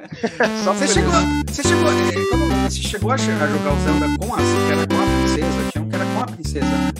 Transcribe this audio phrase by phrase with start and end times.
[0.64, 1.12] Só você, chegou,
[1.46, 1.88] você chegou.
[1.88, 5.70] É, você chegou a jogar o Zelda com a, que era com a princesa?
[5.72, 6.92] Tinha um que era com a princesa, né?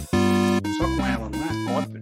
[0.78, 1.78] Só com ela, não é?
[1.78, 2.00] Óbvio.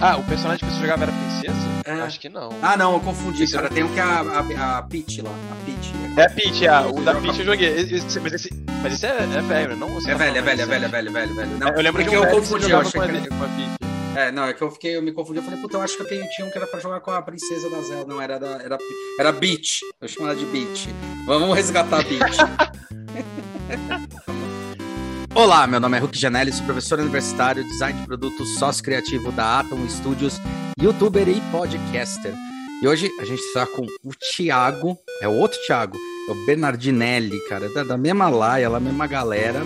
[0.00, 1.72] Ah, o personagem que você jogava era princesa?
[1.84, 2.00] É.
[2.02, 2.50] Acho que não.
[2.62, 3.68] Ah, não, eu confundi, cara.
[3.68, 4.20] Tem um que é a,
[4.58, 5.30] a, a Peach lá.
[5.30, 5.92] A Peach.
[6.16, 6.80] É a Peach, é.
[6.80, 7.68] O da Peach eu joguei.
[7.68, 8.50] Esse, mas esse,
[8.82, 9.88] mas esse é, é velho, não?
[9.98, 11.58] É velho, é velho, é velho, é velho, velho, velho.
[11.58, 13.91] Não, eu lembro que eu confundi, eu achei que com a Peach.
[14.14, 16.02] É, não, é que eu fiquei, eu me confundi, eu falei, puta, eu acho que
[16.02, 18.62] eu tinha um que era pra jogar com a princesa da Zelda, não, era da,
[18.62, 18.76] era,
[19.18, 20.90] era Beach, eu chamo ela de Beach.
[21.24, 22.36] Vamos resgatar a Beach.
[25.34, 29.60] Olá, meu nome é Hulk Janelli, sou professor universitário, design de produtos, sócio criativo da
[29.60, 30.38] Atom Studios,
[30.78, 32.34] youtuber e podcaster.
[32.82, 35.96] E hoje a gente está com o Thiago, é o outro Thiago,
[36.28, 39.62] é o Bernardinelli, cara, da, da mesma laia, da mesma galera.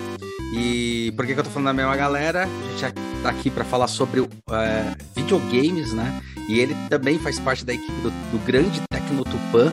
[0.55, 2.45] E por que, que eu tô falando da mesma galera?
[2.45, 6.23] A gente tá aqui para falar sobre é, videogames, né?
[6.49, 9.73] E ele também faz parte da equipe do, do grande Tecnotupan,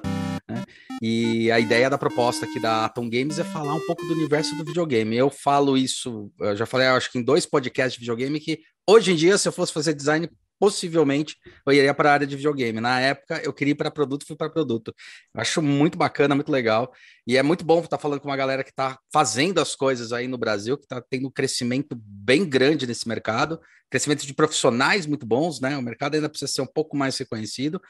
[0.50, 0.64] né?
[1.02, 4.56] E a ideia da proposta aqui da Atom Games é falar um pouco do universo
[4.56, 5.16] do videogame.
[5.16, 9.11] Eu falo isso, eu já falei, acho que em dois podcasts de videogame, que hoje
[9.11, 10.30] em dia, se eu fosse fazer design
[10.64, 12.80] possivelmente eu iria para a área de videogame.
[12.80, 14.95] Na época, eu queria ir para produto, fui para produto.
[15.36, 16.94] Eu acho muito bacana, muito legal.
[17.28, 20.25] E é muito bom estar falando com uma galera que está fazendo as coisas aí
[20.25, 25.25] no Brasil, que está tendo um crescimento bem grande nesse mercado, crescimento de profissionais muito
[25.25, 25.78] bons, né?
[25.78, 27.81] O mercado ainda precisa ser um pouco mais reconhecido.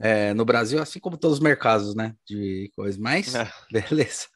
[0.00, 2.14] É, no Brasil, assim como todos os mercados, né?
[2.28, 3.48] De coisas, mas é.
[3.70, 4.26] beleza.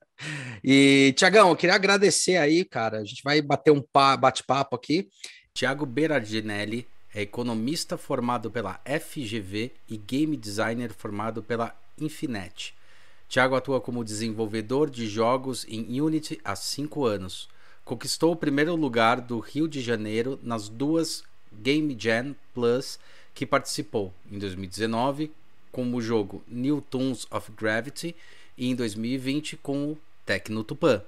[0.63, 2.99] E, Tiagão, eu queria agradecer aí, cara.
[2.99, 3.83] A gente vai bater um
[4.21, 5.09] bate-papo aqui.
[5.53, 12.75] Tiago Berardinelli é economista formado pela FGV e game designer formado pela Infinet.
[13.29, 17.49] Tiago atua como desenvolvedor de jogos em Unity há cinco anos.
[17.85, 22.99] Conquistou o primeiro lugar do Rio de Janeiro nas duas Game Jam Plus
[23.35, 25.33] que participou em 2019
[25.71, 28.15] com o jogo New Toons of Gravity
[28.57, 31.03] e em 2020 com o Tecno Tupan.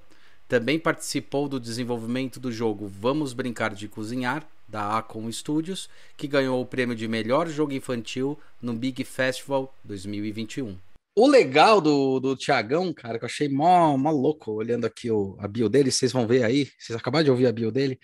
[0.48, 6.60] Também participou do desenvolvimento do jogo Vamos Brincar de Cozinhar da Acom Studios, que ganhou
[6.60, 10.76] o prêmio de melhor jogo infantil no Big Festival 2021.
[11.16, 15.36] O legal do, do Tiagão, cara, que eu achei mó, mó louco olhando aqui o,
[15.38, 18.00] a bio dele, vocês vão ver aí, vocês acabaram de ouvir a bio dele,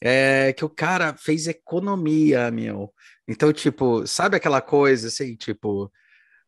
[0.00, 2.92] é que o cara fez economia, meu.
[3.26, 5.92] Então, tipo, sabe aquela coisa assim, tipo,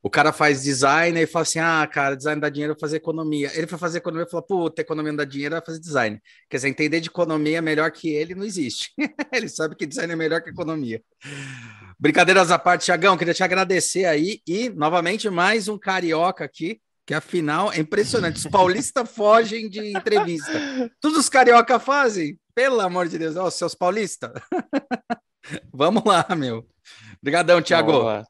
[0.03, 3.51] o cara faz design e fala assim: ah, cara, design dá dinheiro, vou fazer economia.
[3.55, 6.21] Ele foi fazer economia e falou: puta, economia não dá dinheiro, vai fazer design.
[6.49, 8.93] Quer dizer, entender de economia melhor que ele não existe.
[9.33, 11.03] ele sabe que design é melhor que economia.
[11.99, 17.13] Brincadeiras à parte, Tiagão, queria te agradecer aí e, novamente, mais um carioca aqui, que
[17.13, 18.37] afinal é impressionante.
[18.37, 20.91] Os paulistas fogem de entrevista.
[20.99, 24.31] Todos os carioca fazem, pelo amor de Deus, ó, oh, seus paulistas.
[25.75, 26.67] Vamos lá, meu.
[27.21, 28.25] Obrigadão, Tiago.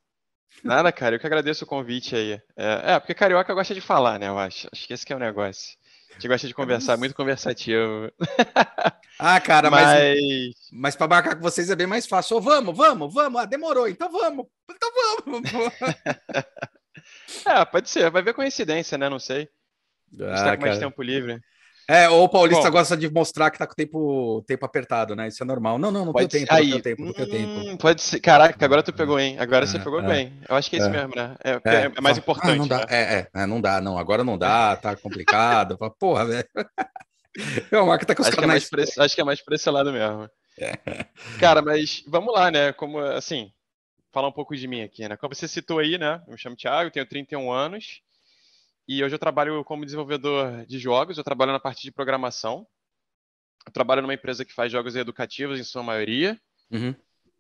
[0.63, 2.33] Nada, cara, eu que agradeço o convite aí.
[2.57, 4.69] É, é, porque carioca gosta de falar, né, eu acho.
[4.73, 5.79] Acho que esse que é o negócio.
[6.11, 8.11] A gente gosta de conversar, muito conversativo.
[9.23, 9.85] Ah, cara, mas.
[9.85, 12.39] Mas, mas para marcar com vocês é bem mais fácil.
[12.39, 13.39] Oh, vamos, vamos, vamos.
[13.39, 14.47] Ah, demorou, então vamos.
[14.71, 14.91] Então
[15.27, 15.43] vamos.
[17.45, 19.11] é, pode ser, vai ver coincidência, né?
[19.11, 19.47] Não sei.
[20.19, 21.39] A gente ah, tá com mais tempo livre.
[21.91, 25.17] É, ou o Paulista Bom, gosta de mostrar que tá com o tempo, tempo apertado,
[25.17, 25.27] né?
[25.27, 25.77] Isso é normal.
[25.77, 27.51] Não, não, não tem tempo, aí, não tenho tempo, não tenho tempo.
[27.51, 28.21] Hum, pode ser.
[28.21, 29.37] Caraca, agora tu pegou, hein?
[29.41, 30.33] Agora é, você pegou é, bem.
[30.49, 30.91] Eu acho que é isso é.
[30.93, 31.35] mesmo, né?
[31.43, 32.53] É, é, é mais importante.
[32.53, 32.79] Ah, não dá.
[32.79, 32.85] Né?
[32.91, 33.99] É, é, não dá, não.
[33.99, 35.77] Agora não dá, tá complicado.
[35.99, 36.49] Porra, velho.
[37.71, 38.69] É o Marco tá com os acho, que é mais
[38.99, 40.29] acho que é mais por esse lado mesmo.
[41.39, 42.73] Cara, mas vamos lá, né?
[42.73, 43.53] Como, assim,
[44.13, 45.17] falar um pouco de mim aqui, né?
[45.17, 46.21] Como você citou aí, né?
[46.27, 48.03] Eu me chamo Thiago, tenho 31 anos.
[48.93, 52.67] E hoje eu trabalho como desenvolvedor de jogos, eu trabalho na parte de programação.
[53.65, 56.37] Eu trabalho numa empresa que faz jogos educativos em sua maioria.
[56.73, 56.93] Uhum.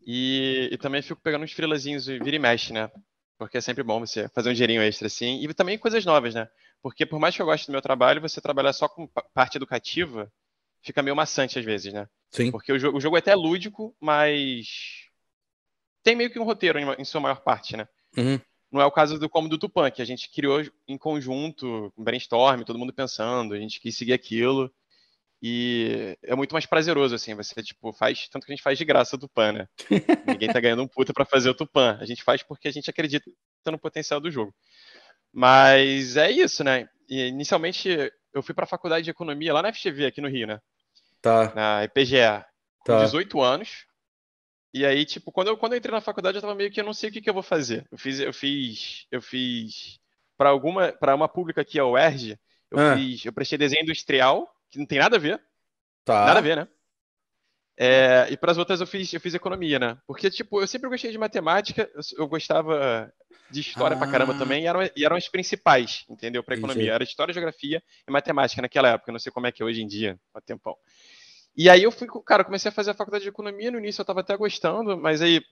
[0.06, 2.88] E, e, também fico pegando uns freelazinhos vira e mexe, né?
[3.36, 5.42] Porque é sempre bom você fazer um dinheirinho extra assim.
[5.42, 6.48] E também coisas novas, né?
[6.80, 10.32] Porque por mais que eu goste do meu trabalho, você trabalhar só com parte educativa
[10.82, 12.08] fica meio maçante às vezes, né?
[12.30, 12.52] Sim.
[12.52, 14.68] Porque o jogo, o jogo é até lúdico, mas
[16.04, 17.88] tem meio que um roteiro em, em sua maior parte, né?
[18.16, 18.40] Uhum.
[18.70, 22.04] Não é o caso do como do Tupan, que a gente criou em conjunto, com
[22.04, 24.72] brainstorm, todo mundo pensando, a gente quis seguir aquilo.
[25.42, 28.84] E é muito mais prazeroso, assim, você, tipo, faz, tanto que a gente faz de
[28.84, 29.68] graça o Tupan, né?
[30.26, 31.96] Ninguém tá ganhando um puta para fazer o Tupan.
[32.00, 33.24] A gente faz porque a gente acredita
[33.66, 34.54] no potencial do jogo.
[35.32, 36.88] Mas é isso, né?
[37.08, 37.88] E, inicialmente,
[38.34, 40.60] eu fui pra faculdade de economia lá na FGV, aqui no Rio, né?
[41.22, 41.52] Tá.
[41.54, 41.88] Na
[42.80, 43.04] com tá.
[43.04, 43.86] 18 anos.
[44.72, 46.84] E aí, tipo, quando eu, quando eu entrei na faculdade, eu tava meio que eu
[46.84, 47.86] não sei o que, que eu vou fazer.
[47.90, 49.98] Eu fiz, eu fiz, eu fiz
[50.36, 52.38] para alguma, para uma pública aqui a UERJ,
[52.70, 52.96] eu ah.
[52.96, 55.42] fiz, eu prestei desenho industrial, que não tem nada a ver.
[56.04, 56.24] Tá.
[56.24, 56.68] Nada a ver, né?
[57.76, 59.98] É, e para as outras eu fiz, eu fiz economia, né?
[60.06, 63.12] Porque, tipo, eu sempre gostei de matemática, eu, eu gostava.
[63.50, 63.98] de história ah.
[63.98, 64.38] pra caramba ah.
[64.38, 66.44] também, e eram, e eram as principais, entendeu?
[66.44, 66.82] Pra economia.
[66.82, 66.94] Entendi.
[66.94, 69.86] Era história, geografia e matemática naquela época, não sei como é que é hoje em
[69.86, 70.76] dia, há tempão.
[71.56, 74.04] E aí eu fui, cara, comecei a fazer a faculdade de economia, no início eu
[74.04, 75.42] tava até gostando, mas aí,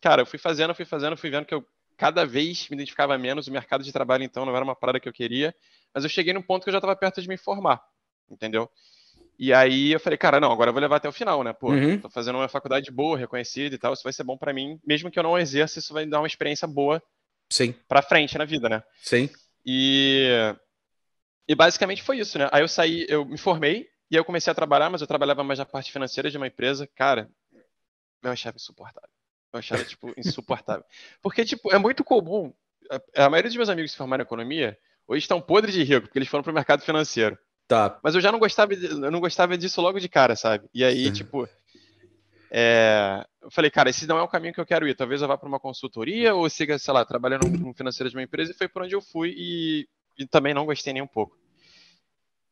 [0.00, 1.66] cara, eu fui fazendo, fui fazendo, fui vendo que eu
[1.96, 5.08] cada vez me identificava menos, o mercado de trabalho então não era uma parada que
[5.08, 5.54] eu queria,
[5.92, 7.82] mas eu cheguei num ponto que eu já tava perto de me formar,
[8.30, 8.70] entendeu?
[9.36, 11.52] E aí eu falei, cara, não, agora eu vou levar até o final, né?
[11.52, 12.00] Pô, uhum.
[12.00, 15.10] tô fazendo uma faculdade boa, reconhecida e tal, isso vai ser bom para mim, mesmo
[15.10, 17.02] que eu não exerça, isso vai dar uma experiência boa
[17.50, 17.74] Sim.
[17.88, 18.82] pra frente na vida, né?
[19.02, 19.28] Sim.
[19.66, 20.54] E,
[21.48, 22.48] e basicamente foi isso, né?
[22.52, 25.44] Aí eu saí, eu me formei, e aí eu comecei a trabalhar, mas eu trabalhava
[25.44, 26.88] mais na parte financeira de uma empresa.
[26.94, 27.30] Cara,
[28.22, 29.08] eu achava insuportável.
[29.52, 30.84] Eu achava, tipo, insuportável.
[31.22, 32.52] Porque, tipo, é muito comum.
[32.90, 35.82] A, a maioria dos meus amigos que se formaram em economia hoje estão podres de
[35.82, 37.38] rico, porque eles foram pro mercado financeiro.
[37.66, 37.98] Tá.
[38.02, 40.68] Mas eu já não gostava, eu não gostava disso logo de cara, sabe?
[40.72, 41.46] E aí, tipo,
[42.50, 44.94] é, eu falei, cara, esse não é o caminho que eu quero ir.
[44.94, 48.22] Talvez eu vá para uma consultoria ou siga, sei lá, trabalhando no financeiro de uma
[48.22, 48.52] empresa.
[48.52, 49.88] E foi por onde eu fui e,
[50.18, 51.36] e, também não gostei nem um pouco.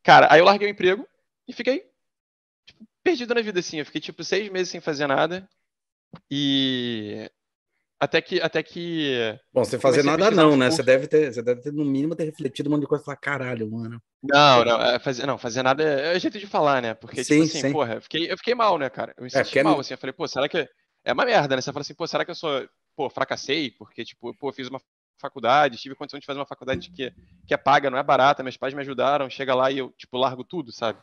[0.03, 1.07] Cara, aí eu larguei o emprego
[1.47, 1.89] e fiquei
[2.65, 3.79] tipo, perdido na vida, assim.
[3.79, 5.47] Eu fiquei, tipo, seis meses sem fazer nada.
[6.29, 7.29] E
[7.99, 9.39] até que, até que.
[9.51, 10.69] Bom, sem fazer nada não, né?
[10.69, 13.05] Você deve ter, você deve ter no mínimo ter refletido um monte de coisa e
[13.05, 14.01] falar, caralho, mano.
[14.21, 16.93] Não, não, é, fazer, não, fazer nada é, é jeito de falar, né?
[16.93, 17.71] Porque, tipo sim, tipo assim, sim.
[17.71, 19.13] porra, eu fiquei, eu fiquei mal, né, cara?
[19.17, 20.67] Eu me é, senti é, mal, assim, eu falei, pô, será que.
[21.03, 21.61] É uma merda, né?
[21.61, 22.67] Você fala assim, pô, será que eu sou.
[22.95, 23.71] Pô, fracassei?
[23.71, 24.81] Porque, tipo, pô, fiz uma
[25.19, 27.11] faculdade, tive condição de fazer uma faculdade que,
[27.47, 30.17] que é paga, não é barata, meus pais me ajudaram, chega lá e eu, tipo,
[30.17, 30.99] largo tudo, sabe?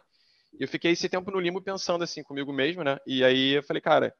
[0.58, 2.98] E eu fiquei esse tempo no limbo pensando assim comigo mesmo, né?
[3.06, 4.14] E aí eu falei, cara,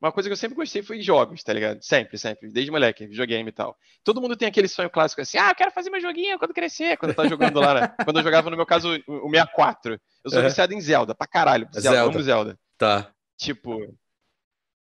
[0.00, 1.82] uma coisa que eu sempre gostei foi jogos, tá ligado?
[1.82, 3.76] Sempre, sempre, desde moleque, videogame e tal.
[4.04, 6.96] Todo mundo tem aquele sonho clássico assim, ah, eu quero fazer meu joguinho quando crescer,
[6.98, 7.94] quando eu tava jogando lá, né?
[8.04, 9.98] Quando eu jogava, no meu caso, o 64.
[10.24, 10.46] Eu sou uhum.
[10.46, 11.66] viciado em Zelda, pra caralho.
[11.72, 12.14] Zelda, Zelda.
[12.14, 12.58] amo Zelda.
[12.76, 13.10] Tá.
[13.38, 13.94] Tipo,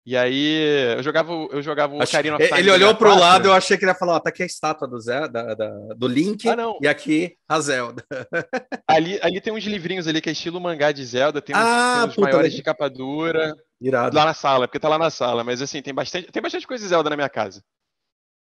[0.03, 2.59] e aí, eu jogava, eu jogava o Ocarina of Time.
[2.59, 4.87] Ele olhou pro lado, eu achei que ele ia falar, ó, tá aqui a estátua
[4.87, 8.03] do, Zé, da, da do Link ah, e aqui a Zelda.
[8.87, 11.99] ali, ali tem uns livrinhos ali que é estilo mangá de Zelda, tem uns, ah,
[11.99, 13.55] tem uns puta, maiores de capa dura.
[13.79, 14.15] Irado.
[14.15, 16.83] Lá na sala, porque tá lá na sala, mas assim, tem bastante, tem bastante coisa
[16.83, 17.63] de Zelda na minha casa.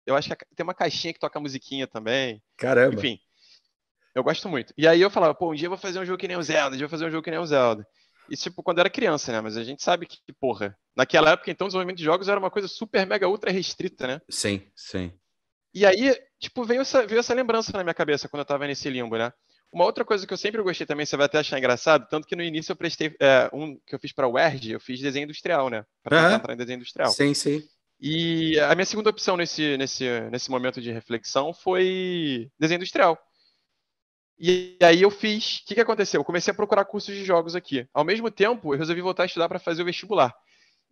[0.06, 2.42] Eu acho que tem uma caixinha que toca musiquinha também.
[2.58, 2.94] Caramba.
[2.94, 3.18] Enfim,
[4.14, 4.74] eu gosto muito.
[4.76, 6.42] E aí eu falava, pô, um dia eu vou fazer um jogo que nem o
[6.42, 7.86] Zelda, um dia eu vou fazer um jogo que nem o Zelda.
[8.30, 9.40] Isso, tipo, quando era criança, né?
[9.40, 12.50] Mas a gente sabe que, porra, naquela época, então, o desenvolvimento de jogos era uma
[12.50, 14.20] coisa super, mega, ultra restrita, né?
[14.28, 15.12] Sim, sim.
[15.74, 18.88] E aí, tipo, veio essa, veio essa lembrança na minha cabeça quando eu tava nesse
[18.88, 19.32] limbo, né?
[19.72, 22.34] Uma outra coisa que eu sempre gostei também, você vai até achar engraçado, tanto que
[22.34, 25.24] no início eu prestei é, um que eu fiz para o UERJ, eu fiz desenho
[25.24, 25.84] industrial, né?
[26.02, 26.34] Para uhum.
[26.36, 27.12] entrar em desenho industrial.
[27.12, 27.62] Sim, sim.
[28.00, 33.18] E a minha segunda opção nesse, nesse, nesse momento de reflexão foi desenho industrial.
[34.38, 35.58] E aí eu fiz.
[35.58, 36.20] O que, que aconteceu?
[36.20, 37.88] Eu comecei a procurar cursos de jogos aqui.
[37.92, 40.32] Ao mesmo tempo, eu resolvi voltar a estudar para fazer o vestibular.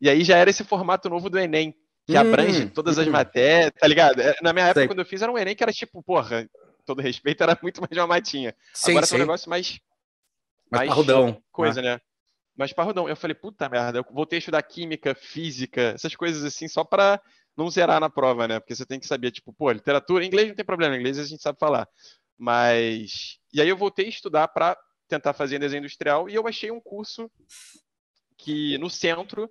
[0.01, 1.75] E aí já era esse formato novo do Enem,
[2.07, 3.13] que hum, abrange todas as hum.
[3.13, 4.21] matérias, tá ligado?
[4.21, 4.89] É, na minha época, Sei.
[4.89, 6.49] quando eu fiz, era um Enem que era tipo, porra,
[6.85, 8.55] todo respeito, era muito mais uma matinha.
[8.75, 9.15] Sim, Agora sim.
[9.15, 9.79] é um negócio mais.
[10.71, 11.43] Mais, mais parrudão.
[11.53, 11.95] Coisa, né?
[11.95, 12.01] né?
[12.57, 13.09] Mais parrudão.
[13.09, 17.21] Eu falei, puta merda, eu voltei a estudar química, física, essas coisas assim, só para
[17.57, 18.59] não zerar na prova, né?
[18.59, 21.43] Porque você tem que saber, tipo, pô, literatura, inglês não tem problema, inglês a gente
[21.43, 21.89] sabe falar.
[22.39, 23.39] Mas.
[23.53, 24.77] E aí eu voltei a estudar para
[25.09, 27.31] tentar fazer desenho industrial e eu achei um curso
[28.37, 29.51] que no centro,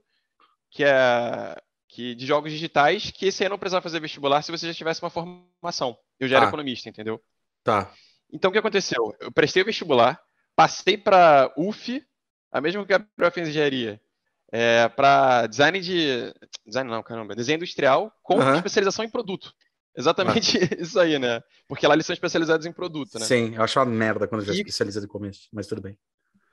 [0.69, 1.55] que é
[1.87, 5.01] que de jogos digitais, que esse aí não precisava fazer vestibular se você já tivesse
[5.01, 5.97] uma formação.
[6.19, 6.49] Eu já era ah.
[6.49, 7.23] economista, entendeu?
[7.63, 7.89] Tá.
[8.31, 9.15] Então o que aconteceu?
[9.19, 10.21] Eu prestei o vestibular,
[10.55, 12.05] passei para UF,
[12.51, 14.01] a mesma que a fez engenharia,
[14.51, 16.33] é, para design de.
[16.65, 18.55] Design não, caramba, desenho industrial com uhum.
[18.55, 19.53] especialização em produto.
[19.97, 21.41] Exatamente isso aí, né?
[21.67, 23.25] Porque lá eles são especializados em produto, né?
[23.25, 24.57] Sim, eu acho uma merda quando já e...
[24.57, 25.97] especializa de começo, mas tudo bem.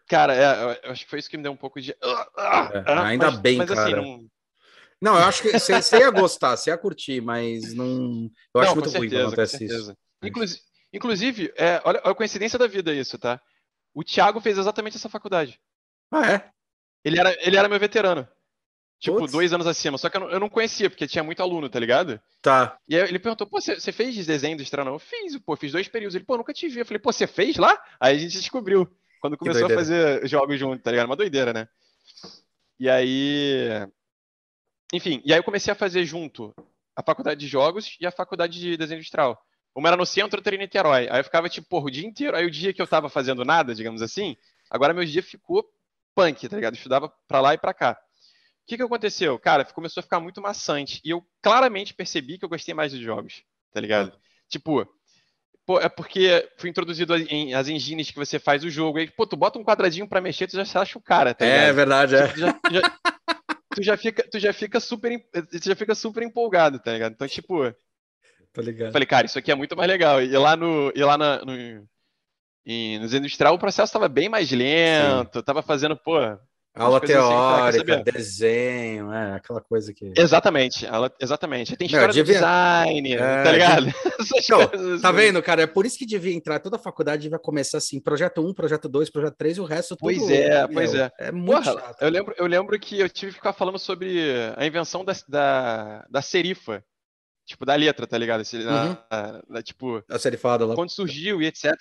[0.09, 1.93] Cara, é, eu acho que foi isso que me deu um pouco de.
[1.93, 1.97] É,
[3.03, 4.01] ainda mas, bem, mas, assim, cara.
[4.01, 4.11] Assim,
[5.01, 5.13] não...
[5.13, 5.19] não...
[5.19, 8.31] eu acho que você ia gostar, você ia curtir, mas não.
[8.55, 9.97] Eu acho não, muito certeza, ruim quando acontece isso.
[10.23, 10.61] Inclusive,
[10.93, 13.41] inclusive é, olha a coincidência da vida isso, tá?
[13.95, 15.59] O Thiago fez exatamente essa faculdade.
[16.11, 16.51] Ah, é?
[17.05, 18.29] Ele era, ele era meu veterano.
[19.03, 19.33] Tipo, Putz.
[19.33, 19.99] dois anos acima.
[19.99, 22.21] Só que eu não, eu não, conhecia, porque tinha muito aluno, tá ligado?
[22.41, 22.79] Tá.
[22.89, 24.85] E aí ele perguntou, pô, você fez desenho industrial?
[24.85, 26.15] Não, eu fiz, pô, fiz dois períodos.
[26.15, 26.79] Ele, pô, nunca te vi.
[26.79, 27.77] Eu falei, pô, você fez lá?
[27.99, 28.89] Aí a gente descobriu.
[29.21, 31.07] Quando começou a fazer jogos junto, tá ligado?
[31.07, 31.69] Uma doideira, né?
[32.79, 33.89] E aí.
[34.93, 36.55] Enfim, e aí eu comecei a fazer junto
[36.95, 39.37] a faculdade de jogos e a faculdade de desenho industrial.
[39.75, 41.09] Uma era no centro, outra era em Niterói.
[41.11, 42.37] Aí eu ficava, tipo, porra, o dia inteiro.
[42.37, 44.37] Aí o dia que eu tava fazendo nada, digamos assim,
[44.71, 45.69] agora meu dia ficou
[46.15, 46.75] punk, tá ligado?
[46.75, 47.99] Eu estudava pra lá e pra cá.
[48.63, 49.39] O que, que aconteceu?
[49.39, 51.01] Cara, começou a ficar muito maçante.
[51.05, 53.43] E eu claramente percebi que eu gostei mais dos jogos,
[53.73, 54.13] tá ligado?
[54.49, 54.87] Tipo,
[55.67, 58.99] pô, é porque foi introduzido em, as engines que você faz o jogo.
[58.99, 61.49] Aí, pô, tu bota um quadradinho para mexer, tu já acha o cara, tá é
[61.49, 61.69] ligado?
[61.69, 62.29] É verdade, é.
[62.29, 62.83] Tipo, já, já,
[63.75, 67.13] tu, já fica, tu já fica super, tu já fica super empolgado, tá ligado?
[67.13, 67.75] Então, tipo,
[68.53, 68.93] Tá ligado.
[68.93, 70.23] Falei, cara, isso aqui é muito mais legal.
[70.23, 71.89] E lá no, e lá na, no,
[72.67, 75.45] em, nos industrial o processo estava bem mais lento, Sim.
[75.45, 76.19] tava fazendo, pô,
[76.75, 80.11] Aula assim, teórica, assim, desenho, é, aquela coisa que.
[80.17, 81.77] Exatamente, aula, exatamente.
[81.77, 82.35] Tem história Meu, devia...
[82.35, 83.87] design, é, tá ligado?
[84.35, 84.67] Então,
[85.01, 85.17] tá assim.
[85.17, 85.63] vendo, cara?
[85.63, 88.89] É por isso que devia entrar, toda a faculdade devia começar assim: projeto 1, projeto
[88.89, 90.01] 2, projeto 3 e o resto tudo.
[90.01, 91.11] Pois é, pois é.
[91.19, 92.03] É muito Porra, chato.
[92.03, 94.21] Eu lembro, eu lembro que eu tive que ficar falando sobre
[94.57, 96.83] a invenção da, da, da serifa.
[97.45, 98.43] Tipo, da letra, tá ligado?
[98.43, 98.97] Esse, uhum.
[99.51, 100.77] da, tipo, a serifada lá.
[100.77, 101.75] Quando surgiu e etc.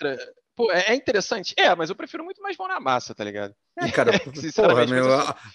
[0.55, 1.53] Pô, é, é interessante?
[1.57, 3.55] É, mas eu prefiro muito mais mão na massa, tá ligado?
[3.79, 4.11] É, cara,
[4.55, 5.07] porra, meu,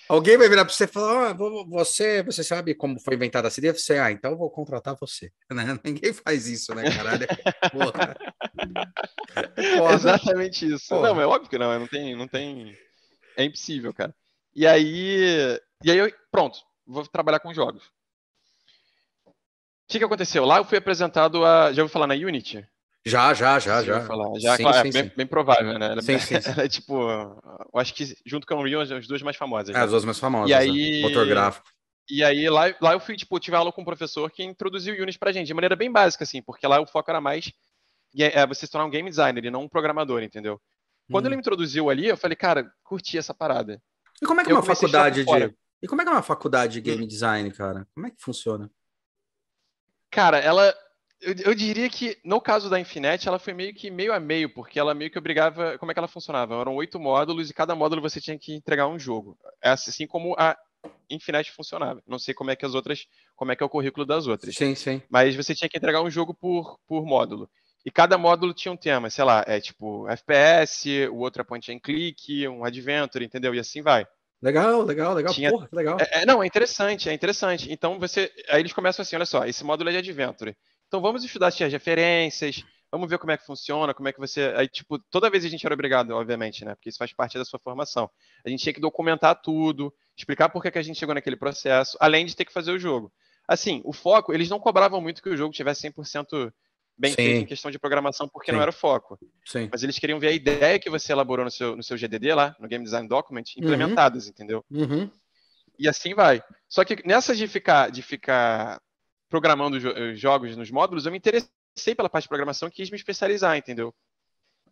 [0.08, 3.50] alguém vai virar para você e falar: oh, você, você sabe como foi inventada a
[3.50, 3.72] CD?
[3.72, 5.30] Você, ah, então eu vou contratar você.
[5.50, 5.78] Né?
[5.84, 7.26] Ninguém faz isso, né, caralho?
[7.72, 8.16] Porra.
[9.78, 9.94] porra.
[9.94, 10.88] Exatamente isso.
[10.88, 11.08] Porra.
[11.08, 12.76] Não, é óbvio que não, não tem, não tem.
[13.36, 14.14] É impossível, cara.
[14.54, 17.84] E aí, e aí, eu, pronto, vou trabalhar com jogos.
[19.26, 19.32] O
[19.88, 20.44] que, que aconteceu?
[20.44, 21.72] Lá eu fui apresentado a.
[21.72, 22.66] Já ouviu falar na Unity?
[23.06, 24.00] Já, já, já, já.
[24.00, 24.36] Falar.
[24.40, 25.92] Já, sim, claro, sim, é bem, bem, provável, né?
[25.92, 26.60] Ela, sim, sim, sim.
[26.60, 29.70] é tipo, eu acho que junto com a Unreal, as duas mais famosas.
[29.70, 29.84] É, né?
[29.84, 30.50] as duas mais famosas.
[30.50, 31.08] E aí, né?
[31.08, 31.68] motor gráfico.
[32.10, 35.02] E aí, lá, lá eu fui, tipo, tive aula com um professor que introduziu o
[35.02, 37.52] Unity pra gente, de maneira bem básica, assim, porque lá o foco era mais
[38.18, 40.60] é, você se tornar um game designer e não um programador, entendeu?
[41.10, 41.28] Quando hum.
[41.28, 43.80] ele me introduziu ali, eu falei, cara, curti essa parada.
[44.20, 45.54] E como é que é uma faculdade de.
[45.82, 47.08] E como é que é uma faculdade de game hum.
[47.08, 47.86] design, cara?
[47.94, 48.68] Como é que funciona?
[50.10, 50.74] Cara, ela
[51.20, 54.52] eu, eu, diria que no caso da Infinet, ela foi meio que meio a meio,
[54.52, 55.78] porque ela meio que obrigava.
[55.78, 56.54] Como é que ela funcionava?
[56.60, 59.38] Eram oito módulos e cada módulo você tinha que entregar um jogo.
[59.62, 60.56] É assim como a
[61.10, 62.02] Infinet funcionava.
[62.06, 64.54] Não sei como é que as outras, como é que é o currículo das outras.
[64.54, 65.02] Sim, sim.
[65.08, 67.48] Mas você tinha que entregar um jogo por, por módulo.
[67.84, 71.72] E cada módulo tinha um tema, sei lá, é tipo FPS, o outro é point
[71.72, 73.54] and click, um adventure, entendeu?
[73.54, 74.04] E assim vai.
[74.42, 75.32] Legal, legal, legal.
[75.32, 75.50] Tinha...
[75.50, 75.96] Porra, legal.
[76.00, 77.72] É, é, não, é interessante, é interessante.
[77.72, 78.30] Então você.
[78.48, 80.56] Aí eles começam assim, olha só, esse módulo é de adventure.
[80.88, 84.52] Então vamos estudar as referências, vamos ver como é que funciona, como é que você.
[84.56, 86.74] Aí, tipo, toda vez a gente era obrigado, obviamente, né?
[86.74, 88.10] Porque isso faz parte da sua formação.
[88.44, 91.96] A gente tinha que documentar tudo, explicar por que, que a gente chegou naquele processo,
[92.00, 93.12] além de ter que fazer o jogo.
[93.48, 96.52] Assim, o foco, eles não cobravam muito que o jogo tivesse 100%
[96.98, 97.16] bem Sim.
[97.16, 98.56] feito em questão de programação, porque Sim.
[98.56, 99.18] não era o foco.
[99.44, 99.68] Sim.
[99.70, 102.56] Mas eles queriam ver a ideia que você elaborou no seu, no seu GDD lá,
[102.58, 103.64] no Game Design Document, uhum.
[103.64, 104.30] implementadas, uhum.
[104.30, 104.64] entendeu?
[104.70, 105.10] Uhum.
[105.78, 106.42] E assim vai.
[106.68, 108.80] Só que nessa de ficar, de ficar
[109.28, 112.90] programando jo eh, jogos nos módulos, eu me interessei pela parte de programação e quis
[112.90, 113.94] me especializar, entendeu?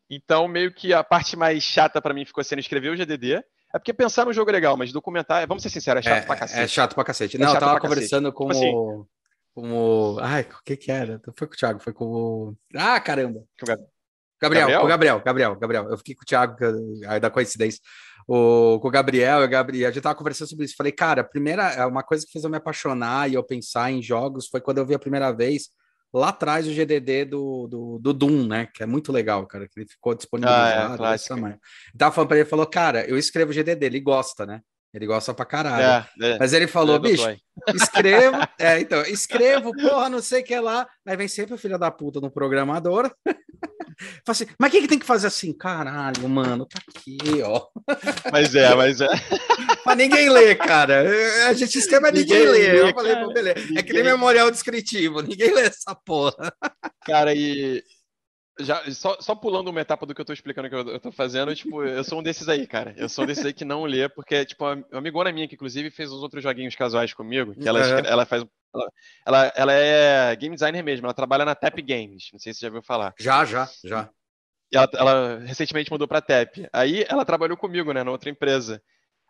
[0.08, 3.42] Então, meio que a parte mais chata para mim ficou sendo escrever o GDD.
[3.74, 6.26] É porque pensar no jogo é legal, mas documentar, vamos ser sinceros, é chato é,
[6.26, 6.60] pra cacete.
[6.60, 7.36] É chato pra cacete.
[7.36, 9.06] É Não, eu tava conversando com, tipo assim, o,
[9.52, 10.18] com o.
[10.20, 11.20] Ai, o que que era?
[11.36, 12.56] Foi com o Thiago, foi com o.
[12.76, 13.42] Ah, caramba!
[13.60, 13.88] Gabriel,
[14.40, 15.88] Gabriel, com o Gabriel, Gabriel, Gabriel.
[15.90, 16.56] Eu fiquei com o Thiago,
[17.20, 17.80] da coincidência
[18.26, 20.74] o, com o Gabriel, o Gabriel, a gente tava conversando sobre isso.
[20.76, 23.90] Falei, cara, a primeira, é uma coisa que fez eu me apaixonar e eu pensar
[23.90, 25.70] em jogos foi quando eu vi a primeira vez
[26.12, 28.68] lá atrás o GDD do, do, do Doom, né?
[28.72, 31.04] Que é muito legal, cara, que ele ficou disponibilizado.
[31.04, 31.58] Ah, é, tamanho.
[31.98, 34.60] Tava falando pra ele, falou, cara, eu escrevo GDD, ele gosta, né?
[34.94, 36.06] Ele gosta pra caralho.
[36.22, 37.26] É, é, Mas ele falou, é, bicho,
[37.74, 40.86] escrevo, é, então, escrevo, porra, não sei o que lá.
[41.04, 43.12] Aí vem sempre o filho da puta no programador.
[44.24, 45.52] Fala assim, mas o que, que tem que fazer assim?
[45.52, 47.66] Caralho, mano, tá aqui, ó.
[48.30, 49.08] Mas é, mas é.
[49.86, 51.04] mas ninguém lê, cara.
[51.48, 52.72] A gente escreve, mas ninguém, ninguém lê.
[52.72, 52.90] lê.
[52.90, 53.60] Eu falei, cara, beleza.
[53.60, 53.78] Ninguém...
[53.78, 56.52] É que nem memorial descritivo, ninguém lê essa porra.
[57.06, 57.84] Cara, e
[58.60, 61.10] já, só, só pulando uma etapa do que eu tô explicando que eu, eu tô
[61.10, 62.94] fazendo, tipo, eu sou um desses aí, cara.
[62.96, 65.90] Eu sou um desses aí que não lê, porque, tipo, uma amigona minha que, inclusive,
[65.90, 68.06] fez uns outros joguinhos casuais comigo, que ela, é.
[68.06, 68.44] ela faz.
[69.24, 72.28] Ela, ela é game designer mesmo, ela trabalha na Tap Games.
[72.32, 73.14] Não sei se você já ouviu falar.
[73.18, 74.10] Já, já, já.
[74.72, 76.56] Ela, ela recentemente mudou pra Tap.
[76.72, 78.82] Aí ela trabalhou comigo, né, na outra empresa.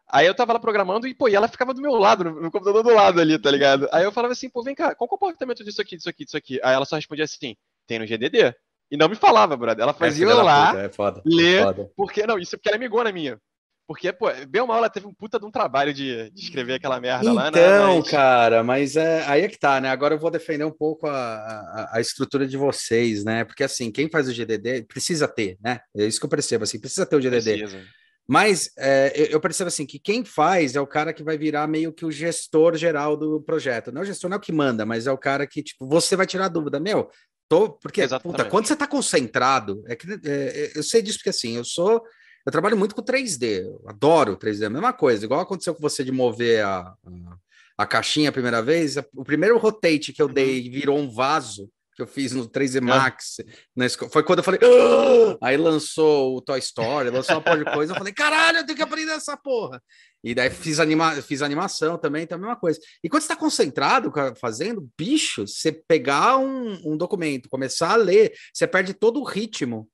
[0.09, 2.51] Aí eu tava lá programando e, pô, e ela ficava do meu lado, no, no,
[2.51, 3.89] computador do lado ali, tá ligado?
[3.91, 6.37] Aí eu falava assim, pô, vem cá, qual o comportamento disso aqui, disso aqui, disso
[6.37, 6.61] aqui?
[6.63, 8.55] Aí ela só respondia assim, tem no GDD.
[8.91, 9.83] E não me falava, brother.
[9.83, 11.61] Ela fazia é, eu lá puta, é foda, é ler.
[11.61, 11.91] É foda.
[11.97, 13.39] Porque, não, isso porque ela é amigona minha.
[13.87, 16.75] Porque, pô, bem ou mal, ela teve um puta de um trabalho de, de escrever
[16.75, 17.61] aquela merda então, lá, né?
[17.61, 18.11] Então, mas...
[18.11, 19.91] cara, mas é, aí é que tá, né?
[19.91, 23.45] Agora eu vou defender um pouco a, a, a, estrutura de vocês, né?
[23.45, 25.81] Porque, assim, quem faz o GDD precisa ter, né?
[25.95, 27.59] É isso que eu percebo, assim, precisa ter o GDD.
[27.59, 27.85] Precisa.
[28.27, 31.93] Mas é, eu percebo, assim, que quem faz é o cara que vai virar meio
[31.93, 33.93] que o gestor geral do projeto.
[33.93, 35.87] Não é o gestor, não é o que manda, mas é o cara que, tipo,
[35.87, 36.81] você vai tirar a dúvida.
[36.81, 37.11] Meu,
[37.49, 41.31] Tô, porque, puta, quando você tá concentrado, é que é, é, eu sei disso porque
[41.31, 42.03] assim, eu sou.
[42.47, 46.05] Eu trabalho muito com 3D, eu adoro 3D, a mesma coisa, igual aconteceu com você
[46.05, 47.37] de mover a, a,
[47.79, 50.73] a caixinha a primeira vez, o primeiro rotate que eu dei uhum.
[50.73, 53.39] virou um vaso, que eu fiz no 3D Max.
[53.39, 53.45] É.
[53.75, 54.11] Na escola.
[54.11, 54.61] Foi quando eu falei.
[54.63, 55.39] Ah!
[55.41, 57.93] Aí lançou o Toy Story, lançou uma porra de coisa.
[57.93, 59.81] Eu falei, caralho, eu tenho que aprender essa porra.
[60.25, 62.81] E daí fiz, anima fiz animação também, então a mesma coisa.
[63.03, 68.33] E quando você está concentrado fazendo, bicho, você pegar um, um, documento, começar a ler,
[68.51, 69.87] você perde todo o ritmo.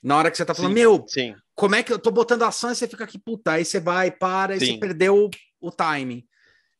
[0.00, 1.34] Na hora que você tá falando, sim, meu, sim.
[1.56, 4.12] como é que eu tô botando ação e você fica aqui, puta, aí você vai,
[4.12, 6.24] para, e você perdeu o, o timing.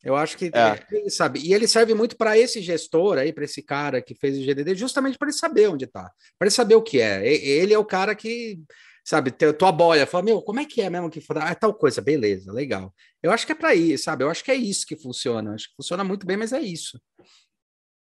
[0.01, 1.09] Eu acho que é.
[1.09, 1.41] sabe.
[1.43, 4.75] E ele serve muito para esse gestor aí, para esse cara que fez o GDD,
[4.75, 7.27] justamente para ele saber onde está, para ele saber o que é.
[7.27, 8.59] Ele é o cara que,
[9.05, 12.01] sabe, tua boia, fala, meu, como é que é mesmo que ah, é tal coisa,
[12.01, 12.91] beleza, legal.
[13.21, 14.23] Eu acho que é para ir, sabe?
[14.23, 15.51] Eu acho que é isso que funciona.
[15.51, 16.99] Eu acho que funciona muito bem, mas é isso.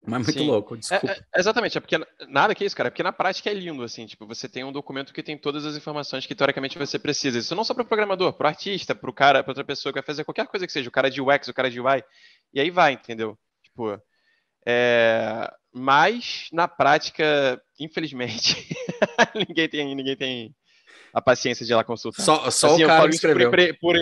[0.06, 0.46] Mas muito Sim.
[0.46, 1.10] louco, desculpa.
[1.10, 1.96] É, é, exatamente, é porque
[2.28, 4.70] nada que isso, cara, é porque na prática é lindo, assim, tipo, você tem um
[4.70, 7.38] documento que tem todas as informações que teoricamente você precisa.
[7.38, 9.92] Isso não só para o programador, para o artista, para o cara, para outra pessoa
[9.92, 12.04] que vai fazer qualquer coisa que seja, o cara de UX, o cara de UI,
[12.52, 13.36] e aí vai, entendeu?
[13.64, 14.00] Tipo,
[14.64, 15.50] é...
[15.72, 18.68] mas na prática, infelizmente,
[19.48, 20.54] ninguém tem, ninguém tem
[21.14, 22.22] a paciência de ir lá consultar.
[22.22, 23.50] Só, só assim, o cara que escreveu.
[23.50, 23.96] Por, por,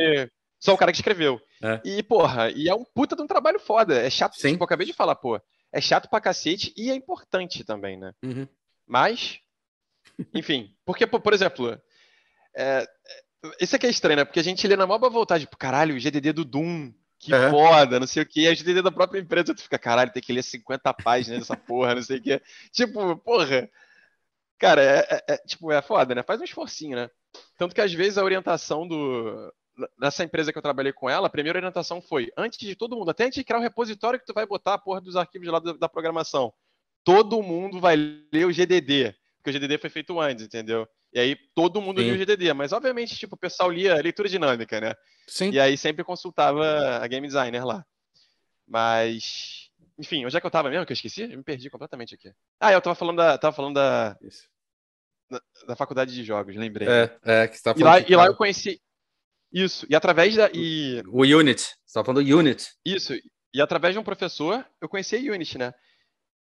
[0.59, 1.41] só o cara que escreveu.
[1.63, 1.81] É.
[1.85, 4.01] E, porra, e é um puta de um trabalho foda.
[4.01, 4.53] É chato, Sim.
[4.53, 5.41] tipo, eu acabei de falar, pô
[5.73, 8.13] é chato pra cacete e é importante também, né?
[8.23, 8.47] Uhum.
[8.87, 9.41] Mas,
[10.35, 11.81] enfim, porque, por exemplo,
[12.55, 12.87] é,
[13.59, 14.25] isso aqui é estranho, né?
[14.25, 17.51] Porque a gente lê na maior vontade, tipo, caralho, o GDD do Doom, que é.
[17.51, 20.23] foda, não sei o que, e a GDD da própria empresa, tu fica, caralho, tem
[20.23, 22.43] que ler 50 páginas dessa porra, não sei o que.
[22.71, 23.71] Tipo, porra,
[24.63, 26.23] cara, é, é, é, tipo, é foda, né?
[26.23, 27.11] Faz um esforcinho, né?
[27.59, 29.53] Tanto que às vezes a orientação do,
[29.99, 33.11] nessa empresa que eu trabalhei com ela, a primeira orientação foi, antes de todo mundo,
[33.11, 35.59] até antes de criar o repositório que tu vai botar a porra dos arquivos lá
[35.59, 36.53] da, da programação,
[37.03, 40.87] todo mundo vai ler o GDD, porque o GDD foi feito antes, entendeu?
[41.13, 42.13] E aí todo mundo Sim.
[42.13, 44.95] lia o GDD, mas obviamente, tipo, o pessoal lia leitura dinâmica, né?
[45.27, 45.51] Sim.
[45.51, 47.85] E aí sempre consultava a game designer lá.
[48.67, 51.23] Mas, enfim, onde é que eu tava mesmo que eu esqueci?
[51.23, 52.33] Eu me perdi completamente aqui.
[52.59, 54.29] Ah, eu tava falando da, tava falando da, da,
[55.67, 56.89] da, faculdade de jogos, lembrei.
[56.89, 57.81] É, é que você tá falando.
[57.81, 58.81] E lá, e lá eu conheci,
[59.53, 60.51] isso, e através da.
[60.53, 61.03] E...
[61.07, 62.71] O Unit, você tá falando do Unit.
[62.85, 63.13] Isso,
[63.53, 65.75] e através de um professor, eu conheci a Unity, né?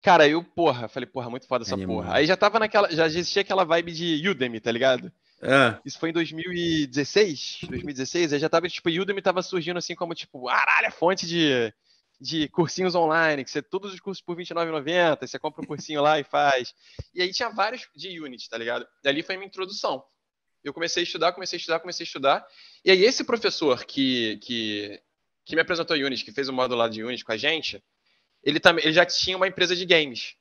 [0.03, 1.97] Cara, eu, porra, falei, porra, muito foda essa Animal.
[1.97, 2.15] porra.
[2.15, 2.91] Aí já tava naquela.
[2.91, 5.11] Já existia aquela vibe de Udemy, tá ligado?
[5.41, 5.79] É.
[5.85, 10.47] Isso foi em 2016, 2016, aí já tava, tipo, Udemy tava surgindo assim como, tipo,
[10.47, 11.73] caralho, é fonte de,
[12.21, 16.19] de cursinhos online, que você todos os cursos por R$29,90, você compra um cursinho lá
[16.19, 16.75] e faz.
[17.15, 18.87] E aí tinha vários de Unity, tá ligado?
[19.05, 20.05] E ali foi a minha introdução.
[20.63, 22.47] Eu comecei a estudar, comecei a estudar, comecei a estudar.
[22.85, 25.01] E aí, esse professor que, que,
[25.45, 27.83] que me apresentou a Unity, que fez o módulo lá de Unity com a gente,
[28.43, 30.35] ele, também, ele já tinha uma empresa de games.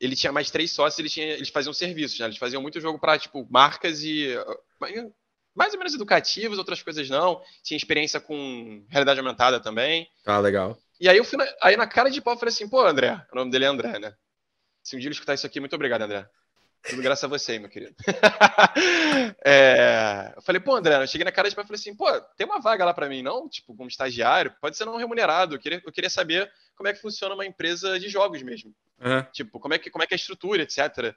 [0.00, 2.26] Ele tinha mais três sócios, ele tinha, eles faziam serviços, né?
[2.26, 4.34] Eles faziam muito jogo para, tipo, marcas e.
[5.54, 7.42] Mais ou menos educativos, outras coisas não.
[7.62, 10.06] Tinha experiência com realidade aumentada também.
[10.26, 10.78] Ah, legal.
[11.00, 13.20] E aí eu fui na, aí na cara de pau eu falei assim, pô, André,
[13.32, 14.14] o nome dele é André, né?
[14.82, 16.28] Se um dia ele escutar isso aqui, muito obrigado, André.
[16.88, 17.94] Tudo graças a você, meu querido.
[19.44, 22.08] é, eu falei, pô, André, eu cheguei na cara de pau e falei assim, pô,
[22.36, 23.48] tem uma vaga lá para mim, não?
[23.48, 25.56] Tipo, como estagiário, pode ser não remunerado.
[25.56, 28.72] Eu queria, eu queria saber como é que funciona uma empresa de jogos mesmo.
[29.00, 29.22] Uhum.
[29.32, 31.14] Tipo, como é, que, como é que é a estrutura, etc.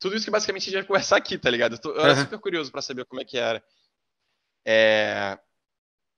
[0.00, 1.74] Tudo isso que basicamente a gente vai conversar aqui, tá ligado?
[1.74, 2.20] Eu, tô, eu era uhum.
[2.20, 3.62] super curioso para saber como é que era.
[4.64, 5.38] É...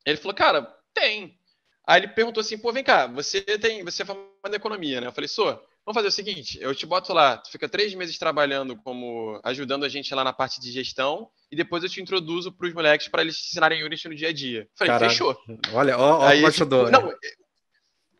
[0.07, 0.62] Ele falou, cara,
[0.95, 1.38] tem.
[1.87, 5.07] Aí ele perguntou assim, pô, vem cá, você tem, você é formado em economia, né?
[5.07, 5.46] Eu falei, sou.
[5.85, 9.85] Vamos fazer o seguinte, eu te boto lá, tu fica três meses trabalhando como ajudando
[9.85, 13.07] a gente lá na parte de gestão e depois eu te introduzo para os moleques
[13.07, 14.68] para eles ensinarem Unity no dia a dia.
[14.75, 15.11] Falei, Caraca.
[15.11, 15.38] fechou.
[15.72, 16.90] Olha, ó, ó aí, como tipo, ajudou.
[16.90, 17.14] Não,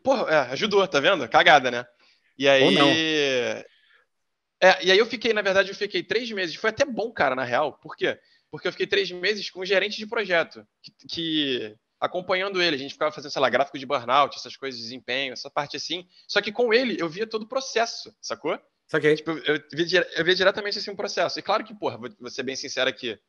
[0.01, 1.27] porra, é, ajudou, tá vendo?
[1.27, 1.85] Cagada, né?
[2.37, 2.63] E aí.
[2.63, 2.87] Ou não.
[2.89, 3.65] É,
[4.85, 6.55] e aí eu fiquei, na verdade, eu fiquei três meses.
[6.55, 7.73] Foi até bom, cara, na real.
[7.73, 8.17] Por quê?
[8.49, 12.75] Porque eu fiquei três meses com o gerente de projeto, que, que acompanhando ele.
[12.75, 15.77] A gente ficava fazendo, sei lá, gráfico de burnout, essas coisas de desempenho, essa parte
[15.77, 16.07] assim.
[16.27, 18.59] Só que com ele eu via todo o processo, sacou?
[18.87, 19.15] Saquei.
[19.15, 21.37] Tipo, eu, via, eu via diretamente assim um processo.
[21.37, 23.19] E claro que, porra, vou ser bem sincero aqui.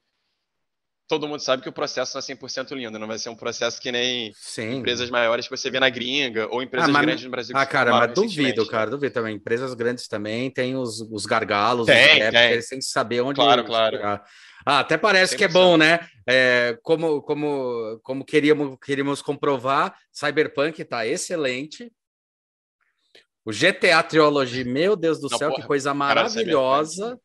[1.09, 3.81] Todo mundo sabe que o processo não é 100% lindo, não vai ser um processo
[3.81, 4.75] que nem Sim.
[4.75, 7.57] empresas maiores que você vê na gringa ou empresas ah, mas, grandes no Brasil.
[7.57, 9.37] Ah, cara, mas duvido, cara, duvido também.
[9.37, 13.37] Empresas grandes também têm os, os gargalos, tem, os gaps, eles têm que saber onde.
[13.37, 13.99] Claro, claro.
[14.66, 16.07] Ah, até parece que é bom, né?
[16.27, 21.90] É, como como, como queríamos, queríamos comprovar, Cyberpunk está excelente.
[23.47, 27.18] O GTA Trilogy, meu Deus do Não, céu, porra, que coisa maravilhosa.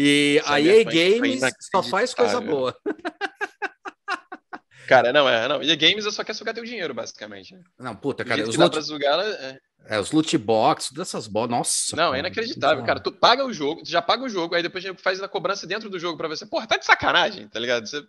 [0.00, 1.40] E a EA Games
[1.72, 2.72] só faz coisa boa.
[4.86, 5.60] Cara, não, é, não.
[5.60, 7.58] E Games eu só quer sugar teu dinheiro, basicamente.
[7.76, 8.48] Não, puta, cara.
[8.48, 8.82] Os loot...
[8.82, 9.58] sugar, é...
[9.86, 10.00] é...
[10.00, 11.96] os loot box, todas essas bolas, nossa.
[11.96, 13.00] Não, é inacreditável, cara.
[13.00, 15.90] Tu paga o jogo, tu já paga o jogo, aí depois faz a cobrança dentro
[15.90, 16.46] do jogo pra você.
[16.46, 17.86] Porra, tá de sacanagem, tá ligado?
[17.86, 18.02] Você...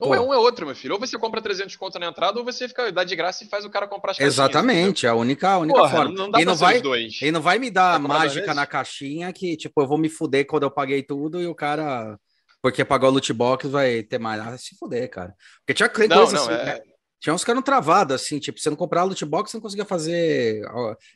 [0.00, 0.94] Ou é um é outro, meu filho.
[0.94, 3.64] Ou você compra 300 conto na entrada, ou você fica dá de graça e faz
[3.64, 6.12] o cara comprar as Exatamente, é a única, a única Porra, forma.
[6.12, 7.20] Não dá e não vai, dois.
[7.20, 10.62] E não vai me dar mágica na caixinha que, tipo, eu vou me fuder quando
[10.62, 12.16] eu paguei tudo e o cara,
[12.62, 14.40] porque pagou o loot box, vai ter mais.
[14.40, 15.34] Ah, se fuder, cara.
[15.60, 16.64] Porque tinha coisa não, assim, é...
[16.64, 16.80] né?
[17.20, 20.62] Tinha uns caras travados, assim, tipo, você não comprar loot box, você não conseguia fazer.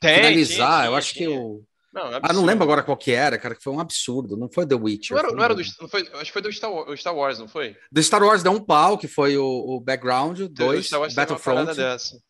[0.00, 0.80] Tem, finalizar.
[0.80, 1.62] Tinha, eu acho que o.
[1.92, 4.36] Não, é ah, não lembro agora qual que era, cara, que foi um absurdo.
[4.36, 5.14] Não foi The Witcher.
[5.14, 5.62] Não era, não era do.
[5.80, 7.76] Não foi, acho que foi do Star, Wars, Star Wars, não foi?
[7.90, 11.76] Do Star Wars deu um pau, que foi o, o background 2, Battlefront.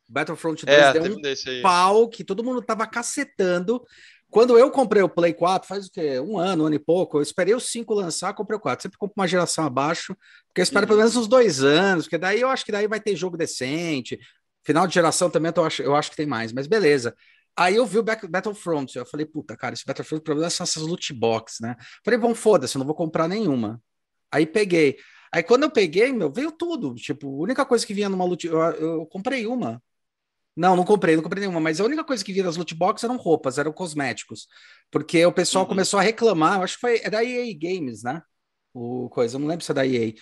[0.09, 3.81] Battlefront 2 é, deu um pau que todo mundo tava cacetando.
[4.29, 6.19] Quando eu comprei o Play 4, faz o quê?
[6.19, 8.83] Um ano, um ano e pouco, eu esperei os 5 lançar, comprei o 4.
[8.83, 10.17] Sempre compro uma geração abaixo,
[10.49, 10.89] porque eu espero uhum.
[10.89, 14.19] pelo menos uns dois anos, porque daí eu acho que daí vai ter jogo decente.
[14.65, 17.15] Final de geração também eu acho, eu acho que tem mais, mas beleza.
[17.57, 20.83] Aí eu vi o Battlefront, eu falei, puta, cara, esse Battlefront, o problema são essas
[20.83, 21.77] loot box, né?
[22.05, 23.81] Falei, bom, foda-se, eu não vou comprar nenhuma.
[24.31, 24.97] Aí peguei.
[25.33, 26.95] Aí quando eu peguei, meu, veio tudo.
[26.95, 28.47] Tipo, a única coisa que vinha numa loot...
[28.47, 29.83] Eu, eu comprei uma.
[30.57, 33.03] Não, não comprei, não comprei nenhuma, mas a única coisa que vinha das loot box
[33.05, 34.47] eram roupas, eram cosméticos.
[34.91, 35.69] Porque o pessoal uhum.
[35.69, 38.23] começou a reclamar, eu acho que foi é da EA Games, né?
[38.75, 40.13] O coisa, eu não lembro se é da EA.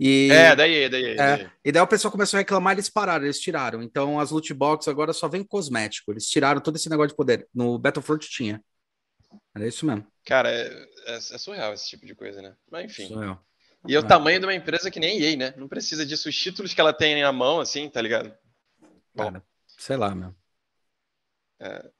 [0.00, 3.40] E, é, daí, daí, é, E daí o pessoal começou a reclamar, eles pararam, eles
[3.40, 3.82] tiraram.
[3.82, 6.12] Então as loot boxes agora só vem cosmético.
[6.12, 7.48] Eles tiraram todo esse negócio de poder.
[7.52, 8.62] No Battlefront tinha.
[9.54, 10.06] Era isso mesmo.
[10.24, 10.68] Cara, é,
[11.06, 12.54] é, é surreal esse tipo de coisa, né?
[12.70, 13.08] Mas enfim.
[13.08, 13.44] Surreal.
[13.86, 15.54] E é o tamanho de uma empresa que nem EA, né?
[15.56, 16.28] Não precisa disso.
[16.28, 18.32] Os títulos que ela tem na mão, assim, tá ligado?
[19.14, 19.24] Bom.
[19.24, 20.34] Cara, sei lá, meu.
[21.60, 21.90] É,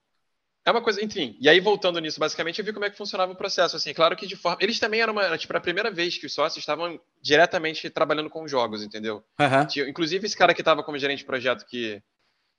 [0.68, 1.37] é uma coisa, enfim.
[1.40, 3.76] E aí, voltando nisso, basicamente, eu vi como é que funcionava o processo.
[3.76, 4.59] Assim, claro que de forma.
[4.61, 5.37] Eles também eram uma.
[5.38, 9.24] Tipo, a primeira vez que os sócios estavam diretamente trabalhando com jogos, entendeu?
[9.38, 9.88] Uhum.
[9.88, 12.02] Inclusive, esse cara que estava como gerente de projeto, que,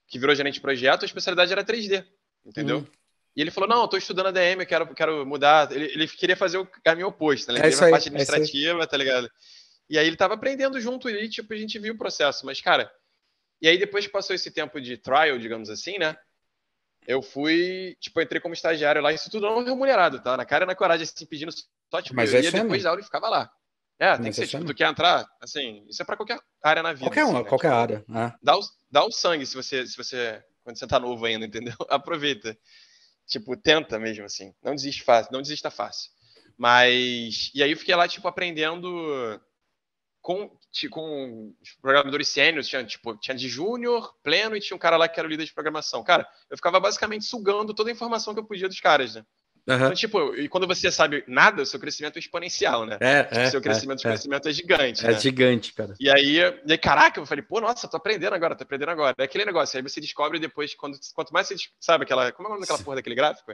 [0.08, 2.04] que virou gerente de projeto, a especialidade era 3D,
[2.45, 2.78] entendeu?
[2.78, 2.88] Uhum.
[3.36, 5.72] E ele falou: Não, eu tô estudando ADM, eu quero, quero mudar.
[5.72, 7.60] Ele, ele queria fazer o caminho oposto, né?
[7.60, 9.30] Ele é queria a parte é administrativa, é tá ligado?
[9.89, 12.45] E aí ele tava aprendendo junto e, tipo, a gente viu o processo.
[12.45, 12.91] Mas, cara,
[13.62, 16.15] e aí depois que passou esse tempo de trial, digamos assim, né?
[17.10, 20.38] Eu fui, tipo, eu entrei como estagiário lá, isso tudo não remunerado, tá?
[20.38, 22.91] Na cara e na coragem, assim, pedindo só, tipo, Mas eu é ia depois da
[22.91, 23.52] aula e ficava lá.
[23.98, 26.39] É, tem Mas que ser, é tipo, tu quer entrar, assim, isso é pra qualquer
[26.63, 27.06] área na vida.
[27.08, 27.50] Qualquer assim, uma, né?
[27.50, 28.06] qualquer área.
[28.08, 28.34] É.
[28.43, 31.74] Dá, o, dá o sangue se você, se você, quando você tá novo ainda, entendeu?
[31.89, 32.56] Aproveita.
[33.26, 34.54] Tipo, tenta mesmo, assim.
[34.62, 36.12] Não desiste fácil, não desista fácil.
[36.56, 39.41] Mas, e aí eu fiquei lá, tipo, aprendendo
[40.30, 40.48] com,
[40.92, 45.08] com os programadores sêniores, tinha, tipo, tinha de júnior, pleno e tinha um cara lá
[45.08, 46.04] que era o líder de programação.
[46.04, 49.26] Cara, eu ficava basicamente sugando toda a informação que eu podia dos caras, né?
[49.68, 49.76] Uhum.
[49.76, 52.98] Então, tipo, e quando você sabe nada, o seu crescimento é exponencial, né?
[53.00, 54.52] É, tipo, é, seu crescimento, é, crescimento é.
[54.52, 55.04] é gigante.
[55.04, 55.20] É né?
[55.20, 55.96] gigante, cara.
[56.00, 59.15] E aí, e aí, caraca, eu falei, pô, nossa, tô aprendendo agora, tô aprendendo agora.
[59.18, 62.32] É aquele negócio, aí você descobre depois, quando, quanto mais você sabe aquela.
[62.32, 63.52] Como é o nome daquela porra daquele gráfico?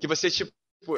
[0.00, 0.52] Que você, tipo,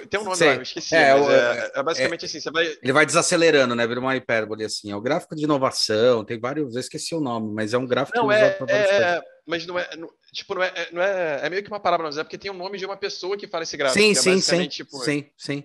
[0.08, 0.48] tem um nome Sei.
[0.48, 0.94] lá, eu esqueci.
[0.94, 2.66] É, o, é, é, basicamente é, assim, você vai.
[2.82, 3.86] Ele vai desacelerando, né?
[3.86, 4.90] Vira uma hipérbole assim.
[4.90, 6.74] É o gráfico de inovação, tem vários.
[6.74, 9.96] Eu esqueci o nome, mas é um gráfico não, é, é, Mas não é.
[9.96, 11.40] Não, tipo, não é, não é.
[11.42, 13.36] É meio que uma palavra, mas é porque tem o um nome de uma pessoa
[13.36, 14.00] que fala esse gráfico.
[14.00, 14.68] Sim, sim, sim.
[14.68, 15.64] Tipo, sim, sim.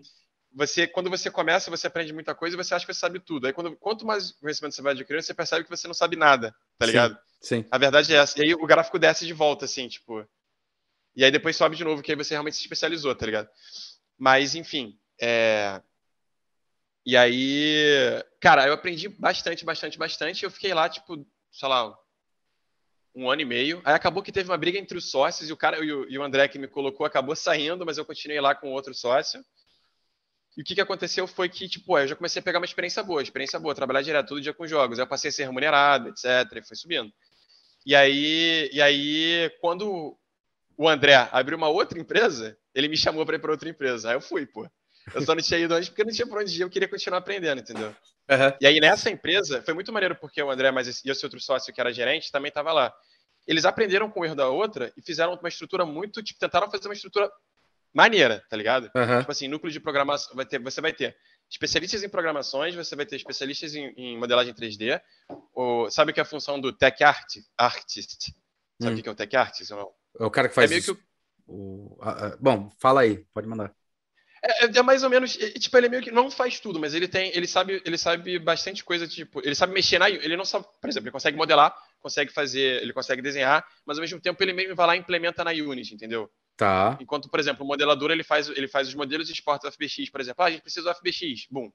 [0.54, 3.48] Você, quando você começa, você aprende muita coisa e você acha que você sabe tudo.
[3.48, 6.54] Aí, quando, quanto mais conhecimento você vai adquirindo, você percebe que você não sabe nada,
[6.78, 7.18] tá ligado?
[7.40, 7.62] Sim.
[7.62, 7.66] sim.
[7.70, 8.40] A verdade é essa.
[8.40, 10.26] E aí o gráfico desce de volta, assim, tipo.
[11.16, 13.50] E aí depois sobe de novo, que aí você realmente se especializou, tá ligado?
[14.20, 15.00] Mas, enfim.
[15.20, 15.82] É...
[17.06, 20.44] E aí, cara, eu aprendi bastante, bastante, bastante.
[20.44, 21.98] Eu fiquei lá, tipo, sei lá,
[23.16, 23.82] um ano e meio.
[23.86, 26.20] Aí acabou que teve uma briga entre os sócios e o cara e o, e
[26.20, 29.44] o André que me colocou acabou saindo, mas eu continuei lá com outro sócio.
[30.58, 33.02] E o que, que aconteceu foi que, tipo, eu já comecei a pegar uma experiência
[33.02, 35.00] boa, experiência boa, trabalhar direto todo dia com jogos.
[35.00, 36.26] Aí eu passei a ser remunerado, etc.
[36.58, 37.12] E foi subindo.
[37.86, 40.18] E aí, e aí, quando
[40.78, 44.10] o André abriu uma outra empresa, ele me chamou para ir para outra empresa.
[44.10, 44.70] Aí eu fui, pô.
[45.14, 47.20] Eu só não tinha ido antes porque não tinha para onde ir, eu queria continuar
[47.20, 47.90] aprendendo, entendeu?
[47.90, 48.54] Uhum.
[48.62, 51.74] E aí nessa empresa, foi muito maneiro porque o André mas e esse outro sócio
[51.74, 52.94] que era gerente também estava lá.
[53.48, 56.88] Eles aprenderam com o erro da outra e fizeram uma estrutura muito, tipo, tentaram fazer
[56.88, 57.32] uma estrutura
[57.94, 58.92] maneira, tá ligado?
[58.96, 59.20] Uhum.
[59.20, 61.18] Tipo assim, núcleo de programação, vai ter, você vai ter
[61.50, 65.02] especialistas em programações, você vai ter especialistas em, em modelagem 3D,
[65.54, 68.32] ou, sabe o que é a função do Tech Art, Artist?
[68.80, 69.00] Sabe hum.
[69.00, 69.92] o que é o Tech Artist ou não?
[70.20, 70.70] É o cara que faz.
[70.70, 71.00] É meio que o...
[71.50, 73.74] O, a, a, bom, fala aí, pode mandar.
[74.42, 77.08] É, é, é mais ou menos, tipo, ele meio que não faz tudo, mas ele
[77.08, 80.66] tem, ele sabe, ele sabe bastante coisa, tipo, ele sabe mexer na, ele não sabe,
[80.80, 84.54] por exemplo, ele consegue modelar, consegue fazer, ele consegue desenhar, mas ao mesmo tempo ele
[84.54, 86.32] mesmo vai lá e implementa na Unity, entendeu?
[86.56, 86.98] Tá.
[87.02, 90.10] Enquanto, por exemplo, o modelador ele faz, ele faz os modelos e exporta o FBX,
[90.10, 91.72] por exemplo, ah, a gente precisa do FBX, bum.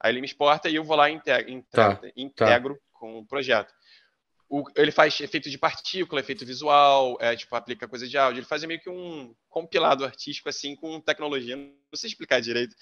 [0.00, 2.08] Aí ele me exporta e eu vou lá e integro, integro, tá.
[2.16, 2.80] integro tá.
[2.92, 3.72] com o projeto.
[4.54, 8.38] O, ele faz efeito de partícula, efeito visual, é, tipo, aplica coisa de áudio.
[8.38, 11.56] Ele faz meio que um compilado artístico, assim, com tecnologia.
[11.56, 12.76] Não sei explicar direito.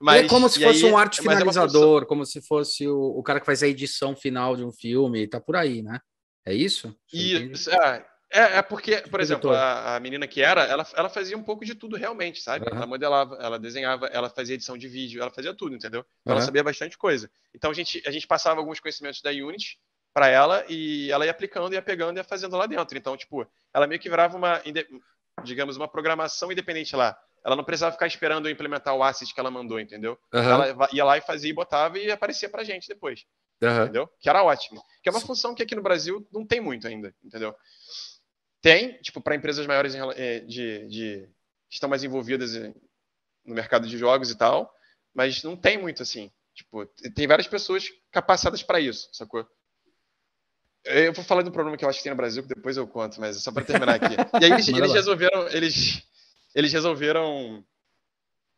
[0.00, 2.98] Mas, é como se fosse aí, um arte é finalizador, é como se fosse o,
[2.98, 6.00] o, cara que faz a edição final de um filme, tá por aí, né?
[6.46, 6.96] É isso?
[7.12, 11.36] Isso, é, é, é, porque, por exemplo, a, a, menina que era, ela, ela fazia
[11.36, 12.64] um pouco de tudo realmente, sabe?
[12.70, 12.76] Uhum.
[12.76, 16.00] Ela modelava, ela desenhava, ela fazia edição de vídeo, ela fazia tudo, entendeu?
[16.24, 16.32] Uhum.
[16.32, 17.30] ela sabia bastante coisa.
[17.54, 19.78] Então a gente, a gente passava alguns conhecimentos da Unity
[20.18, 22.98] para ela e ela ia aplicando, ia pegando e ia fazendo lá dentro.
[22.98, 24.60] Então, tipo, ela meio que virava uma,
[25.44, 27.16] digamos, uma programação independente lá.
[27.44, 30.18] Ela não precisava ficar esperando eu implementar o asset que ela mandou, entendeu?
[30.34, 30.40] Uhum.
[30.40, 33.24] Ela ia lá e fazia e botava e aparecia pra gente depois.
[33.62, 33.82] Uhum.
[33.84, 34.10] Entendeu?
[34.18, 34.82] Que era ótimo.
[35.04, 37.54] Que é uma função que aqui no Brasil não tem muito ainda, entendeu?
[38.60, 41.28] Tem, tipo, para empresas maiores eh, de, de,
[41.68, 42.56] que estão mais envolvidas
[43.44, 44.68] no mercado de jogos e tal,
[45.14, 46.28] mas não tem muito assim.
[46.54, 49.48] Tipo, tem várias pessoas capacitadas para isso, sacou?
[50.84, 52.86] Eu vou falar do problema que eu acho que tem no Brasil, que depois eu
[52.86, 54.14] conto, mas é só para terminar aqui.
[54.40, 56.02] E aí eles, eles resolveram, eles,
[56.54, 57.64] eles resolveram,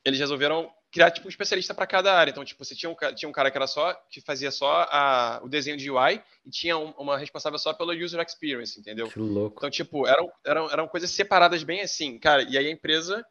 [0.04, 2.30] eles resolveram criar tipo um especialista para cada área.
[2.30, 5.40] Então, tipo, você tinha um, tinha um cara que era só que fazia só a,
[5.42, 9.08] o desenho de UI e tinha um, uma responsável só pelo user experience, entendeu?
[9.08, 9.58] Que louco.
[9.58, 12.42] Então, tipo, eram, eram, eram coisas separadas bem assim, cara.
[12.42, 13.24] E aí a empresa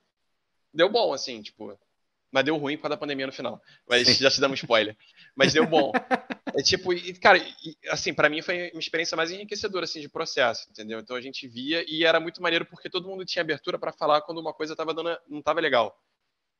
[0.73, 1.77] deu bom, assim, tipo,
[2.31, 3.61] mas deu ruim por causa da pandemia no final.
[3.87, 4.95] Mas já te damos spoiler.
[5.35, 5.91] Mas deu bom.
[6.59, 10.09] é tipo, e, cara, e, assim, para mim foi uma experiência mais enriquecedora assim de
[10.09, 10.99] processo, entendeu?
[10.99, 14.21] Então a gente via e era muito maneiro porque todo mundo tinha abertura para falar
[14.23, 15.97] quando uma coisa tava dando, não tava legal.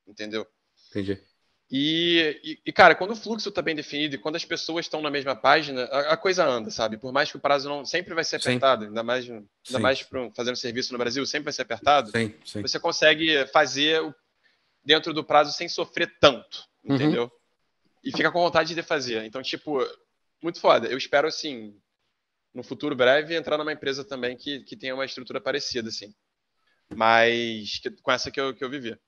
[0.08, 0.46] Entendeu?
[0.88, 1.22] Entendi.
[1.70, 5.02] E, e, e, cara, quando o fluxo está bem definido e quando as pessoas estão
[5.02, 6.96] na mesma página, a, a, coisa anda, sabe?
[6.96, 8.88] Por mais que o prazo não sempre vai ser apertado, sim.
[8.88, 9.78] ainda mais, ainda sim.
[9.78, 12.10] mais pro, fazendo serviço no Brasil, sempre vai ser apertado.
[12.10, 12.62] Sim, sim.
[12.62, 14.14] Você consegue fazer o
[14.82, 16.94] dentro do prazo sem sofrer tanto, uhum.
[16.94, 17.30] entendeu?
[18.02, 19.24] E fica com vontade de fazer.
[19.24, 19.78] Então, tipo,
[20.42, 20.88] muito foda.
[20.88, 21.78] Eu espero, assim,
[22.54, 26.14] no futuro breve, entrar numa empresa também que, que tenha uma estrutura parecida, assim.
[26.88, 28.98] Mas que, com essa que eu, que eu vivi.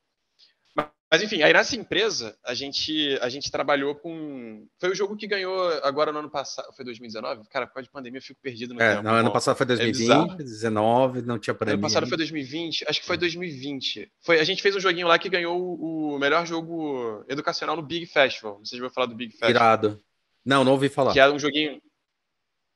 [1.12, 5.26] Mas enfim, aí nessa empresa a gente a gente trabalhou com foi o jogo que
[5.26, 7.50] ganhou agora no ano passado, foi 2019?
[7.50, 9.02] Cara, por causa de pandemia eu fico perdido no é, tempo.
[9.02, 11.74] Não, ano passado foi 2020, é 19, não tinha pandemia.
[11.74, 14.10] Ano passado foi 2020, acho que foi 2020.
[14.22, 18.06] Foi, a gente fez um joguinho lá que ganhou o melhor jogo educacional no Big
[18.06, 18.58] Festival.
[18.64, 19.50] Já ouviu falar do Big Festival.
[19.50, 20.02] Irado.
[20.42, 21.12] Não, não ouvi falar.
[21.12, 21.78] Que é um joguinho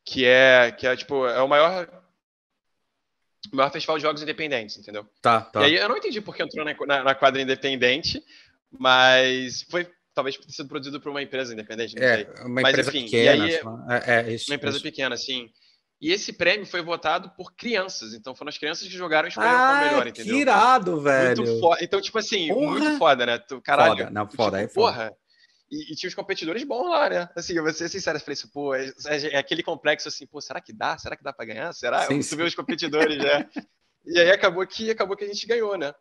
[0.05, 1.88] que é que é tipo, é o maior
[3.52, 5.06] o maior festival de jogos independentes, entendeu?
[5.20, 5.62] Tá, tá.
[5.62, 8.22] E aí eu não entendi porque entrou na, na, quadra independente,
[8.70, 12.26] mas foi talvez ter sido produzido por uma empresa independente, não é, sei.
[12.40, 13.44] Uma mas, empresa enfim, pequena.
[13.44, 14.82] Aí, é, é, isso, uma empresa isso.
[14.82, 15.50] pequena, sim.
[16.00, 19.56] E esse prêmio foi votado por crianças, então foram as crianças que jogaram e escolheram
[19.56, 20.35] ah, o melhor, entendeu?
[20.35, 21.42] Que irado, velho.
[21.42, 21.78] Muito foda.
[21.82, 22.78] Então, tipo assim, porra.
[22.78, 23.38] muito foda, né?
[23.38, 23.96] Tu, caralho.
[23.96, 24.92] Foda, não, foda, tipo, é foda.
[24.92, 25.16] Porra,
[25.70, 27.29] e, e, tinha os competidores bons lá, né?
[27.35, 30.26] Assim, eu vou ser sincero, eu falei assim, pô, é, é, é, aquele complexo assim,
[30.26, 30.96] pô, será que dá?
[30.96, 31.72] Será que dá pra ganhar?
[31.72, 32.07] Será?
[32.07, 33.48] Sim, tu vê os competidores, né?
[34.09, 35.92] E aí acabou que, acabou que a gente ganhou, né?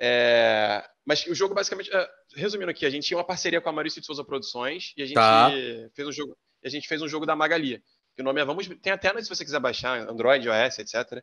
[0.00, 3.72] É, mas o jogo, basicamente, é, resumindo aqui, a gente tinha uma parceria com a
[3.72, 5.48] Maurício de Souza Produções e a gente tá.
[5.94, 6.36] fez um jogo.
[6.64, 7.80] A gente fez um jogo da Magali.
[8.16, 8.68] Que o nome é Vamos.
[8.82, 11.22] Tem até, se você quiser baixar, Android, iOS, etc.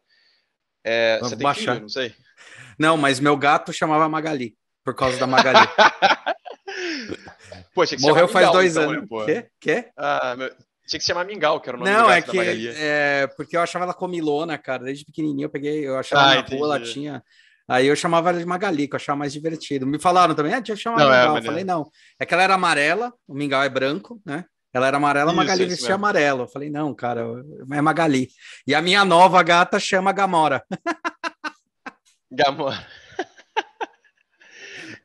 [0.82, 1.74] É, você tem baixar.
[1.74, 2.16] Filho, não sei.
[2.80, 5.60] Não, mas meu gato chamava Magali, por causa da Magali.
[7.74, 9.10] Pô, que Morreu faz Mingau, dois então, anos.
[9.10, 9.48] Né, Quê?
[9.60, 9.90] Quê?
[9.98, 10.50] Ah, meu...
[10.88, 12.38] Tinha que se chamar Mingau, que era o nome Não, é que
[12.76, 14.84] é porque eu achava ela comilona, cara.
[14.84, 16.58] Desde pequenininho eu peguei, eu achava ah, na entendi.
[16.58, 17.24] rua ela tinha.
[17.68, 19.88] Aí eu chamava ela de Magali, que eu achava mais divertido.
[19.88, 21.36] Me falaram também, ah, tinha que chamar não, Mingau.
[21.36, 21.90] É, eu falei, não.
[22.20, 24.44] É que ela era amarela, o Mingau é branco, né?
[24.74, 25.96] Ela era amarela, a Magali vestia mesmo.
[25.96, 26.44] amarelo.
[26.44, 27.26] Eu falei, não, cara,
[27.72, 28.30] é Magali.
[28.66, 30.64] E a minha nova gata chama Gamora.
[32.32, 32.86] Gamora.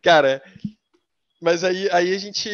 [0.03, 0.43] cara,
[1.47, 2.51] mas aí, aí a gente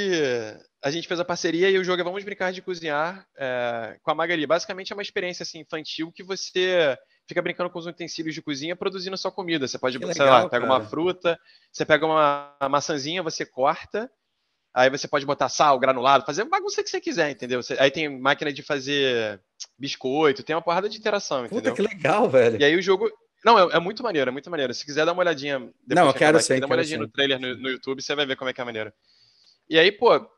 [0.85, 4.11] a gente fez a parceria e o jogo é Vamos Brincar de Cozinhar é, com
[4.11, 4.47] a Magali.
[4.47, 8.77] Basicamente é uma experiência assim, infantil que você fica brincando com os utensílios de cozinha
[8.77, 9.67] produzindo sua comida.
[9.67, 10.79] Você pode, que sei legal, lá, pega cara.
[10.79, 11.41] uma fruta,
[11.73, 14.11] você pega uma, uma maçãzinha, você corta,
[14.75, 17.63] aí você pode botar sal, granulado, fazer bagunça que você quiser, entendeu?
[17.63, 19.41] Você, aí tem máquina de fazer
[19.79, 21.73] biscoito, tem uma porrada de interação, entendeu?
[21.73, 22.61] Puta, que legal, velho.
[22.61, 23.11] E aí o jogo...
[23.45, 24.73] Não, é, é muito maneiro, é muito maneiro.
[24.73, 25.59] Se quiser dar uma olhadinha...
[25.87, 26.61] Não, eu quero sim.
[26.61, 28.65] Dá uma olhadinha no trailer no, no YouTube, você vai ver como é que é
[28.65, 28.93] maneiro.
[29.69, 30.29] E aí, pô,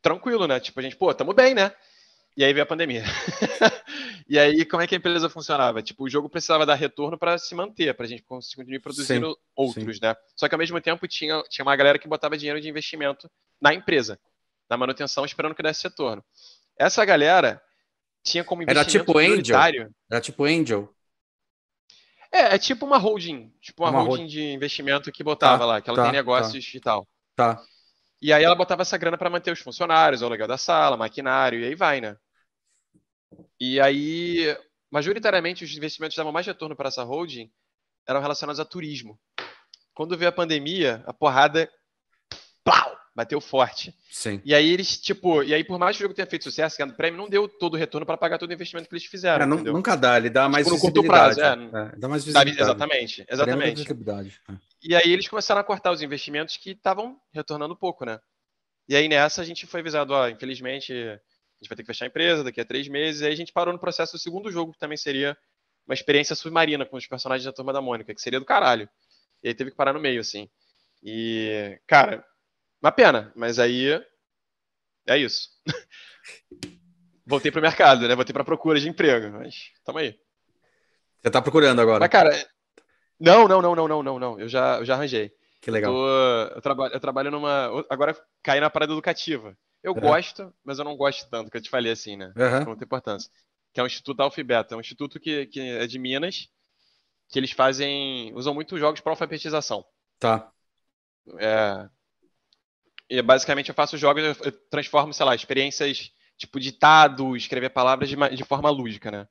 [0.00, 0.58] tranquilo, né?
[0.58, 1.72] Tipo, a gente, pô, tamo bem, né?
[2.36, 3.04] E aí veio a pandemia.
[4.28, 5.82] e aí, como é que a empresa funcionava?
[5.82, 9.34] Tipo, o jogo precisava dar retorno para se manter, para a gente conseguir produzir sim,
[9.54, 10.00] outros, sim.
[10.02, 10.16] né?
[10.34, 13.74] Só que ao mesmo tempo tinha, tinha uma galera que botava dinheiro de investimento na
[13.74, 14.18] empresa,
[14.68, 16.24] na manutenção, esperando que desse retorno.
[16.78, 17.62] Essa galera
[18.24, 19.90] tinha como investimento Era tipo Angel?
[20.10, 20.88] Era tipo Angel?
[22.32, 25.80] É, é tipo uma holding, tipo uma, uma holding, de investimento que botava tá, lá,
[25.82, 26.78] que ela tá, tem negócios tá.
[26.78, 27.08] e tal.
[27.36, 27.62] Tá.
[28.22, 31.60] E aí ela botava essa grana para manter os funcionários, o aluguel da sala, maquinário,
[31.60, 32.16] e aí vai, né?
[33.60, 34.56] E aí,
[34.90, 37.50] majoritariamente, os investimentos que davam mais retorno para essa holding
[38.06, 39.18] eram relacionados a turismo.
[39.94, 41.70] Quando veio a pandemia, a porrada
[42.64, 43.94] plau, bateu forte.
[44.10, 44.40] Sim.
[44.44, 46.96] E aí eles, tipo, e aí por mais que o jogo tenha feito sucesso, ganhando
[46.96, 49.44] prêmio, não deu todo o retorno para pagar todo o investimento que eles fizeram.
[49.44, 51.36] É, não, nunca dá, ele dá mais tipo, visibilidade.
[51.36, 52.62] Prazo, é, é, dá mais visibilidade.
[52.62, 53.76] Exatamente, exatamente.
[53.76, 54.40] Visibilidade.
[54.48, 54.54] É.
[54.82, 58.18] E aí eles começaram a cortar os investimentos que estavam retornando pouco, né?
[58.88, 61.20] E aí nessa a gente foi avisado, ó, infelizmente a
[61.60, 63.20] gente vai ter que fechar a empresa daqui a três meses.
[63.20, 65.36] E aí a gente parou no processo do segundo jogo, que também seria
[65.86, 68.88] uma experiência submarina com os personagens da Turma da Mônica, que seria do caralho.
[69.42, 70.48] E aí teve que parar no meio, assim.
[71.02, 72.24] E, cara,
[72.82, 74.02] uma pena, mas aí
[75.06, 75.48] é isso.
[77.24, 78.14] Voltei pro mercado, né?
[78.14, 80.18] Voltei pra procura de emprego, mas tamo aí.
[81.22, 82.00] Você tá procurando agora?
[82.00, 82.30] Mas, cara,
[83.18, 84.40] não, não, não, não, não, não, não.
[84.40, 85.32] Eu já, eu já arranjei.
[85.60, 85.92] Que legal.
[85.92, 87.86] Eu, tô, eu, trabalho, eu trabalho numa.
[87.88, 89.56] Agora caí na parada educativa.
[89.80, 90.00] Eu uhum.
[90.00, 92.32] gosto, mas eu não gosto tanto, que eu te falei assim, né?
[92.36, 92.64] Uhum.
[92.64, 93.30] Não tem importância.
[93.72, 94.74] Que é o Instituto Alfabeta.
[94.74, 96.48] É um instituto que, que é de Minas,
[97.28, 98.32] que eles fazem.
[98.34, 99.84] usam muito jogos para alfabetização.
[100.18, 100.52] Tá.
[101.38, 101.88] É,
[103.12, 108.16] e basicamente eu faço jogos, eu, transformo, sei lá, experiências tipo ditado, escrever palavras de,
[108.16, 109.28] de forma lúdica, né?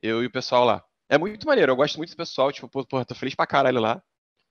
[0.00, 0.84] Eu e o pessoal lá.
[1.08, 4.00] É muito maneiro, eu gosto muito do pessoal, tipo, pô, tô feliz pra caralho lá.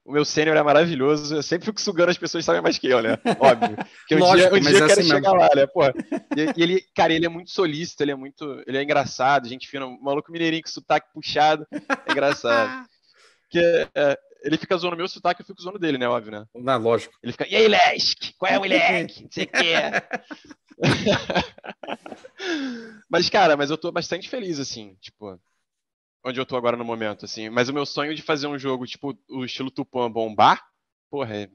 [0.03, 3.01] O meu sênior é maravilhoso, eu sempre fico sugando as pessoas sabem mais que eu,
[3.01, 3.17] né?
[3.39, 3.77] Óbvio.
[4.05, 5.39] Que um Lógico, dia, um dia eu é quero assim chegar mesmo.
[5.39, 5.65] lá, né?
[5.65, 8.61] Pô, e, e, ele, cara, ele é muito solícito, ele é muito.
[8.67, 11.65] Ele é engraçado, gente fina, um maluco mineirinho com sotaque puxado.
[11.71, 12.85] É engraçado.
[13.49, 13.59] que,
[13.95, 16.07] é, ele fica zoando meu sotaque, eu fico zoando dele, né?
[16.07, 16.45] Óbvio, né?
[16.53, 17.17] Não, lógico.
[17.23, 18.33] Ele fica, e aí, Lesk?
[18.37, 19.23] Qual é o moleque?
[19.23, 19.73] Não sei o que.
[23.09, 25.39] mas, cara, mas eu tô bastante feliz, assim, tipo,
[26.25, 27.49] onde eu tô agora no momento, assim.
[27.49, 30.61] Mas o meu sonho de fazer um jogo, tipo, o estilo Tupã bombar,
[31.09, 31.49] porra, é.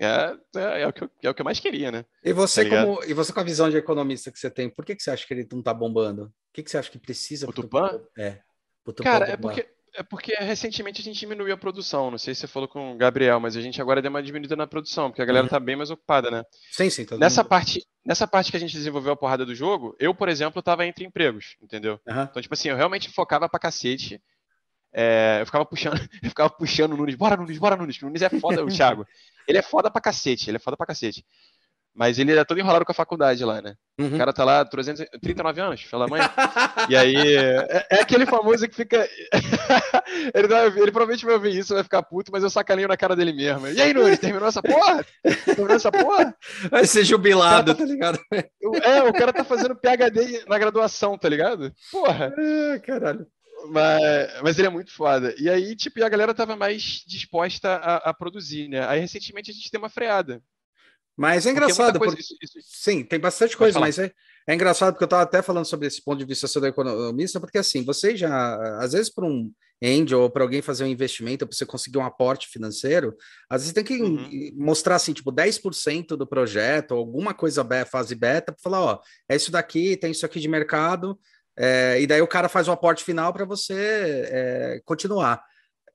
[0.00, 2.04] É, é, é, o que eu, é o que eu mais queria, né?
[2.24, 4.84] E você, tá como, e você com a visão de economista que você tem, por
[4.84, 6.24] que, que você acha que ele não tá bombando?
[6.24, 7.48] O que, que você acha que precisa?
[7.48, 8.00] O Tupã?
[8.18, 8.40] É.
[8.84, 12.10] O Tupã Cara, é porque é porque recentemente a gente diminuiu a produção.
[12.10, 14.56] Não sei se você falou com o Gabriel, mas a gente agora deu uma diminuída
[14.56, 15.50] na produção, porque a galera uhum.
[15.50, 16.42] tá bem mais ocupada, né?
[16.72, 17.06] Sim, sim.
[17.18, 17.48] Nessa mundo.
[17.48, 20.84] parte, nessa parte que a gente desenvolveu a porrada do jogo, eu, por exemplo, tava
[20.84, 22.00] entre empregos, entendeu?
[22.06, 22.22] Uhum.
[22.22, 24.20] Então, tipo assim, eu realmente focava pra cacete.
[24.92, 28.00] É, eu ficava puxando, eu ficava puxando o Nunes, bora Nunes, bora Nunes.
[28.02, 29.06] O Nunes é foda, o Thiago.
[29.46, 31.22] Ele é foda pra cacete, ele é foda pra cacete.
[31.94, 33.74] Mas ele é todo enrolado com a faculdade lá, né?
[34.00, 34.16] Uhum.
[34.16, 36.20] O cara tá lá 300, 39 anos, pela mãe.
[36.90, 39.08] e aí, é, é, aquele famoso que fica.
[40.34, 43.14] ele, vai, ele provavelmente vai ouvir isso, vai ficar puto, mas eu sacaninho na cara
[43.14, 43.68] dele mesmo.
[43.68, 45.06] E aí, Nunes, terminou essa porra?
[45.44, 46.34] Terminou essa porra?
[46.68, 48.18] Vai ser jubilado, tá, tá ligado?
[48.82, 51.72] É, o cara tá fazendo PHD na graduação, tá ligado?
[51.92, 52.34] Porra.
[52.36, 53.24] É, caralho.
[53.68, 55.32] Mas, mas ele é muito foda.
[55.38, 58.84] E aí, tipo, a galera tava mais disposta a, a produzir, né?
[58.88, 60.42] Aí, recentemente, a gente tem uma freada.
[61.16, 64.10] Mas é engraçado, porque, isso, isso, sim, tem bastante coisa, mas é,
[64.48, 67.58] é engraçado porque eu estava até falando sobre esse ponto de vista do economista, porque
[67.58, 69.50] assim, você já, às vezes, para um
[69.82, 73.16] angel ou para alguém fazer um investimento, para você conseguir um aporte financeiro,
[73.48, 74.50] às vezes tem que uhum.
[74.56, 79.52] mostrar assim, tipo, 10% do projeto, alguma coisa fase beta, para falar, ó, é isso
[79.52, 81.18] daqui, tem isso aqui de mercado,
[81.56, 85.42] é, e daí o cara faz o aporte final para você é, continuar.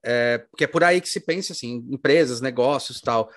[0.02, 3.30] É, porque é por aí que se pensa assim, empresas, negócios tal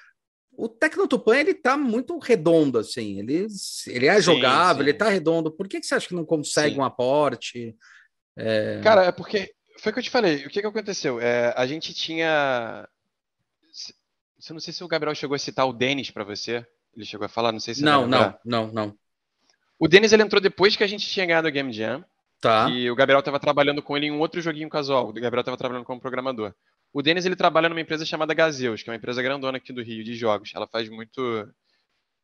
[0.55, 3.47] o Tecnotupan ele tá muito redondo, assim, ele,
[3.87, 4.89] ele é jogável, sim, sim.
[4.89, 5.51] ele tá redondo.
[5.51, 6.79] Por que, que você acha que não consegue sim.
[6.79, 7.75] um aporte?
[8.35, 8.81] É...
[8.83, 10.45] Cara, é porque foi o que eu te falei.
[10.45, 11.19] O que, que aconteceu?
[11.19, 12.87] É, a gente tinha.
[14.47, 16.65] Eu não sei se o Gabriel chegou a citar o Denis para você.
[16.95, 18.95] Ele chegou a falar, não sei se Não, não, não, não.
[19.79, 22.05] O Denis ele entrou depois que a gente tinha ganhado a Game Jam.
[22.39, 22.69] Tá.
[22.69, 25.09] E o Gabriel estava trabalhando com ele em um outro joguinho casual.
[25.09, 26.53] O Gabriel estava trabalhando como programador.
[26.93, 29.81] O Denis ele trabalha numa empresa chamada Gazeus, que é uma empresa grandona aqui do
[29.81, 30.51] Rio de jogos.
[30.53, 31.49] Ela faz muito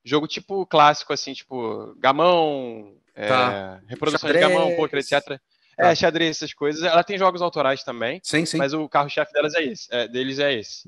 [0.06, 3.82] jogo tipo clássico, assim, tipo gamão, é, tá.
[3.84, 4.46] é, reprodução xadrez.
[4.46, 5.26] de gamão, poker, etc.
[5.28, 5.40] Tá.
[5.78, 6.84] É, xadrez, essas coisas.
[6.84, 8.22] Ela tem jogos autorais também.
[8.24, 8.58] Sim, sim.
[8.58, 10.88] Mas o carro-chefe delas é esse, é, deles é esse.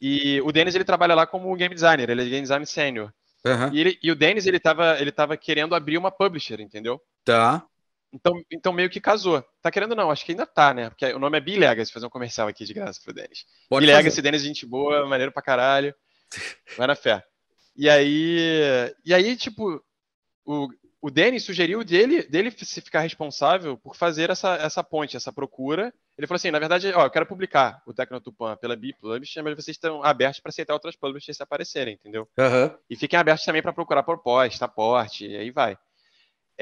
[0.00, 3.12] E o Denis ele trabalha lá como game designer, ele é game designer sênior.
[3.44, 3.74] Uhum.
[3.74, 7.00] E, e, o Denis ele tava, ele tava querendo abrir uma publisher, entendeu?
[7.24, 7.64] Tá.
[8.12, 9.44] Então, então meio que casou.
[9.62, 10.90] Tá querendo não, acho que ainda tá, né?
[10.90, 13.46] Porque o nome é Bilegacy, fazer um comercial aqui de graça pro Denis.
[13.70, 15.94] Bilegacy, Denis, gente boa, maneiro pra caralho.
[16.76, 17.24] Vai na fé.
[17.76, 19.82] E aí, e aí tipo,
[20.44, 20.68] o,
[21.00, 25.92] o Denis sugeriu dele, dele se ficar responsável por fazer essa, essa ponte, essa procura.
[26.18, 29.76] Ele falou assim, na verdade, ó, eu quero publicar o Tecnotupan pela Bipublish, mas vocês
[29.76, 32.28] estão abertos para aceitar outras publishers se aparecerem, entendeu?
[32.38, 32.76] Uhum.
[32.90, 35.78] E fiquem abertos também para procurar proposta, aporte, e aí vai.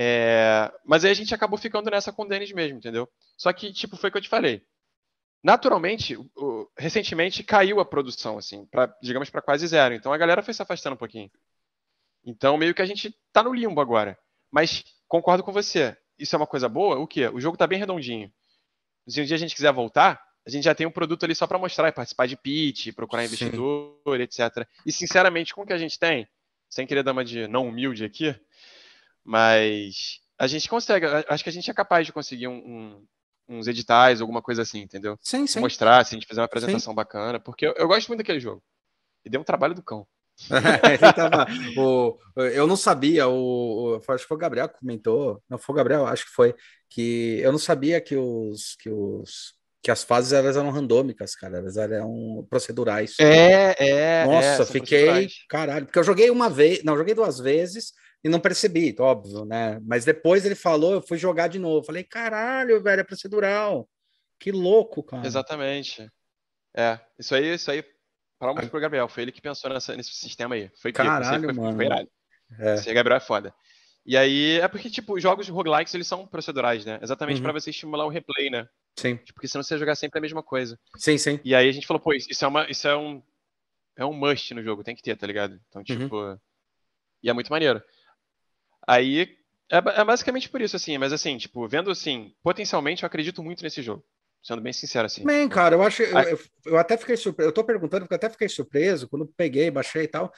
[0.01, 3.09] É, mas aí a gente acabou ficando nessa com o Denis mesmo, entendeu?
[3.37, 4.65] Só que, tipo, foi o que eu te falei.
[5.42, 9.94] Naturalmente, o, recentemente caiu a produção, assim, pra, digamos, para quase zero.
[9.94, 11.29] Então a galera foi se afastando um pouquinho.
[12.25, 14.17] Então, meio que a gente tá no limbo agora.
[14.53, 15.96] Mas concordo com você.
[16.17, 17.27] isso é uma coisa boa, o quê?
[17.29, 18.33] O jogo tá bem redondinho.
[19.09, 21.46] Se um dia a gente quiser voltar, a gente já tem um produto ali só
[21.49, 24.23] para mostrar, participar de pitch, procurar investidor, Sim.
[24.23, 24.69] etc.
[24.87, 26.29] E sinceramente, com o que a gente tem,
[26.71, 28.38] sem querer dar uma de não humilde aqui,
[29.29, 33.06] mas a gente consegue, acho que a gente é capaz de conseguir um, um,
[33.46, 35.18] uns editais, alguma coisa assim, entendeu?
[35.20, 35.60] Sim, sim.
[35.60, 36.96] Mostrar, se a gente fizer uma apresentação sim.
[36.96, 38.62] bacana, porque eu, eu, gosto muito daquele jogo.
[39.22, 40.06] E deu um trabalho do cão.
[41.14, 45.58] tava, o, eu não sabia, o, o, acho que foi o Gabriel que comentou, não
[45.58, 46.54] foi o Gabriel, acho que foi,
[46.88, 51.58] que eu não sabia que os, que os que as fases elas eram randômicas, cara,
[51.58, 53.14] elas eram procedurais.
[53.20, 54.24] É, é.
[54.24, 57.92] Nossa, é, fiquei, caralho, porque eu joguei uma vez, não, joguei duas vezes
[58.23, 59.79] e não percebi, óbvio, né?
[59.83, 63.88] Mas depois ele falou, eu fui jogar de novo, falei, caralho, velho, é procedural.
[64.38, 65.27] Que louco, cara.
[65.27, 66.10] Exatamente.
[66.77, 67.85] É, isso aí, isso aí,
[68.38, 70.71] palmas pro Gabriel, foi ele que pensou nessa, nesse sistema aí.
[70.81, 71.77] Foi caralho, foi, mano.
[71.77, 72.08] Foi irado.
[72.58, 72.75] É.
[72.75, 73.54] Esse Gabriel é foda.
[74.06, 76.98] E aí, é porque, tipo, jogos de roguelikes, eles são procedurais, né?
[77.02, 77.42] Exatamente uhum.
[77.42, 78.66] para você estimular o replay, né?
[78.96, 79.16] Sim.
[79.16, 80.79] Tipo, porque senão você vai jogar sempre a mesma coisa.
[80.96, 81.38] Sim, sim.
[81.44, 83.23] E aí a gente falou, pô, isso é, uma, isso é um
[83.98, 85.60] é um must no jogo, tem que ter, tá ligado?
[85.69, 85.85] Então, uhum.
[85.85, 86.16] tipo.
[86.16, 86.38] Uhum.
[87.21, 87.83] E é muito maneiro.
[88.89, 89.37] Aí.
[89.71, 93.63] É, é, basicamente por isso, assim, mas assim, tipo, vendo assim, potencialmente eu acredito muito
[93.63, 94.03] nesse jogo.
[94.43, 95.25] Sendo bem sincero, assim.
[95.25, 96.03] Bem, cara, eu acho.
[96.03, 97.51] Eu, eu, até fiquei surpreso.
[97.51, 100.33] Eu tô perguntando porque eu até fiquei surpreso quando peguei, baixei e tal.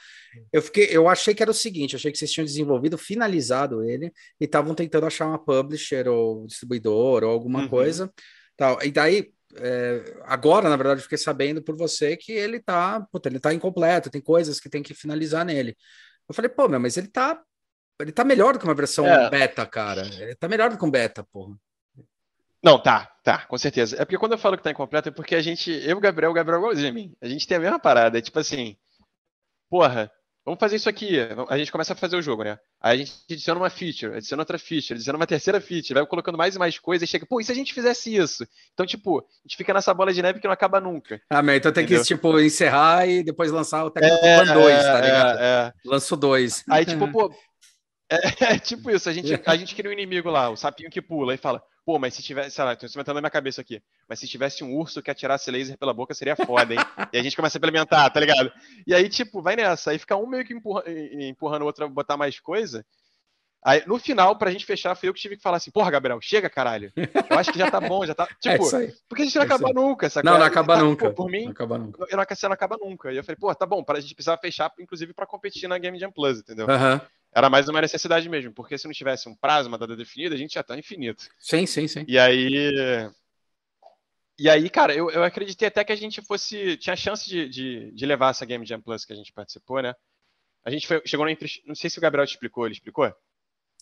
[0.51, 4.11] Eu fiquei, eu achei que era o seguinte: achei que vocês tinham desenvolvido, finalizado ele
[4.39, 7.69] e estavam tentando achar uma publisher ou distribuidor ou alguma uhum.
[7.69, 8.11] coisa.
[8.57, 8.83] Tal.
[8.83, 13.39] E daí, é, agora, na verdade, fiquei sabendo por você que ele tá, puta, ele
[13.39, 15.77] tá incompleto, tem coisas que tem que finalizar nele.
[16.27, 17.41] Eu falei, pô, meu, mas ele tá,
[18.01, 19.29] ele tá melhor do que uma versão é.
[19.29, 20.01] beta, cara.
[20.01, 21.55] Ele tá melhor do que um beta, porra.
[22.63, 23.95] Não, tá, tá, com certeza.
[23.95, 26.33] É porque quando eu falo que tá incompleto é porque a gente, eu, Gabriel, o
[26.33, 28.77] Gabriel igualzinho a mim, a gente tem a mesma parada, é tipo assim,
[29.67, 30.11] porra,
[30.43, 31.19] Vamos fazer isso aqui.
[31.49, 32.57] A gente começa a fazer o jogo, né?
[32.81, 36.37] Aí a gente adiciona uma feature, adiciona outra feature, adiciona uma terceira feature, vai colocando
[36.37, 38.47] mais e mais coisas e chega, pô, e se a gente fizesse isso?
[38.73, 41.21] Então, tipo, a gente fica nessa bola de neve que não acaba nunca.
[41.29, 42.01] Ah, mas então tem entendeu?
[42.01, 45.39] que, tipo, encerrar e depois lançar o Tecno é, 2, tá ligado?
[45.39, 45.73] É, é.
[45.85, 46.63] Lanço 2.
[46.71, 47.31] Aí, tipo, pô,
[48.15, 51.01] é, é, tipo isso, a gente, a gente cria um inimigo lá, o sapinho que
[51.01, 53.81] pula, e fala, Pô, mas se tivesse, sei lá, tô inventando na minha cabeça aqui,
[54.07, 56.79] mas se tivesse um urso que atirasse laser pela boca, seria foda, hein?
[57.11, 58.51] e a gente começa a implementar, tá ligado?
[58.85, 59.89] E aí, tipo, vai nessa.
[59.89, 62.85] Aí fica um meio que empurra, empurrando o outro a botar mais coisa.
[63.63, 66.19] Aí, no final, pra gente fechar, foi eu que tive que falar assim, porra, Gabriel,
[66.21, 66.91] chega, caralho.
[66.95, 68.27] Eu acho que já tá bom, já tá.
[68.45, 70.83] É tipo, é porque a gente não é acaba nunca, essa Não, não acaba tá,
[70.83, 71.09] nunca.
[71.09, 72.01] Pô, por mim, não acaba nunca.
[72.09, 73.11] Eu não, não acaba nunca.
[73.11, 75.79] E eu falei, pô, tá bom, para a gente precisar fechar, inclusive, pra competir na
[75.79, 76.69] Game Jam Plus, entendeu?
[76.69, 76.93] Aham.
[76.93, 77.20] Uhum.
[77.33, 80.37] Era mais uma necessidade mesmo, porque se não tivesse um prazo, uma data definida, a
[80.37, 81.29] gente já tá infinito.
[81.39, 82.03] Sim, sim, sim.
[82.07, 83.09] E aí.
[84.37, 86.75] E aí, cara, eu, eu acreditei até que a gente fosse.
[86.77, 89.95] Tinha chance de, de, de levar essa Game Jam Plus que a gente participou, né?
[90.65, 91.35] A gente foi, chegou na.
[91.65, 93.13] Não sei se o Gabriel te explicou, ele explicou?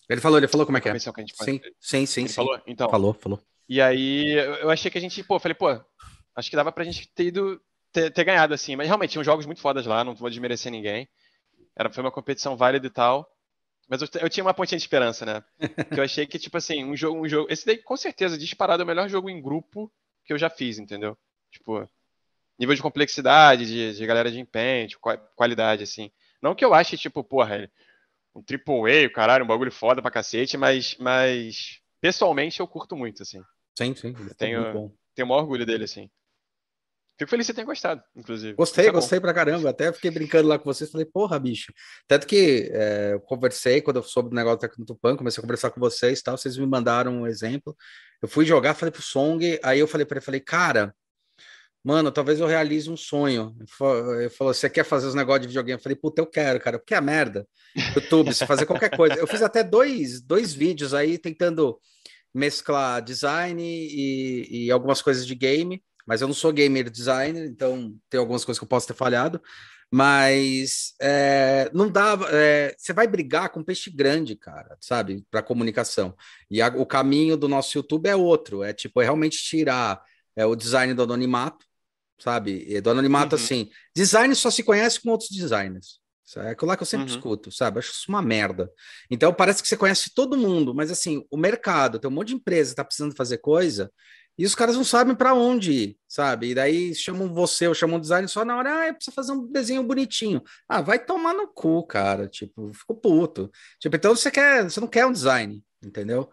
[0.08, 0.92] Ele falou, ele falou como é que é.
[0.92, 2.34] Que gente sim, sim, sim, ele sim.
[2.34, 2.60] Falou?
[2.66, 2.88] Então.
[2.88, 3.42] Falou, falou.
[3.68, 5.68] E aí, eu achei que a gente, pô, falei, pô,
[6.34, 7.60] acho que dava pra gente ter ido,
[7.92, 8.74] ter, ter ganhado, assim.
[8.74, 11.08] Mas realmente, tinham jogos muito fodas lá, não vou desmerecer ninguém.
[11.76, 13.30] Era, foi uma competição válida e tal.
[13.90, 15.42] Mas eu, eu, tinha uma pontinha de esperança, né?
[15.92, 17.50] que eu achei que, tipo assim, um jogo, um jogo.
[17.50, 19.92] Esse daí, com certeza, disparado é o melhor jogo em grupo
[20.24, 21.18] que eu já fiz, entendeu?
[21.50, 21.90] Tipo,
[22.56, 24.96] nível de complexidade, de, de galera de empenho, de
[25.34, 26.08] qualidade, assim.
[26.40, 27.68] Não que eu ache, tipo, porra,
[28.32, 33.24] um triple A, caralho, um bagulho foda pra cacete, mas, mas pessoalmente eu curto muito,
[33.24, 33.42] assim.
[33.76, 34.14] Sim, sim.
[34.38, 36.08] Tenho, tenho o maior orgulho dele, assim.
[37.20, 38.54] Fico feliz que você tenha gostado, inclusive.
[38.54, 39.24] Gostei, é gostei bom.
[39.24, 39.68] pra caramba.
[39.68, 40.90] Até fiquei brincando lá com vocês.
[40.90, 41.70] Falei, porra, bicho.
[42.08, 45.70] Tanto que é, eu conversei quando eu soube do negócio do Tecnotupan, comecei a conversar
[45.70, 46.38] com vocês e tal.
[46.38, 47.76] Vocês me mandaram um exemplo.
[48.22, 49.60] Eu fui jogar, falei pro Song.
[49.62, 50.94] Aí eu falei pra ele, falei, cara,
[51.84, 53.54] mano, talvez eu realize um sonho.
[54.18, 55.78] Ele falou, você quer fazer os negócios de videogame?
[55.78, 56.78] Eu falei, puta, eu quero, cara.
[56.78, 57.46] Porque é merda.
[57.96, 59.16] YouTube, se fazer qualquer coisa.
[59.16, 61.78] Eu fiz até dois, dois vídeos aí tentando
[62.32, 67.94] mesclar design e, e algumas coisas de game mas eu não sou gamer designer, então
[68.08, 69.40] tem algumas coisas que eu posso ter falhado.
[69.92, 72.16] Mas é, não dá.
[72.30, 75.26] É, você vai brigar com peixe grande, cara, sabe?
[75.28, 76.14] Para comunicação.
[76.48, 78.62] E a, o caminho do nosso YouTube é outro.
[78.62, 80.00] É tipo, é realmente tirar
[80.36, 81.66] é, o design do anonimato,
[82.20, 82.64] sabe?
[82.68, 83.42] E do anonimato, uhum.
[83.42, 83.68] assim.
[83.94, 85.98] Design só se conhece com outros designers.
[86.36, 87.16] É aquilo lá que eu sempre uhum.
[87.16, 87.80] escuto, sabe?
[87.80, 88.70] Acho isso uma merda.
[89.10, 92.34] Então parece que você conhece todo mundo, mas assim, o mercado, tem um monte de
[92.34, 93.90] empresa que tá precisando fazer coisa,
[94.40, 96.48] e os caras não sabem para onde ir, sabe?
[96.48, 99.32] E daí chamam você ou chamam o design só na hora, ah, eu preciso fazer
[99.32, 100.42] um desenho bonitinho.
[100.66, 102.26] Ah, vai tomar no cu, cara.
[102.26, 103.50] Tipo, ficou puto.
[103.78, 106.30] Tipo, então você quer, você não quer um design, entendeu?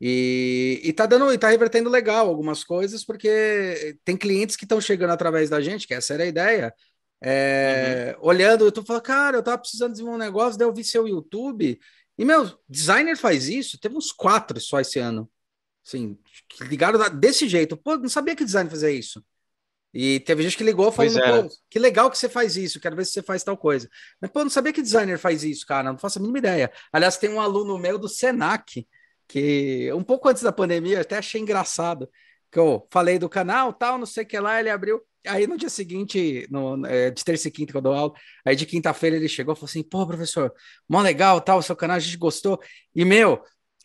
[0.00, 4.80] E, e tá dando, e tá revertendo legal algumas coisas, porque tem clientes que estão
[4.80, 6.74] chegando através da gente, que essa era a ideia.
[7.22, 8.28] É, uhum.
[8.28, 11.06] Olhando, eu tô falando, cara, eu tava precisando desenvolver um negócio, daí eu vi seu
[11.06, 11.78] YouTube
[12.16, 15.30] E, meu, designer faz isso, teve uns quatro só esse ano.
[15.86, 16.18] Assim,
[16.62, 17.76] ligaram desse jeito.
[17.76, 19.24] Pô, não sabia que designer fazia isso.
[19.92, 21.42] E teve gente que ligou falando, é.
[21.42, 23.88] pô, que legal que você faz isso, quero ver se você faz tal coisa.
[24.20, 26.70] Mas, pô, não sabia que designer faz isso, cara, não faço a mínima ideia.
[26.92, 28.86] Aliás, tem um aluno meu do Senac,
[29.26, 32.08] que um pouco antes da pandemia, até achei engraçado,
[32.50, 35.00] que eu falei do canal, tal, não sei o que lá, ele abriu.
[35.26, 38.12] Aí no dia seguinte, no, é, de terça e quinta que eu dou aula,
[38.44, 40.52] aí de quinta-feira ele chegou e falou assim: pô, professor,
[40.88, 42.60] mó legal, tal, o seu canal, a gente gostou.
[42.94, 43.42] E meu,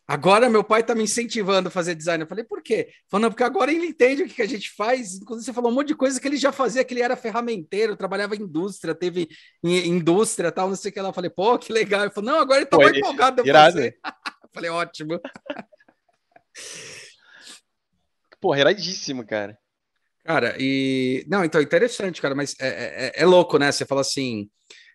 [0.08, 2.24] Agora meu pai está me incentivando a fazer design.
[2.24, 2.90] Eu falei, por quê?
[3.10, 5.16] Falando, porque agora ele entende o que, que a gente faz.
[5.16, 7.96] Inclusive, você falou um monte de coisa que ele já fazia, que ele era ferramenteiro,
[7.96, 9.28] trabalhava em indústria, teve
[9.64, 11.10] indústria tal, não sei o que lá.
[11.10, 12.04] Eu falei, pô, que legal.
[12.04, 13.98] Ele falou, não, agora ele tá mais empolgado fazer.
[14.44, 15.20] Eu falei, ótimo.
[18.40, 19.58] Porra, iradíssimo, cara.
[20.24, 21.26] Cara, e.
[21.28, 23.72] Não, então, interessante, cara, mas é, é, é, é louco, né?
[23.72, 24.50] Você fala assim.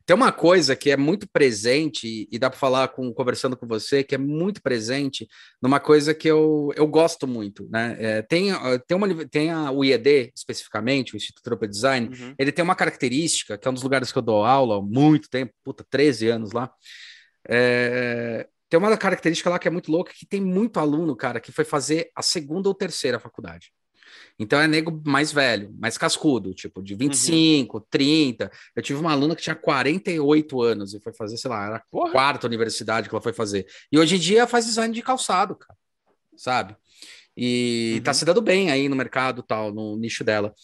[0.06, 4.02] Tem uma coisa que é muito presente, e dá para falar com, conversando com você,
[4.02, 5.28] que é muito presente
[5.62, 7.96] numa coisa que eu, eu gosto muito, né?
[7.98, 8.50] É, tem,
[8.86, 12.34] tem, uma, tem a, o IED, especificamente, o Instituto Europa Design, uhum.
[12.38, 15.28] ele tem uma característica, que é um dos lugares que eu dou aula há muito
[15.30, 16.70] tempo, puta, 13 anos lá.
[17.48, 21.50] É, tem uma característica lá que é muito louca, que tem muito aluno, cara, que
[21.50, 23.72] foi fazer a segunda ou terceira faculdade.
[24.38, 27.84] Então é nego mais velho, mais cascudo, tipo de 25, uhum.
[27.90, 28.50] 30.
[28.74, 31.82] Eu tive uma aluna que tinha 48 anos e foi fazer, sei lá, era a
[31.90, 32.12] Porra.
[32.12, 33.66] quarta universidade que ela foi fazer.
[33.92, 35.76] E hoje em dia faz design de calçado, cara,
[36.36, 36.76] sabe?
[37.36, 38.02] E uhum.
[38.02, 40.54] tá se dando bem aí no mercado, tal, no nicho dela.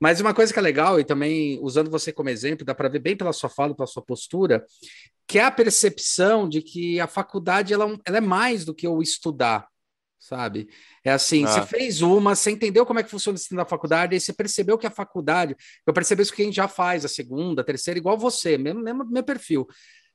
[0.00, 2.98] Mas uma coisa que é legal, e também usando você como exemplo, dá para ver
[2.98, 4.64] bem pela sua fala, pela sua postura,
[5.26, 8.86] que é a percepção de que a faculdade ela, é ela é mais do que
[8.86, 9.66] o estudar
[10.26, 10.68] sabe?
[11.04, 11.48] É assim, ah.
[11.48, 14.32] você fez uma, você entendeu como é que funciona o ensino da faculdade, aí você
[14.32, 15.56] percebeu que a faculdade,
[15.86, 18.80] eu percebi isso que a gente já faz, a segunda, a terceira, igual você, mesmo,
[18.80, 19.66] mesmo meu perfil.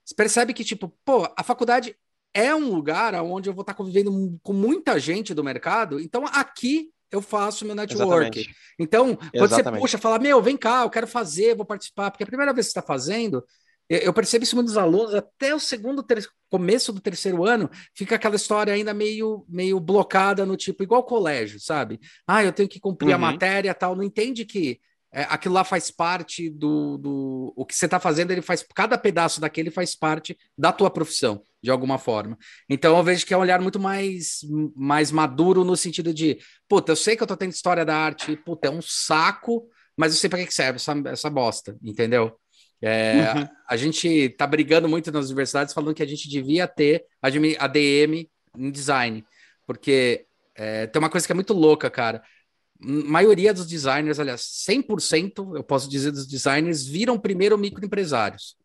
[0.03, 1.95] Você percebe que, tipo, pô, a faculdade
[2.33, 6.89] é um lugar onde eu vou estar convivendo com muita gente do mercado, então aqui
[7.11, 8.39] eu faço meu network.
[8.39, 8.55] Exatamente.
[8.79, 9.73] Então, quando Exatamente.
[9.73, 12.67] você puxa, fala, meu, vem cá, eu quero fazer, vou participar, porque a primeira vez
[12.67, 13.43] que você está fazendo,
[13.89, 16.25] eu percebo isso muitos alunos, até o segundo, ter...
[16.49, 21.59] começo do terceiro ano, fica aquela história ainda meio, meio blocada no tipo, igual colégio,
[21.59, 21.99] sabe?
[22.25, 23.15] Ah, eu tenho que cumprir uhum.
[23.15, 24.79] a matéria tal, não entende que
[25.13, 27.53] é, aquilo lá faz parte do, do.
[27.55, 28.65] O que você está fazendo, ele faz.
[28.73, 32.37] Cada pedaço daquele faz parte da tua profissão, de alguma forma.
[32.69, 34.39] Então eu vejo que é um olhar muito mais,
[34.73, 38.37] mais maduro no sentido de, puta, eu sei que eu tô tendo história da arte,
[38.37, 39.67] puta, é um saco,
[39.97, 42.39] mas eu sei para que serve essa, essa bosta, entendeu?
[42.81, 43.47] É, uhum.
[43.67, 48.27] A gente tá brigando muito nas universidades falando que a gente devia ter ADM
[48.57, 49.23] em design,
[49.67, 50.25] porque
[50.55, 52.23] é, tem uma coisa que é muito louca, cara.
[52.81, 58.57] A maioria dos designers, aliás, 100%, eu posso dizer, dos designers viram primeiro microempresários,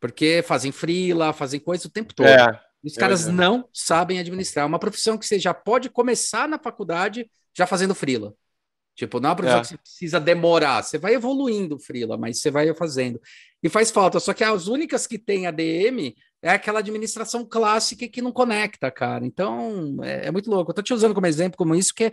[0.00, 2.26] porque fazem freela, fazem coisa o tempo todo.
[2.26, 3.32] É, Os caras é.
[3.32, 4.62] não sabem administrar.
[4.64, 8.32] É uma profissão que você já pode começar na faculdade já fazendo freela.
[8.96, 9.62] Tipo, não é uma profissão é.
[9.62, 13.20] que você precisa demorar, você vai evoluindo, Frila, mas você vai fazendo.
[13.66, 18.22] E faz falta, só que as únicas que tem ADM é aquela administração clássica que
[18.22, 19.26] não conecta, cara.
[19.26, 20.70] Então, é, é muito louco.
[20.70, 22.12] Eu tô te usando como exemplo, como isso, que é,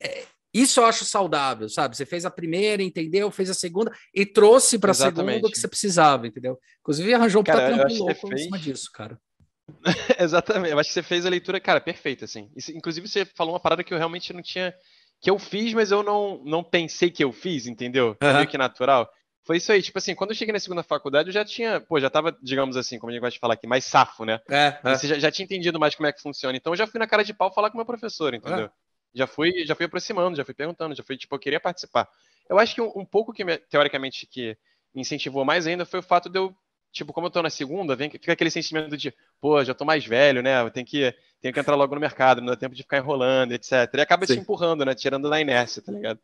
[0.00, 0.24] é,
[0.54, 1.96] isso eu acho saudável, sabe?
[1.96, 3.32] Você fez a primeira, entendeu?
[3.32, 6.56] Fez a segunda e trouxe para a segunda o que você precisava, entendeu?
[6.82, 8.40] Inclusive, arranjou um cara, trampo louco fez...
[8.40, 9.18] em cima disso, cara.
[10.20, 12.48] Exatamente, eu acho que você fez a leitura, cara, perfeita, assim.
[12.76, 14.72] Inclusive, você falou uma parada que eu realmente não tinha
[15.20, 18.16] que eu fiz, mas eu não, não pensei que eu fiz, entendeu?
[18.22, 18.32] Uhum.
[18.34, 19.08] Meio que natural.
[19.44, 21.98] Foi isso aí, tipo assim, quando eu cheguei na segunda faculdade, eu já tinha, pô,
[21.98, 24.40] já tava, digamos assim, como a gente gosta de falar aqui, mais safo, né?
[24.48, 24.94] É, é.
[24.94, 26.56] Você já, já, tinha entendido mais como é que funciona.
[26.56, 28.66] Então eu já fui na cara de pau falar com o meu professor, entendeu?
[28.66, 28.70] É.
[29.14, 32.08] Já fui, já fui aproximando, já fui perguntando, já fui, tipo, eu queria participar.
[32.48, 34.56] Eu acho que um, um pouco que, teoricamente, que
[34.94, 36.54] me incentivou mais ainda foi o fato de eu
[36.92, 40.04] tipo, como eu tô na segunda, vem, fica aquele sentimento de, pô, já tô mais
[40.04, 40.60] velho, né?
[40.60, 43.52] Eu tenho que, tenho que entrar logo no mercado, não dá tempo de ficar enrolando,
[43.52, 43.72] etc.
[43.94, 44.34] E acaba Sim.
[44.34, 44.94] te empurrando, né?
[44.94, 46.20] Tirando da inércia, tá ligado?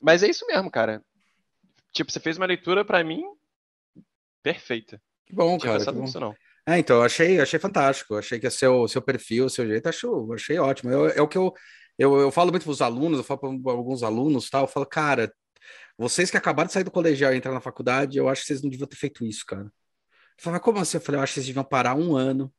[0.00, 1.02] Mas é isso mesmo, cara.
[1.92, 3.22] Tipo, você fez uma leitura para mim
[4.42, 5.00] perfeita.
[5.26, 5.84] Que bom, cara.
[5.84, 6.04] Que bom.
[6.04, 6.34] Isso, não.
[6.66, 8.14] É, então, eu achei, achei fantástico.
[8.16, 10.90] achei que o seu, seu perfil, o seu jeito, acho, achei ótimo.
[10.90, 11.52] Eu, é o que eu,
[11.98, 14.86] eu, eu falo muito para os alunos, eu falo para alguns alunos tal, eu falo,
[14.86, 15.32] cara,
[15.96, 18.62] vocês que acabaram de sair do colegial e entrar na faculdade, eu acho que vocês
[18.62, 19.64] não deviam ter feito isso, cara.
[19.64, 19.72] Eu
[20.38, 20.98] falei, como assim?
[20.98, 22.52] Eu falei, eu acho que vocês deviam parar um ano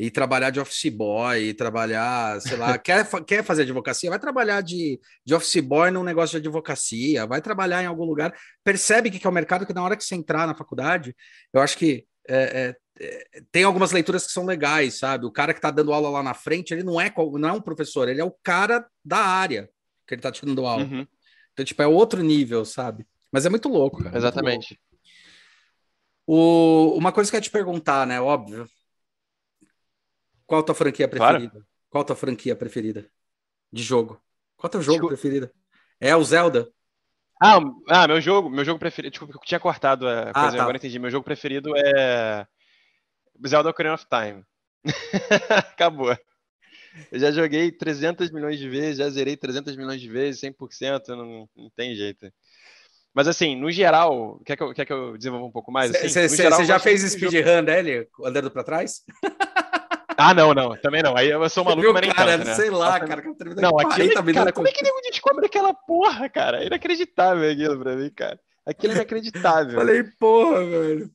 [0.00, 4.08] e trabalhar de office boy, e trabalhar, sei lá, quer, quer fazer advocacia?
[4.08, 8.34] Vai trabalhar de, de office boy num negócio de advocacia, vai trabalhar em algum lugar,
[8.64, 11.14] percebe que é o mercado, que na hora que você entrar na faculdade,
[11.52, 15.26] eu acho que é, é, é tem algumas leituras que são legais, sabe?
[15.26, 17.60] O cara que está dando aula lá na frente, ele não é, não é um
[17.60, 19.68] professor, ele é o cara da área
[20.06, 20.84] que ele está te dando aula.
[20.84, 21.06] Uhum.
[21.52, 23.06] Então, tipo, é outro nível, sabe?
[23.30, 24.16] Mas é muito louco, cara.
[24.16, 24.80] Exatamente.
[26.26, 26.94] Louco.
[26.94, 28.18] O, uma coisa que eu ia te perguntar, né?
[28.18, 28.66] Óbvio.
[30.50, 31.48] Qual a tua franquia preferida?
[31.48, 31.66] Claro.
[31.88, 33.08] Qual a tua franquia preferida
[33.72, 34.20] de jogo?
[34.56, 35.14] Qual é o teu jogo Desculpa.
[35.14, 35.50] preferido?
[36.00, 36.68] É o Zelda?
[37.40, 39.12] Ah, ah, meu jogo, meu jogo preferido.
[39.12, 40.62] Desculpa, eu tinha cortado a coisa, ah, tá.
[40.62, 40.98] agora entendi.
[40.98, 42.44] Meu jogo preferido é
[43.46, 44.44] Zelda Ocarina of Time.
[45.72, 46.18] Acabou.
[47.12, 51.48] Eu já joguei 300 milhões de vezes, já zerei 300 milhões de vezes, 100%, não,
[51.56, 52.26] não tem jeito.
[53.14, 55.92] Mas assim, no geral, quer que eu, quer que eu desenvolva um pouco mais?
[55.92, 59.04] Você assim, já fez speedrun dele, andando para trás?
[60.20, 61.16] Ah, não, não, também não.
[61.16, 62.54] Aí eu sou maluco, Viu, mas nem cara, tanto, né?
[62.54, 63.22] Sei lá, cara.
[63.56, 66.62] Não, aquilo, cara, como é que nego descobre aquela porra, cara?
[66.62, 68.38] É inacreditável aquilo pra mim, cara.
[68.66, 69.78] Aquilo é inacreditável.
[69.78, 71.10] Falei, porra, velho.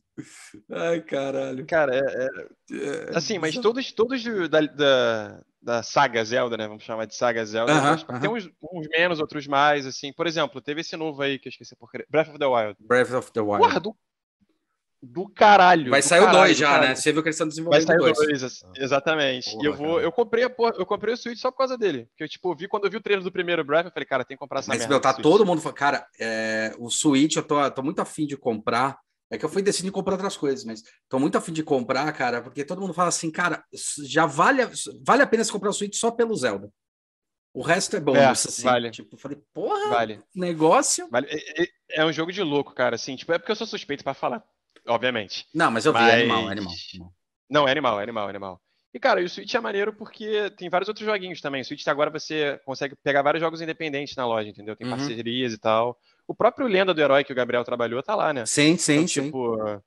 [0.71, 1.65] Ai, caralho.
[1.65, 6.67] Cara, é, é, é assim, mas todos, todos da, da, da, saga Zelda, né?
[6.67, 7.73] Vamos chamar de saga Zelda.
[7.73, 8.21] Uh -huh, uh -huh.
[8.21, 10.13] Tem uns, uns, menos, outros mais, assim.
[10.13, 12.77] Por exemplo, teve esse novo aí que eu esqueci por Breath of the Wild.
[12.79, 13.59] Breath of the Wild.
[13.59, 13.95] Porra, do
[15.05, 15.91] do caralho.
[15.91, 16.95] Vai sair o 2 já, né?
[16.95, 19.51] Você viu que eles estão desenvolvendo Vai sair o 2, exatamente.
[19.51, 21.77] Porra, e eu vou, eu comprei a porra, eu comprei o Switch só por causa
[21.77, 22.05] dele.
[22.05, 24.25] Porque eu, tipo, vi quando eu vi o trailer do primeiro Breath, eu falei, cara,
[24.25, 27.43] tem que comprar essa Mas, meu, tá todo mundo falando, cara, é, o Switch eu
[27.43, 28.97] tô, tô muito afim de comprar.
[29.31, 32.41] É que eu fui decidir comprar outras coisas, mas tô muito afim de comprar, cara,
[32.41, 33.63] porque todo mundo fala assim, cara,
[34.03, 34.61] já vale,
[35.03, 36.69] vale a pena se comprar o Switch só pelo Zelda.
[37.55, 38.63] O resto é bom, é, assim.
[38.63, 38.91] Vale.
[38.91, 40.21] Tipo, eu falei, porra, vale.
[40.35, 41.07] negócio.
[41.09, 41.27] Vale.
[41.29, 43.15] É, é, é, um jogo de louco, cara, assim.
[43.15, 44.43] Tipo, é porque eu sou suspeito para falar
[44.87, 45.45] obviamente.
[45.53, 46.13] Não, mas eu vi, mas...
[46.13, 47.13] é animal, é animal, animal.
[47.49, 48.61] Não, é animal, é animal, é animal.
[48.93, 51.61] E, cara, o Switch é maneiro porque tem vários outros joguinhos também.
[51.61, 54.73] O Switch agora você consegue pegar vários jogos independentes na loja, entendeu?
[54.73, 54.95] Tem uhum.
[54.95, 55.99] parcerias e tal.
[56.25, 58.45] O próprio Lenda do Herói que o Gabriel trabalhou tá lá, né?
[58.45, 59.25] Sim, sim, então, sim.
[59.25, 59.81] Tipo,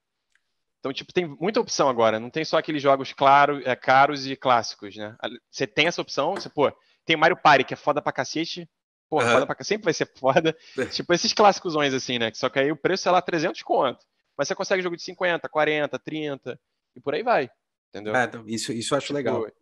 [0.78, 2.20] então, tipo, tem muita opção agora.
[2.20, 5.16] Não tem só aqueles jogos claro, é, caros e clássicos, né?
[5.50, 6.70] Você tem essa opção, você, pô,
[7.06, 8.68] tem Mario Party, que é foda pra cacete.
[9.08, 9.26] Pô, uhum.
[9.26, 10.56] foda pra cacete, sempre vai ser foda.
[10.92, 12.30] tipo, esses clássicos assim, né?
[12.34, 14.04] Só que aí o preço é lá 300 conto.
[14.38, 16.60] Mas você consegue jogo de 50, 40, 30
[16.94, 17.50] e por aí vai.
[17.88, 18.14] Entendeu?
[18.14, 19.44] É, então, isso, isso eu acho legal.
[19.44, 19.58] Tipo,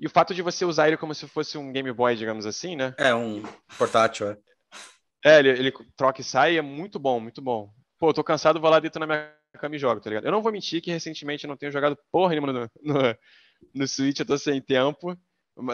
[0.00, 2.74] e o fato de você usar ele como se fosse um Game Boy, digamos assim,
[2.74, 2.94] né?
[2.98, 3.42] É, um
[3.78, 4.38] portátil, é.
[5.24, 7.72] É, ele, ele troca e sai, é muito bom, muito bom.
[7.98, 10.26] Pô, tô cansado, vou lá dentro na minha cama e jogo, tá ligado?
[10.26, 13.16] Eu não vou mentir que recentemente eu não tenho jogado porra nenhuma no, no,
[13.72, 15.16] no Switch, eu tô sem tempo.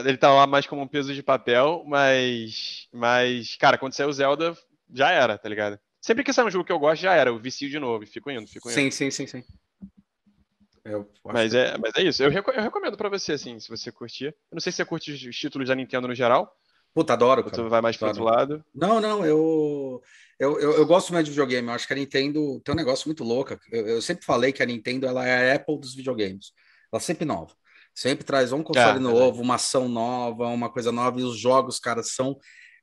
[0.05, 2.87] Ele tá lá mais como um peso de papel, mas.
[2.93, 4.55] Mas, cara, quando saiu o Zelda,
[4.93, 5.81] já era, tá ligado?
[6.01, 7.31] Sempre que sai um jogo que eu gosto, já era.
[7.31, 8.07] Eu vicio de novo.
[8.07, 8.75] Fico indo, fico indo.
[8.75, 9.45] Sim, sim, sim, sim.
[11.25, 12.23] mas, é, mas é isso.
[12.23, 14.27] Eu, eu recomendo pra você, assim, se você curtir.
[14.27, 16.51] Eu não sei se você curte os títulos da Nintendo no geral.
[16.95, 17.63] Puta, adoro, cara.
[17.63, 18.15] Ou vai mais adoro.
[18.15, 18.65] pro outro lado.
[18.75, 20.03] Não, não, eu,
[20.39, 21.69] eu, eu, eu, gosto mais de videogame.
[21.69, 23.59] Eu acho que a Nintendo tem um negócio muito louco.
[23.71, 26.53] Eu, eu, sempre falei que a Nintendo ela é a Apple dos videogames.
[26.93, 27.55] Ela é sempre nova.
[27.95, 29.45] Sempre traz um console é, novo, é.
[29.45, 31.21] uma ação nova, uma coisa nova.
[31.21, 32.37] E os jogos, cara, são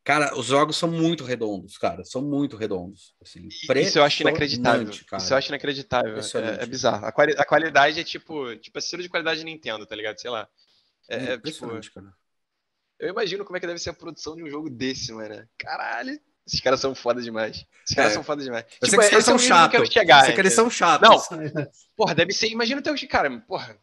[0.08, 2.05] Cara, os jogos são muito redondos, cara.
[2.05, 3.14] São muito redondos.
[3.22, 4.89] Assim, Isso eu acho inacreditável.
[5.05, 5.22] Cara.
[5.22, 6.16] Isso eu acho inacreditável.
[6.16, 7.05] É, é, bizarro.
[7.05, 10.18] A, quali a, qualidade é tipo, tipo, estilo de qualidade de Nintendo, tá ligado?
[10.18, 10.47] Sei lá.
[11.10, 12.14] É, é, é tipo, cara.
[12.97, 15.45] Eu imagino como é que deve ser a produção de um jogo desse, mano.
[15.58, 16.18] Caralho.
[16.47, 17.66] Esses caras são foda demais.
[17.84, 18.16] Esses caras é.
[18.16, 18.64] são foda demais.
[18.64, 19.89] Eu tipo, sei que eles são chatos.
[19.89, 21.10] Chegar, que eles são chatos.
[21.10, 21.68] Não.
[21.97, 22.47] Porra, deve ser.
[22.47, 22.95] Imagina o teu.
[23.10, 23.78] Cara, porra.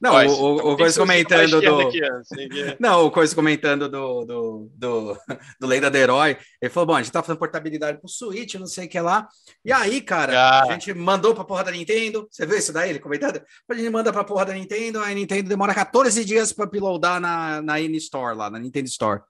[0.00, 1.80] Não, o, o, o Coisa comentando do.
[1.80, 2.48] Aqui, assim,
[2.80, 5.18] Não, o Coisa comentando do, do, do,
[5.60, 6.38] do Lenda do Herói.
[6.60, 9.28] Ele falou: bom, a gente tá fazendo portabilidade pro Switch, não sei o que lá.
[9.62, 10.62] E aí, cara, ah.
[10.62, 12.26] a gente mandou pra porra da Nintendo.
[12.30, 12.90] Você viu isso daí?
[12.90, 13.42] Ele comentando?
[13.68, 17.60] A gente manda pra porra da Nintendo, a Nintendo demora 14 dias pra uploadar na,
[17.60, 19.20] na N-Store lá, na Nintendo Store.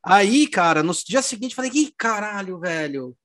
[0.00, 3.16] Aí, cara, no dia seguinte, falei: ih, caralho, velho.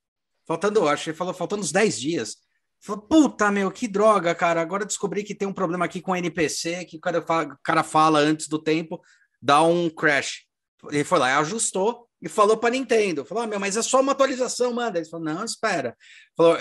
[0.48, 2.49] Faltando, acho que ele falou, faltando uns 10 dias.
[2.82, 4.62] Falei, puta, meu, que droga, cara.
[4.62, 7.58] Agora descobri que tem um problema aqui com o NPC, que o cara fala, o
[7.64, 9.02] cara fala antes do tempo,
[9.42, 10.46] dá um crash.
[10.90, 13.26] Ele foi lá e ajustou e falou para Nintendo.
[13.26, 14.98] Falou, ah, meu, mas é só uma atualização, manda.
[14.98, 15.96] Ele falou, não, espera.
[16.36, 16.58] Falou,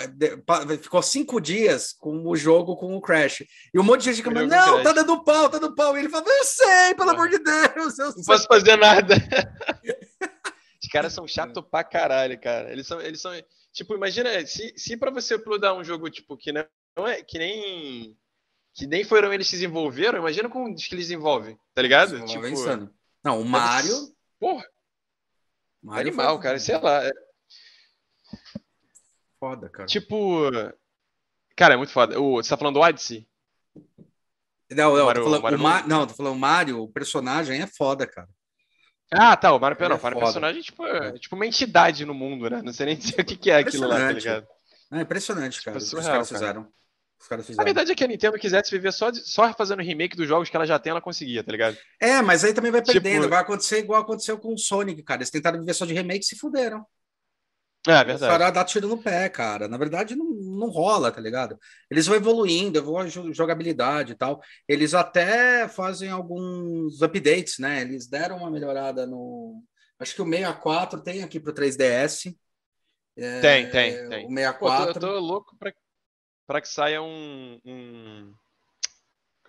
[0.81, 3.45] ficou cinco dias com o jogo com o crash.
[3.73, 5.95] E um monte de gente falou, não, tá dando pau, tá dando pau.
[5.95, 7.97] E ele falou, eu sei, pelo amor de Deus.
[7.97, 9.15] Eu não posso fazer nada.
[10.81, 12.71] Os caras são chatos pra caralho, cara.
[12.71, 13.31] Eles são, eles são
[13.71, 18.17] Tipo, imagina, se, se para você uploadar um jogo, tipo, que não é que nem.
[18.73, 22.23] Que nem foram eles que desenvolveram, imagina com os que eles desenvolvem, tá ligado?
[22.25, 22.93] Tipo, pensando.
[23.23, 23.95] Não, o Mario.
[24.39, 24.65] Porra!
[25.81, 26.43] Mario animal, foi...
[26.43, 27.03] cara, sei lá.
[27.05, 27.11] É
[29.39, 29.87] foda, cara.
[29.87, 30.51] Tipo.
[31.55, 32.19] Cara, é muito foda.
[32.19, 33.27] O, você tá falando do Odyssey?
[34.71, 35.57] Não, não, Mario, tô falando, Mario...
[35.57, 35.87] o Ma...
[35.87, 38.29] não, tô falando o Mario, o personagem é foda, cara.
[39.11, 39.53] Ah, tá.
[39.53, 39.97] O Mario Pior, não.
[39.97, 42.61] O Mario personagem tipo, é, tipo uma entidade no mundo, né?
[42.63, 44.47] Não sei nem dizer o que, que é aquilo lá, tá ligado?
[44.91, 45.77] É impressionante, cara.
[45.77, 46.67] Tipo, surreal, os caras fizeram.
[47.19, 47.61] Os caras fizeram.
[47.61, 50.55] A verdade é que a Nintendo quisesse viver só, só fazendo remake dos jogos que
[50.55, 51.77] ela já tem, ela conseguia, tá ligado?
[51.99, 53.21] É, mas aí também vai tipo, perdendo.
[53.21, 53.29] Tipo...
[53.29, 55.19] Vai acontecer igual aconteceu com o Sonic, cara.
[55.19, 56.85] Eles tentaram viver só de remake e se fuderam.
[57.87, 58.23] É, é verdade.
[58.23, 59.67] Os caras dar tiro no pé, cara.
[59.67, 60.28] Na verdade, não,
[60.59, 61.57] não rola, tá ligado?
[61.89, 64.41] Eles vão evoluindo, evoluem jogabilidade e tal.
[64.67, 67.81] Eles até fazem alguns updates, né?
[67.81, 69.63] Eles deram uma melhorada no.
[69.99, 72.35] Acho que o 64 tem aqui pro 3DS.
[73.17, 74.25] É, tem, tem, tem.
[74.25, 74.59] O 64.
[74.59, 75.73] Pô, eu tô louco pra,
[76.45, 78.33] pra que saia um, um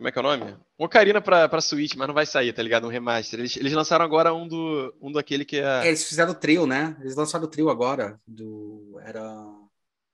[0.01, 0.57] como é que é o nome?
[0.79, 2.87] Um Ocarina pra, pra Switch, mas não vai sair, tá ligado?
[2.87, 3.39] Um remaster.
[3.39, 5.85] Eles, eles lançaram agora um do um daquele que é...
[5.85, 6.97] é eles fizeram o trio, né?
[7.03, 8.19] Eles lançaram o trio agora.
[8.27, 8.99] Do...
[9.05, 9.23] Era.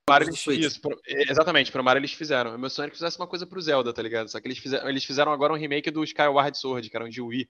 [0.09, 2.55] Mario eles, isso, pro, exatamente, pro Mario eles fizeram.
[2.55, 4.29] O meu sonho era que fizesse uma coisa pro Zelda, tá ligado?
[4.29, 7.09] Só que eles fizeram, eles fizeram agora um remake do Skyward Sword, que era um
[7.09, 7.49] de Wii.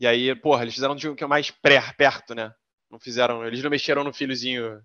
[0.00, 2.52] E aí, porra, eles fizeram de um que é mais pré, perto, né?
[2.90, 4.80] Não fizeram, eles não mexeram no filhozinho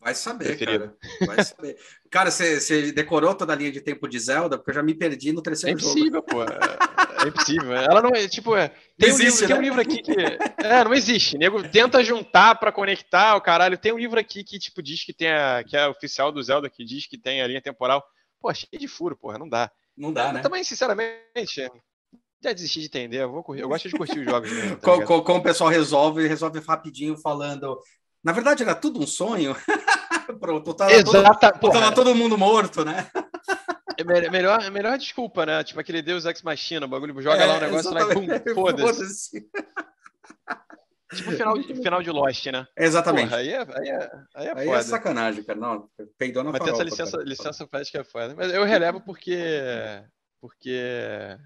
[0.00, 0.94] Vai saber, Preferido.
[1.18, 1.34] cara.
[1.34, 1.78] Vai saber.
[2.10, 4.58] cara, você, decorou toda a linha de tempo de Zelda?
[4.58, 6.26] Porque eu já me perdi no terceiro é impossível, jogo.
[6.26, 6.42] pô.
[6.42, 7.72] É, é impossível.
[7.72, 9.46] Ela não é, tipo, é, tem, existe, um livro, né?
[9.46, 10.64] tem um livro aqui que.
[10.64, 11.38] É, não existe.
[11.38, 13.78] Nego tenta juntar para conectar o caralho.
[13.78, 15.64] Tem um livro aqui que, tipo, diz que tem a.
[15.64, 18.04] que é oficial do Zelda, que diz que tem a linha temporal.
[18.40, 19.70] Pô, cheio de furo, porra, não dá.
[19.96, 20.40] Não dá, eu, né?
[20.40, 21.70] Também, sinceramente,
[22.42, 23.22] já desisti de entender.
[23.22, 24.50] Eu, vou eu gosto de curtir os jogos.
[24.50, 27.78] Mesmo, tá como, como o pessoal resolve, resolve rapidinho falando
[28.22, 29.56] na verdade, era tudo um sonho.
[30.40, 33.06] Pronto, tava, Exata, todo, tava todo mundo morto, né?
[33.98, 35.62] É melhor, melhor desculpa, né?
[35.62, 38.54] Tipo aquele Deus Ex Machina, o bagulho joga é, lá um negócio lá e pum,
[38.54, 39.38] foda-se.
[39.38, 39.82] Foda
[41.14, 42.66] tipo final final de Lost, né?
[42.76, 43.28] Exatamente.
[43.28, 45.58] Porra, aí, é, aí, é, aí, é, aí é sacanagem, cara.
[45.58, 48.34] Não, peidou na Mas tem essa licença, licença poética é foda.
[48.36, 49.38] Mas eu relevo porque...
[50.40, 51.36] Porque...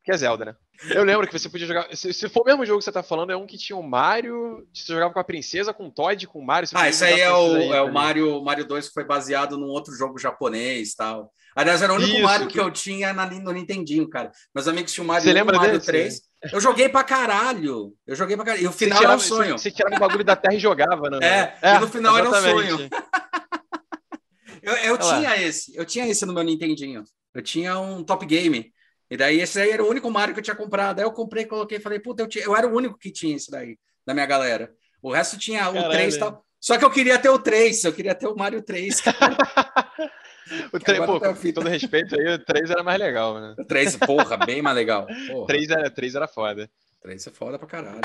[0.00, 0.54] Porque é Zelda, né?
[0.88, 1.94] Eu lembro que você podia jogar.
[1.94, 3.82] Se, se, for o mesmo jogo que você tá falando, é um que tinha o
[3.82, 4.66] Mario.
[4.72, 6.70] Você jogava com a princesa, com o Todd, com o Mario.
[6.74, 9.68] Ah, isso aí é o, aí, é o Mario, Mario 2 que foi baseado num
[9.68, 11.30] outro jogo japonês tal.
[11.54, 12.54] Aliás, era o único isso, Mario que...
[12.54, 14.30] que eu tinha na, no Nintendinho, cara.
[14.54, 15.86] Meus amigos tinham o Mario, você 1, lembra Mario desse?
[15.86, 16.20] 3.
[16.50, 17.92] Eu joguei pra caralho.
[18.06, 18.64] Eu joguei pra caralho.
[18.64, 19.58] E o final tirava, era um sonho.
[19.58, 21.18] Você, você tirava o bagulho da terra e jogava, né?
[21.22, 22.48] É, é e no final exatamente.
[22.48, 22.88] era um sonho.
[24.62, 25.76] eu eu tinha esse.
[25.76, 27.04] Eu tinha esse no meu Nintendinho.
[27.34, 28.72] Eu tinha um Top Game.
[29.10, 31.00] E daí esse aí era o único Mario que eu tinha comprado.
[31.00, 32.44] Aí eu comprei, coloquei e falei, puta, eu, tinha...
[32.44, 34.72] eu era o único que tinha esse daí, da minha galera.
[35.02, 35.92] O resto tinha o Caralho.
[35.92, 36.46] 3 e tal.
[36.60, 39.02] Só que eu queria ter o 3, eu queria ter o Mario 3.
[40.72, 43.54] o 3, pô, tá com todo respeito aí, o 3 era mais legal, né?
[43.58, 45.06] O 3, porra, bem mais legal.
[45.34, 46.70] O 3 era, 3 era foda.
[47.00, 48.00] 3 é foda pra caralho.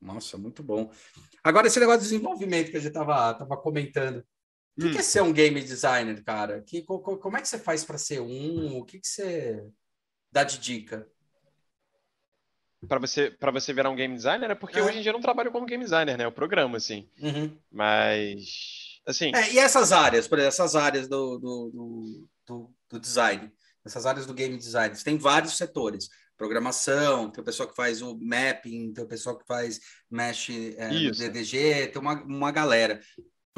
[0.00, 0.90] Nossa, muito bom.
[1.42, 4.24] Agora, esse negócio de desenvolvimento que a gente tava, tava comentando.
[4.76, 4.92] O que, hum.
[4.92, 6.62] que é ser um game designer, cara?
[6.62, 8.78] Que, como é que você faz para ser um?
[8.78, 9.60] O que, que você
[10.32, 11.06] dá de dica?
[12.86, 14.82] para você para você virar um game designer, é porque é.
[14.82, 16.24] hoje em dia eu não trabalho como game designer, né?
[16.24, 17.08] Eu programo, assim.
[17.20, 17.58] Uhum.
[17.72, 19.34] Mas, assim...
[19.34, 23.50] É, e essas áreas, por exemplo, essas áreas do, do, do, do, design,
[23.84, 26.08] essas áreas do game design, tem vários setores.
[26.36, 30.88] Programação, tem o pessoal que faz o mapping, tem o pessoal que faz mesh é,
[30.88, 33.00] no DDG, tem uma, uma galera.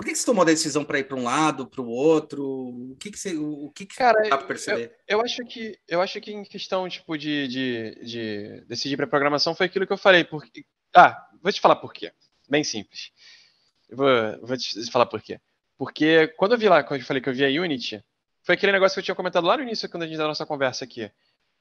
[0.01, 2.43] Por que, que você tomou a decisão para ir para um lado, para o outro?
[2.43, 4.97] O que, que você, o que, que Cara, dá para perceber?
[5.07, 9.07] Eu, eu, acho que eu acho que em questão tipo de, de, de decidir para
[9.07, 10.25] programação foi aquilo que eu falei.
[10.25, 10.65] Porque,
[10.97, 12.15] ah, vou te falar por quê.
[12.49, 13.11] Bem simples.
[13.91, 14.07] Eu vou,
[14.41, 15.39] vou te falar por quê.
[15.77, 18.03] Porque quando eu vi lá, quando eu falei que eu vi a Unity,
[18.43, 20.47] foi aquele negócio que eu tinha comentado lá no início, quando a gente da nossa
[20.47, 21.11] conversa aqui.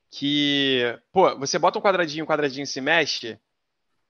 [0.09, 3.37] Que, pô, você bota um quadradinho, um quadradinho se mexe,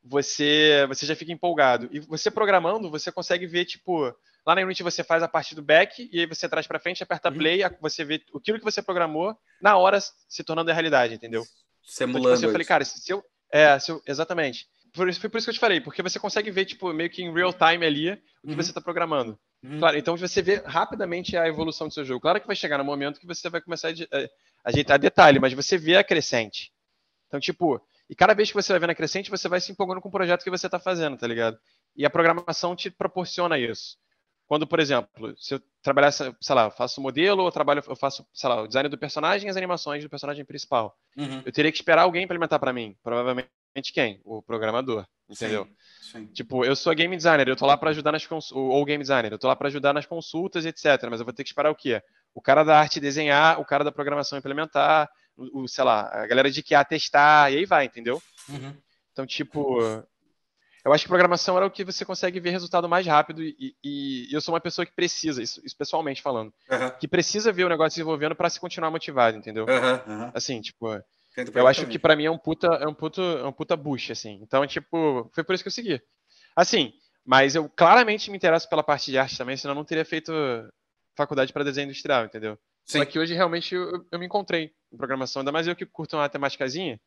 [0.04, 1.90] você, você já fica empolgado.
[1.92, 4.06] E você programando, você consegue ver, tipo,
[4.46, 7.04] lá na Unity você faz a parte do back, e aí você traz para frente,
[7.04, 7.38] aperta uhum.
[7.38, 11.44] play, você vê aquilo que você programou na hora se tornando realidade, entendeu?
[11.84, 12.20] Simulando.
[12.20, 13.24] Então, tipo, assim, eu falei, cara, se eu.
[13.52, 14.68] É, se eu, exatamente.
[14.94, 17.10] Por isso, foi por isso que eu te falei, porque você consegue ver, tipo, meio
[17.10, 18.56] que em real time ali o que uhum.
[18.56, 19.38] você está programando.
[19.64, 19.80] Uhum.
[19.80, 22.22] Claro, então você vê rapidamente a evolução do seu jogo.
[22.22, 24.30] Claro que vai chegar no momento que você vai começar a é,
[24.64, 26.72] ajeitar detalhe, mas você vê a crescente.
[27.28, 30.02] Então, tipo, e cada vez que você vai vendo a crescente, você vai se empolgando
[30.02, 31.60] com o projeto que você está fazendo, tá ligado?
[31.96, 33.98] E a programação te proporciona isso.
[34.48, 38.26] Quando, por exemplo, se eu trabalhar, sei lá, eu faço modelo, eu trabalho, eu faço,
[38.34, 40.98] sei lá, o design do personagem e as animações do personagem principal.
[41.16, 41.44] Uhum.
[41.46, 42.98] Eu teria que esperar alguém implementar para mim.
[43.04, 43.48] Provavelmente
[43.94, 44.20] quem?
[44.26, 45.66] O programador, entendeu?
[46.02, 46.26] Sim, sim.
[46.34, 49.38] Tipo, eu sou game designer, eu tô lá para ajudar nas ou game designer, eu
[49.38, 50.84] tô lá para ajudar nas consultas, etc.
[51.12, 52.02] Mas eu vou ter que esperar o quê?
[52.34, 55.08] O cara da arte desenhar, o cara da programação implementar,
[55.54, 58.22] o, sei lá, a galera de QA testar, e aí vai, entendeu?
[58.48, 58.76] Uhum.
[59.12, 59.80] Então, tipo,
[60.86, 64.28] eu acho que programação era o que você consegue ver resultado mais rápido e, e,
[64.30, 66.90] e eu sou uma pessoa que precisa, isso, isso pessoalmente falando, uhum.
[67.00, 69.66] que precisa ver o negócio se desenvolvendo para se continuar motivado, entendeu?
[69.66, 70.32] Uhum.
[70.34, 70.88] Assim, tipo,
[71.54, 74.14] eu acho que para mim é um puta, é um puta, é um puta bucha,
[74.14, 74.40] assim.
[74.42, 76.02] Então, tipo, foi por isso que eu segui.
[76.56, 76.94] Assim,
[77.26, 80.32] mas eu claramente me interesso pela parte de arte também, senão eu não teria feito
[81.16, 82.58] faculdade para desenho industrial, entendeu?
[82.90, 83.00] Sim.
[83.00, 86.18] Só que hoje realmente eu, eu, me encontrei em programação, ainda mais eu que curto
[86.18, 87.00] uma temáticazinha,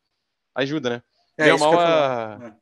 [0.54, 1.02] ajuda, né?
[1.36, 2.54] É, isso mal, a...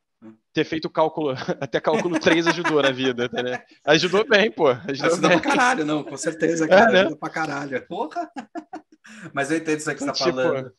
[0.55, 3.63] ter feito cálculo, até cálculo 3 ajudou na vida, né?
[3.85, 4.69] Ajudou bem, pô.
[4.69, 5.39] Ajudou, ajudou bem.
[5.39, 6.91] pra caralho, não, com certeza, cara.
[6.91, 7.01] É, né?
[7.01, 7.87] Ajuda pra caralho.
[7.87, 8.31] Porra!
[9.35, 10.73] Mas eu entendo isso aí que você tá tipo, falando.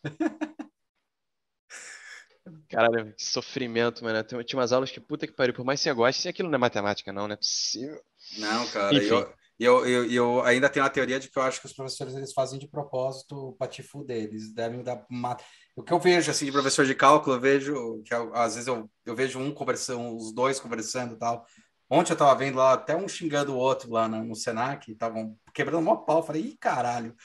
[2.69, 4.23] Caralho, que sofrimento, mano.
[4.23, 6.59] Tinha umas aulas que puta que pariu, por mais que você goste, aquilo não é
[6.59, 8.01] matemática, não, não é possível.
[8.39, 9.33] Não, cara, eu,
[9.63, 12.33] eu, eu, eu, ainda tenho a teoria de que eu acho que os professores eles
[12.33, 14.23] fazem de propósito para te fuder.
[14.23, 15.37] Eles devem dar uma...
[15.75, 18.89] O que eu vejo assim de professor de cálculo, eu vejo que às vezes eu,
[19.05, 21.45] eu vejo um conversando, os dois conversando e tal.
[21.89, 25.37] Ontem eu tava vendo lá até um xingando o outro lá no, no Senac, estavam
[25.53, 26.23] quebrando uma pau.
[26.23, 27.15] Falei, ih, caralho.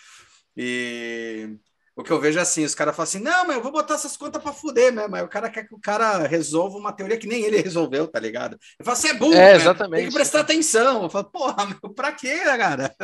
[0.56, 1.56] E
[1.96, 3.94] o que eu vejo é assim, os caras falam assim, não, mas eu vou botar
[3.94, 5.16] essas contas para fuder mesmo.
[5.16, 8.20] Aí o cara quer que o cara resolva uma teoria que nem ele resolveu, tá
[8.20, 8.58] ligado?
[8.78, 10.00] Eu falo, você é burro, é, exatamente.
[10.00, 11.04] tem que prestar atenção.
[11.04, 12.94] Eu falo, porra, meu, pra quê, cara?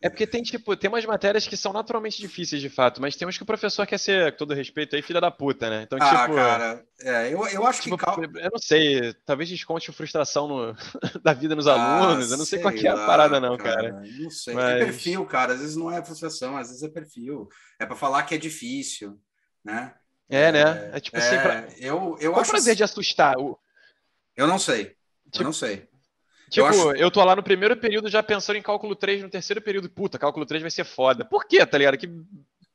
[0.00, 3.26] É porque tem, tipo, tem umas matérias que são naturalmente difíceis, de fato, mas tem
[3.26, 5.82] uns que o professor quer ser, com todo respeito, aí filha da puta, né?
[5.82, 6.36] Então, ah, tipo.
[6.36, 8.04] cara, é, eu, eu acho tipo, que.
[8.04, 10.76] Eu não sei, talvez desconte frustração no,
[11.24, 13.92] da vida nos ah, alunos, eu não sei, sei qual é a parada, não, cara.
[13.92, 14.04] cara.
[14.20, 14.54] Não sei.
[14.54, 14.70] Mas...
[14.70, 17.48] É perfil, cara, às vezes não é frustração, às vezes é perfil.
[17.80, 19.18] É para falar que é difícil,
[19.64, 19.92] né?
[20.28, 20.90] É, né?
[20.94, 21.66] É tipo assim, é, pra...
[21.78, 22.50] eu, eu qual acho.
[22.50, 22.78] prazer assim...
[22.78, 23.36] de assustar?
[23.38, 23.58] O...
[24.36, 24.96] Eu não sei.
[25.30, 25.40] Tipo...
[25.40, 25.88] Eu não sei.
[26.52, 26.96] Tipo, eu, acho...
[26.96, 29.88] eu tô lá no primeiro período já pensando em cálculo 3 no terceiro período.
[29.88, 31.24] Puta, cálculo 3 vai ser foda.
[31.24, 31.96] Por quê, tá ligado?
[31.96, 32.06] Que...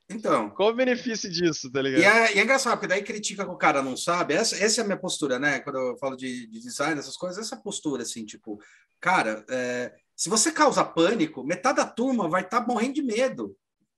[0.09, 0.49] Então.
[0.49, 2.01] Qual o benefício disso, tá ligado?
[2.01, 4.34] E é, e é engraçado, porque daí critica que o cara não sabe.
[4.34, 5.59] Essa, essa é a minha postura, né?
[5.59, 8.59] Quando eu falo de, de design, essas coisas, essa postura, assim, tipo,
[8.99, 13.55] cara, é, se você causa pânico, metade da turma vai estar tá morrendo de medo,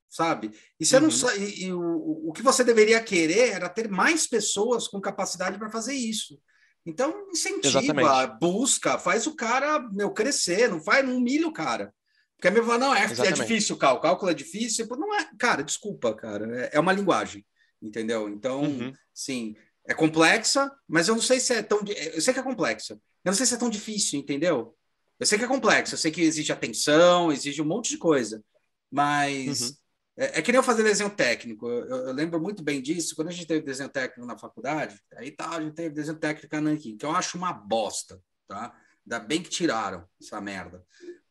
[0.09, 0.51] sabe?
[0.77, 1.07] E você uhum.
[1.07, 5.57] não e, e o, o que você deveria querer era ter mais pessoas com capacidade
[5.57, 6.37] para fazer isso.
[6.85, 8.39] Então, incentiva, Exatamente.
[8.39, 11.93] busca, faz o cara meu, crescer, não faz, não humilha o cara.
[12.35, 14.87] Porque a minha fala, não, é, é difícil o cálculo, é difícil.
[14.91, 17.45] Não é, cara, desculpa, cara, é, é uma linguagem,
[17.81, 18.29] entendeu?
[18.29, 18.93] Então, uhum.
[19.13, 19.55] sim,
[19.85, 21.81] é complexa, mas eu não sei se é tão.
[22.13, 24.73] Eu sei que é complexa, eu não sei se é tão difícil, entendeu?
[25.19, 28.41] Eu sei que é complexo, eu sei que exige atenção, exige um monte de coisa,
[28.89, 29.75] mas uhum.
[30.19, 31.65] É, é, que nem eu fazer desenho técnico.
[31.69, 33.15] Eu, eu, lembro muito bem disso.
[33.15, 36.53] Quando a gente teve desenho técnico na faculdade, aí tá, a gente teve desenho técnico
[36.57, 38.75] na Nanquim, que eu acho uma bosta, tá?
[39.05, 40.83] Ainda bem que tiraram essa merda.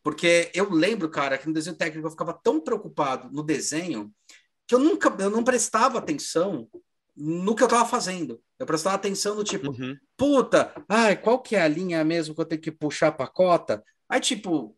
[0.02, 4.10] Porque eu lembro, cara, que no desenho técnico eu ficava tão preocupado no desenho
[4.66, 6.66] que eu nunca, eu não prestava atenção
[7.14, 8.40] no que eu estava fazendo.
[8.58, 9.98] Eu prestava atenção no tipo, uhum.
[10.16, 13.84] puta, ai, qual que é a linha mesmo que eu tenho que puxar para cota?
[14.08, 14.74] Aí, tipo,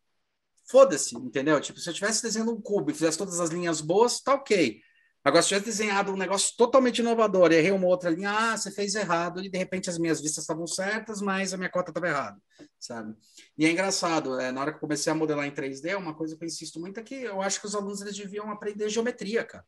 [0.71, 1.61] foda-se, entendeu?
[1.61, 4.81] Tipo, se eu estivesse desenhando um cubo e fizesse todas as linhas boas, tá ok.
[5.23, 8.71] Agora, se eu tivesse desenhado um negócio totalmente inovador errei uma outra linha, ah, você
[8.71, 12.09] fez errado, e de repente as minhas vistas estavam certas, mas a minha cota estava
[12.09, 12.41] errada,
[12.79, 13.14] sabe?
[13.59, 16.37] E é engraçado, é, na hora que eu comecei a modelar em 3D, uma coisa
[16.37, 19.45] que eu insisto muito é que eu acho que os alunos eles deviam aprender geometria,
[19.45, 19.66] cara,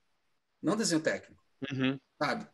[0.63, 1.99] não desenho técnico, uhum.
[2.19, 2.47] sabe?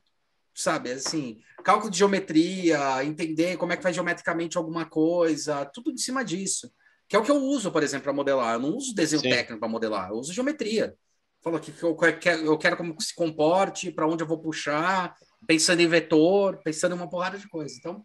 [0.52, 5.96] Sabe, assim, cálculo de geometria, entender como é que faz geometricamente alguma coisa, tudo em
[5.96, 6.68] cima disso
[7.08, 8.54] que é o que eu uso, por exemplo, para modelar.
[8.54, 9.30] Eu não uso desenho Sim.
[9.30, 10.94] técnico para modelar, eu uso geometria.
[11.42, 15.14] Falo aqui que eu quero, eu quero como se comporte, para onde eu vou puxar,
[15.46, 17.74] pensando em vetor, pensando em uma porrada de coisa.
[17.78, 18.04] Então,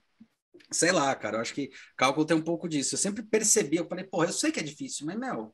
[0.72, 2.96] sei lá, cara, eu acho que cálculo tem um pouco disso.
[2.96, 5.54] Eu sempre percebi, eu falei, porra, eu sei que é difícil, mas, meu,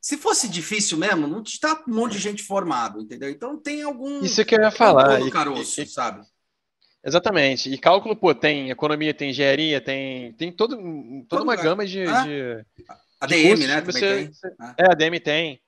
[0.00, 3.28] se fosse difícil mesmo, não está um monte de gente formado, entendeu?
[3.28, 4.22] Então tem algum.
[4.22, 5.28] Isso que eu ia falar.
[5.30, 6.24] Caroço, e, sabe?
[7.04, 7.72] Exatamente.
[7.72, 11.64] E cálculo, pô, tem economia, tem engenharia, tem, tem todo, toda todo uma lugar.
[11.64, 12.04] gama de.
[12.04, 12.64] Ah, de
[13.20, 13.80] a DM, né?
[13.80, 14.30] Você, tem.
[14.60, 14.74] Ah.
[14.78, 15.60] É, a DM tem.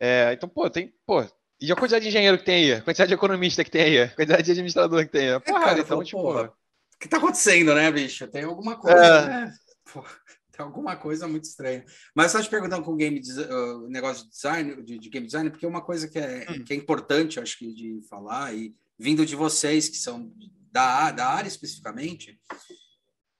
[0.00, 0.92] É, então, pô, tem.
[1.06, 1.24] Pô,
[1.60, 2.72] e a quantidade de engenheiro que tem aí?
[2.74, 4.02] A quantidade de economista que tem aí?
[4.02, 5.40] A quantidade de administrador que tem aí?
[5.40, 6.22] Porra, é, cara, então, tipo.
[6.22, 8.26] Porra, o que tá acontecendo, né, bicho?
[8.28, 9.26] Tem alguma coisa, é...
[9.28, 9.54] né?
[10.56, 11.84] tem alguma coisa muito estranha.
[12.14, 15.50] Mas só te perguntando com o game uh, negócio de design, de, de, game design,
[15.50, 16.64] porque uma coisa que é, hum.
[16.64, 20.32] que é importante, acho que, de falar, e vindo de vocês, que são
[20.70, 22.38] da, da área especificamente,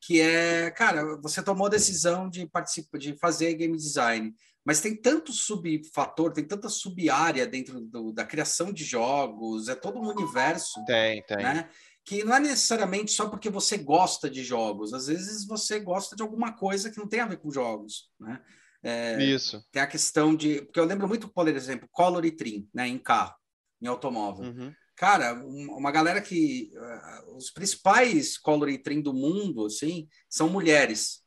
[0.00, 4.34] que é, cara, você tomou a decisão de participar, de fazer game design,
[4.64, 9.98] mas tem tanto subfator, tem tanta subárea dentro do, da criação de jogos, é todo
[9.98, 10.84] um universo.
[10.84, 11.38] Tem, tem.
[11.38, 11.68] Né?
[12.04, 16.22] Que não é necessariamente só porque você gosta de jogos, às vezes você gosta de
[16.22, 18.42] alguma coisa que não tem a ver com jogos, né?
[18.86, 19.64] É, Isso.
[19.72, 20.60] Tem a questão de.
[20.60, 23.34] Porque eu lembro muito, por exemplo, Color e Trim, né, em carro,
[23.80, 24.44] em automóvel.
[24.44, 31.22] Uhum cara, uma galera que uh, os principais coloring do mundo, assim, são mulheres,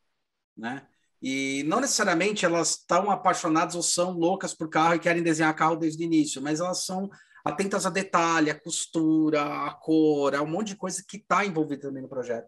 [0.56, 0.88] né?
[1.22, 5.76] E não necessariamente elas estão apaixonadas ou são loucas por carro e querem desenhar carro
[5.76, 7.10] desde o início, mas elas são
[7.44, 11.84] atentas a detalhe, a costura, a cor, a um monte de coisa que está envolvida
[11.84, 12.48] também no projeto.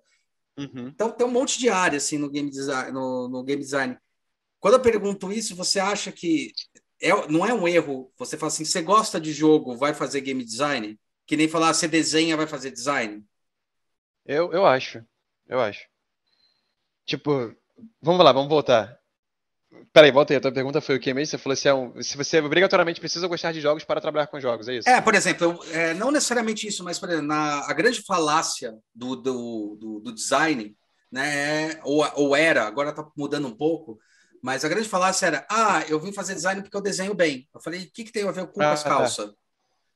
[0.57, 0.89] Uhum.
[0.89, 3.97] Então tem um monte de área assim no game design, no, no game design.
[4.59, 6.51] Quando eu pergunto isso, você acha que
[7.01, 8.11] é, não é um erro?
[8.17, 10.99] Você fala assim, você gosta de jogo, vai fazer game design?
[11.29, 13.23] Que nem falar, você desenha, vai fazer design.
[14.25, 15.05] Eu, eu acho.
[15.47, 15.85] Eu acho.
[17.05, 17.55] Tipo,
[18.01, 18.97] vamos lá, vamos voltar.
[19.93, 20.37] Peraí, volta aí.
[20.37, 21.29] A tua pergunta foi o que mesmo?
[21.29, 24.39] Você falou se, é um, se você obrigatoriamente precisa gostar de jogos para trabalhar com
[24.39, 24.89] jogos, é isso?
[24.89, 29.15] É, por exemplo, é, não necessariamente isso, mas por exemplo, na, a grande falácia do,
[29.15, 30.75] do, do, do design,
[31.11, 33.99] né, é, ou, ou era, agora está mudando um pouco,
[34.41, 37.47] mas a grande falácia era: ah, eu vim fazer design porque eu desenho bem.
[37.53, 38.89] Eu falei: o que, que tem a ver com ah, as tá.
[38.89, 39.27] calças?
[39.27, 39.38] Tá.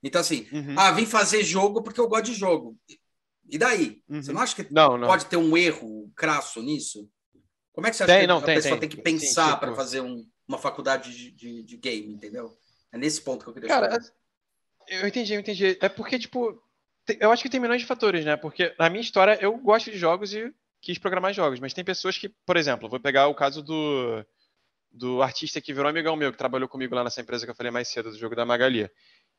[0.04, 0.76] Então, assim, uhum.
[0.78, 2.78] ah, vim fazer jogo porque eu gosto de jogo.
[3.50, 4.02] E daí?
[4.10, 4.22] Uhum.
[4.22, 5.08] Você não acha que não, não.
[5.08, 7.10] pode ter um erro crasso nisso?
[7.72, 9.54] Como é que você acha tem, que não, a tem, pessoa tem, tem que pensar
[9.54, 9.60] tipo...
[9.62, 12.52] para fazer um, uma faculdade de, de, de, game, entendeu?
[12.92, 14.04] É nesse ponto que eu queria Cara, falar.
[14.90, 15.78] eu entendi, eu entendi.
[15.80, 16.62] É porque, tipo,
[17.20, 18.36] eu acho que tem milhões de fatores, né?
[18.36, 22.18] Porque na minha história eu gosto de jogos e quis programar jogos, mas tem pessoas
[22.18, 24.24] que, por exemplo, vou pegar o caso do,
[24.92, 27.72] do artista que virou amigão meu, que trabalhou comigo lá nessa empresa que eu falei
[27.72, 28.90] mais cedo, do jogo da Magali.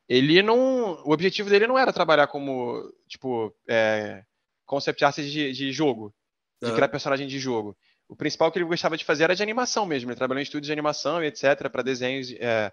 [0.07, 1.01] Ele não.
[1.03, 4.23] O objetivo dele não era trabalhar como, tipo, é,
[4.65, 6.13] concept art de, de jogo,
[6.61, 7.75] de criar personagem de jogo.
[8.07, 10.09] O principal que ele gostava de fazer era de animação mesmo.
[10.11, 12.71] Ele trabalhou em estúdios de animação e etc, para desenhos é,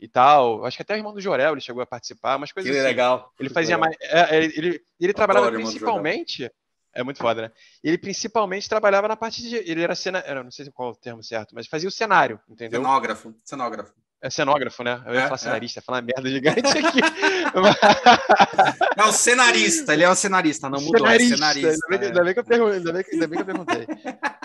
[0.00, 0.64] e tal.
[0.64, 2.86] Acho que até o irmão do Jorel ele chegou a participar, umas coisas que assim.
[2.86, 3.30] legal.
[3.38, 3.94] Ele fazia mais.
[4.00, 6.50] É, ele, ele, ele trabalhava principalmente.
[6.94, 7.52] É muito foda, né?
[7.82, 9.56] Ele principalmente trabalhava na parte de.
[9.56, 10.22] Ele era cena.
[10.42, 12.80] Não sei qual é o termo certo, mas fazia o cenário, entendeu?
[12.80, 13.34] Cenógrafo.
[13.44, 13.94] Cenógrafo.
[14.22, 15.02] É cenógrafo, né?
[15.04, 15.38] Eu ia é, falar é.
[15.38, 15.82] cenarista, é.
[15.82, 17.00] falar uma merda gigante aqui.
[18.96, 21.68] é o cenarista, ele é o cenarista, não mudou, é cenarista, é cenarista.
[21.68, 23.86] Ainda bem, ainda bem que eu perguntei, ainda bem, ainda bem que eu perguntei.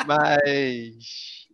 [0.07, 1.47] Mas.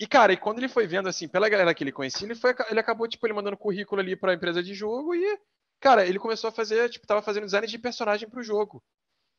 [0.00, 2.54] E, cara, e quando ele foi vendo, assim, pela galera que ele conhecia, ele, foi,
[2.70, 5.38] ele acabou, tipo, ele mandando currículo ali pra empresa de jogo e,
[5.80, 8.82] cara, ele começou a fazer, tipo, tava fazendo design de personagem pro jogo.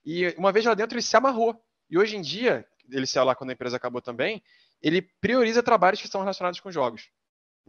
[0.05, 1.59] E uma vez lá dentro ele se amarrou.
[1.89, 4.43] E hoje em dia, ele saiu lá quando a empresa acabou também,
[4.79, 7.09] ele prioriza trabalhos que estão relacionados com jogos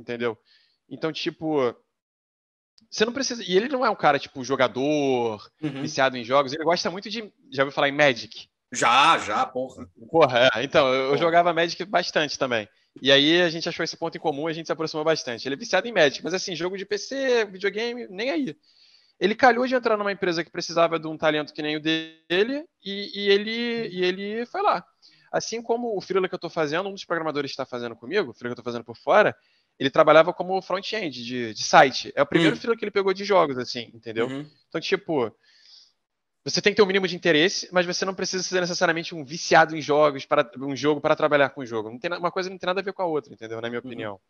[0.00, 0.36] entendeu?
[0.88, 1.74] Então, tipo,
[2.90, 3.42] você não precisa.
[3.44, 5.82] E ele não é um cara, tipo, jogador, uhum.
[5.82, 6.52] viciado em jogos.
[6.52, 7.32] Ele gosta muito de.
[7.52, 8.48] Já ouviu falar em Magic?
[8.72, 9.88] Já, já, porra.
[10.10, 10.64] Porra, é.
[10.64, 12.68] Então, eu, eu, jogava Magic bastante também.
[13.00, 15.46] E aí a gente achou esse ponto em comum a gente se aproximou bastante.
[15.46, 18.56] Ele é viciado em Magic, mas assim, jogo de PC, videogame, nem aí.
[19.18, 22.64] Ele calhou de entrar numa empresa que precisava de um talento que nem o dele,
[22.82, 24.84] e, e ele, e ele foi lá.
[25.30, 28.34] Assim como o freela que eu estou fazendo, um dos programadores está fazendo comigo, o
[28.34, 29.36] freela que eu estou fazendo por fora,
[29.80, 32.12] ele trabalhava como front-end de, de, site.
[32.14, 32.76] É o primeiro hum.
[32.76, 34.26] que ele pegou de jogos, assim, entendeu?
[34.26, 34.46] Uhum.
[34.68, 35.34] Então, tipo,
[36.44, 39.24] você tem que ter um mínimo de interesse, mas você não precisa ser necessariamente um
[39.24, 41.90] viciado em jogos, para um jogo para trabalhar com o jogo.
[41.90, 43.58] Não tem, uma coisa não tem nada a ver com a outra, entendeu?
[43.58, 43.86] Na minha uhum.
[43.86, 44.20] opinião.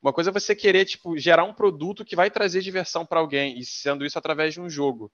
[0.00, 3.58] Uma coisa é você querer, tipo, gerar um produto que vai trazer diversão para alguém,
[3.58, 5.12] e sendo isso através de um jogo.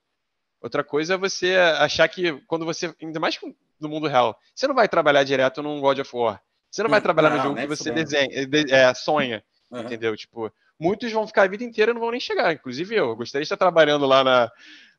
[0.61, 3.37] Outra coisa é você achar que quando você, ainda mais
[3.81, 6.41] no mundo real, você não vai trabalhar direto num God of War.
[6.71, 8.29] Você não vai trabalhar não, no jogo que você desenha,
[8.71, 9.81] é, sonha, uhum.
[9.81, 10.17] entendeu?
[10.17, 13.09] Tipo, muitos vão ficar a vida inteira e não vão nem chegar, inclusive eu.
[13.09, 14.51] eu gostaria de estar trabalhando lá, na,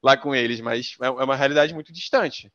[0.02, 2.52] lá com eles, mas é, é uma realidade muito distante.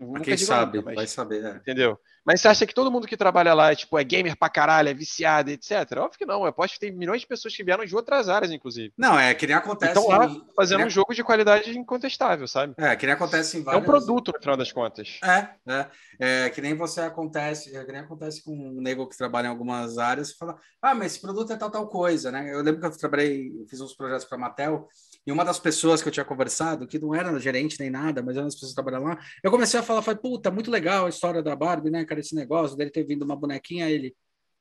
[0.00, 1.56] Nunca quem sabe, nunca, mas, vai saber, né?
[1.60, 1.98] Entendeu?
[2.24, 4.88] Mas você acha que todo mundo que trabalha lá é, tipo, é gamer pra caralho,
[4.90, 5.72] é viciado, etc?
[5.96, 6.42] Óbvio que não.
[6.42, 8.92] Eu aposto que tem milhões de pessoas que vieram de outras áreas, inclusive.
[8.98, 9.98] Não, é que nem acontece.
[9.98, 12.74] Estão lá fazendo um joco de qualidade incontestável, sabe?
[12.76, 13.80] É, que nem acontece em várias...
[13.80, 15.18] É um produto, no final das contas.
[15.24, 15.86] É, é.
[16.18, 19.50] é que nem você acontece, é, que nem acontece com um nego que trabalha em
[19.50, 22.52] algumas áreas e fala, ah, mas esse produto é tal, tal coisa, né?
[22.52, 24.86] Eu lembro que eu trabalhei, fiz uns projetos para a Mattel
[25.28, 28.34] e uma das pessoas que eu tinha conversado, que não era gerente nem nada, mas
[28.34, 31.04] era uma das pessoas que trabalhavam lá, eu comecei a falar, falei, puta, muito legal
[31.04, 34.16] a história da Barbie, né, cara, esse negócio dele ter vindo uma bonequinha, ele,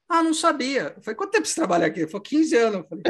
[0.09, 0.93] ah, não sabia.
[0.97, 2.01] Eu falei, quanto tempo você trabalha aqui?
[2.01, 2.75] Ele falou, 15 anos.
[2.81, 3.03] Eu falei,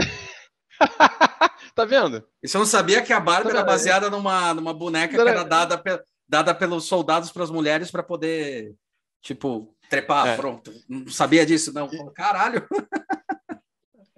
[1.74, 2.24] tá vendo?
[2.44, 5.80] E você não sabia que a Barbie era baseada numa, numa boneca que era dada,
[5.80, 6.00] pe,
[6.30, 8.76] dada pelos soldados para as mulheres para poder,
[9.20, 10.36] tipo, trepar, é.
[10.36, 10.72] pronto.
[10.88, 11.90] Não sabia disso, não.
[12.14, 12.68] Caralho.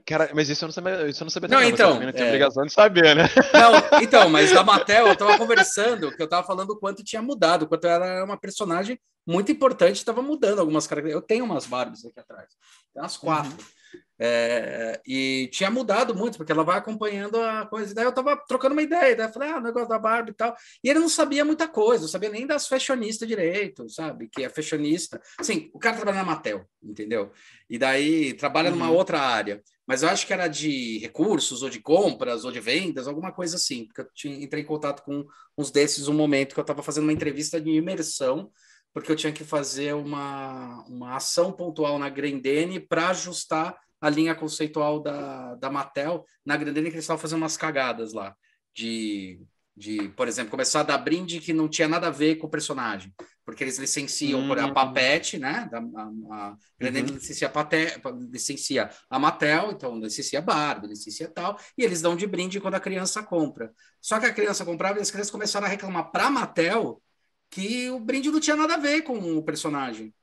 [0.10, 2.28] Cara, mas isso eu não sabia, isso eu não sabia não, também, então, tem é...
[2.30, 3.30] obrigação de saber, né?
[3.54, 7.22] Não, então, mas da Mattel, eu tava conversando, que eu tava falando o quanto tinha
[7.22, 11.22] mudado, o quanto era uma personagem muito importante, estava mudando algumas características.
[11.22, 12.48] Eu tenho umas Barbies aqui atrás,
[12.92, 13.52] tem umas quatro.
[13.52, 13.79] Uhum.
[14.22, 17.94] É, e tinha mudado muito, porque ela vai acompanhando a coisa.
[17.94, 20.34] Daí eu tava trocando uma ideia, daí eu falei, ah, o negócio da Barbie e
[20.34, 20.54] tal.
[20.84, 24.28] E ele não sabia muita coisa, não sabia nem das fashionistas direito, sabe?
[24.30, 25.22] Que é fashionista.
[25.40, 27.32] Assim, o cara trabalha na Mattel, entendeu?
[27.70, 28.76] E daí trabalha uhum.
[28.76, 29.64] numa outra área.
[29.88, 33.56] Mas eu acho que era de recursos, ou de compras, ou de vendas, alguma coisa
[33.56, 33.86] assim.
[33.86, 35.26] Porque eu tinha, entrei em contato com
[35.58, 38.52] uns desses um momento que eu estava fazendo uma entrevista de imersão
[38.92, 44.36] porque eu tinha que fazer uma, uma ação pontual na Grendene para ajustar a linha
[44.36, 48.36] conceitual da, da Mattel na Grandene que eles estavam fazendo umas cagadas lá
[48.74, 49.42] de,
[49.76, 52.50] de, por exemplo, começar a dar brinde que não tinha nada a ver com o
[52.50, 53.14] personagem,
[53.46, 54.74] porque eles licenciam por a hum.
[54.74, 55.68] Papete, né?
[55.72, 57.16] Da, a, a Grandene uhum.
[57.16, 58.00] licencia, a Pate,
[58.32, 62.76] licencia a Mattel, então licencia a Barbie, licencia tal, e eles dão de brinde quando
[62.76, 63.74] a criança compra.
[64.02, 67.02] Só que a criança comprava e as crianças começaram a reclamar para a Mattel
[67.50, 70.14] que o brinde não tinha nada a ver com o personagem.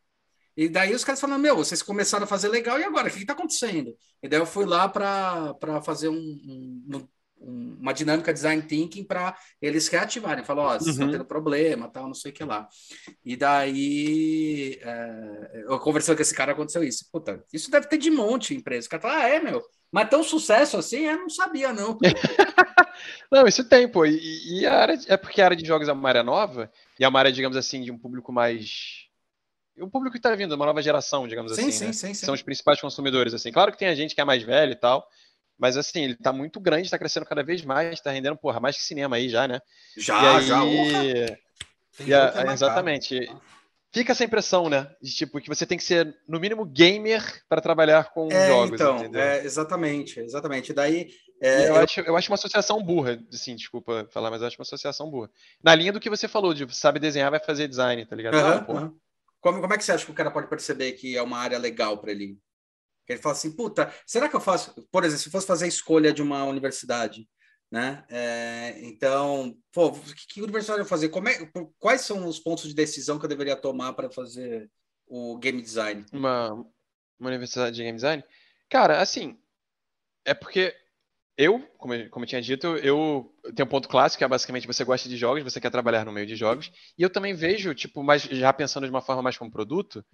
[0.57, 3.09] E daí os caras falaram, meu, vocês começaram a fazer legal, e agora?
[3.09, 3.94] O que está acontecendo?
[4.22, 7.09] E daí eu fui lá para fazer um, um,
[7.40, 10.44] um, uma dinâmica design thinking para eles reativarem.
[10.44, 11.04] Falou, ó, oh, vocês uhum.
[11.04, 12.66] estão tendo problema, tal, não sei o que lá.
[13.24, 17.07] E daí é, eu conversando com esse cara, aconteceu isso.
[17.12, 18.86] Puta, isso deve ter de monte empresa.
[18.86, 21.98] O cara fala, ah, é, meu, mas tão sucesso assim, eu não sabia, não.
[23.30, 24.04] não, isso tem, pô.
[24.07, 27.04] E, e, a área, é porque a área de jogos é uma área nova, e
[27.04, 29.05] é uma área, digamos assim, de um público mais
[29.79, 31.72] o público que está vindo, uma nova geração, digamos sim, assim.
[31.72, 31.93] Sim, né?
[31.93, 32.27] sim, sim.
[32.27, 33.53] São os principais consumidores, assim.
[33.53, 35.07] Claro que tem a gente que é mais velho e tal,
[35.59, 38.77] mas assim, ele está muito grande, está crescendo cada vez mais, está rendendo, porra, mais
[38.77, 39.61] que cinema aí já, né?
[39.97, 40.47] Já, aí...
[40.47, 41.37] já,
[42.05, 42.53] e a...
[42.53, 43.29] Exatamente.
[43.93, 44.91] Fica essa impressão, né?
[45.01, 48.72] De tipo, que você tem que ser, no mínimo, gamer para trabalhar com é, jogos.
[48.72, 49.22] Então, entendeu?
[49.22, 50.72] é, exatamente, exatamente.
[50.74, 51.09] Daí.
[51.41, 51.77] É, eu, eu...
[51.77, 55.31] Acho, eu acho uma associação burra, assim, desculpa falar, mas eu acho uma associação burra.
[55.62, 58.35] Na linha do que você falou, de sabe desenhar, vai fazer design, tá ligado?
[58.35, 58.99] Uhum, Não, uhum.
[59.41, 61.59] Como, como é que você acha que o cara pode perceber que é uma área
[61.59, 62.39] legal para ele?
[63.07, 65.68] Que ele fala assim, puta, será que eu faço, por exemplo, se fosse fazer a
[65.68, 67.28] escolha de uma universidade,
[67.70, 68.05] né?
[68.09, 71.09] É, então, pô, que, que universidade eu fazer?
[71.09, 74.70] Como é, quais são os pontos de decisão que eu deveria tomar para fazer
[75.07, 76.05] o game design?
[76.12, 76.53] Uma,
[77.18, 78.24] uma universidade de game design?
[78.68, 79.39] Cara, assim,
[80.24, 80.74] é porque
[81.37, 84.66] eu, como eu, como eu tinha dito, eu tenho um ponto clássico, que é basicamente
[84.66, 87.74] você gosta de jogos, você quer trabalhar no meio de jogos, e eu também vejo,
[87.74, 90.05] tipo, mais, já pensando de uma forma mais como produto,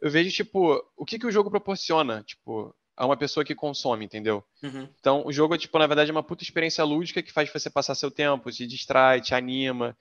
[0.00, 4.04] eu vejo, tipo, o que, que o jogo proporciona, tipo, a uma pessoa que consome,
[4.04, 4.44] entendeu?
[4.62, 4.88] Uhum.
[4.98, 7.94] Então, o jogo, tipo, na verdade, é uma puta experiência lúdica que faz você passar
[7.94, 9.96] seu tempo, te distrai, te anima.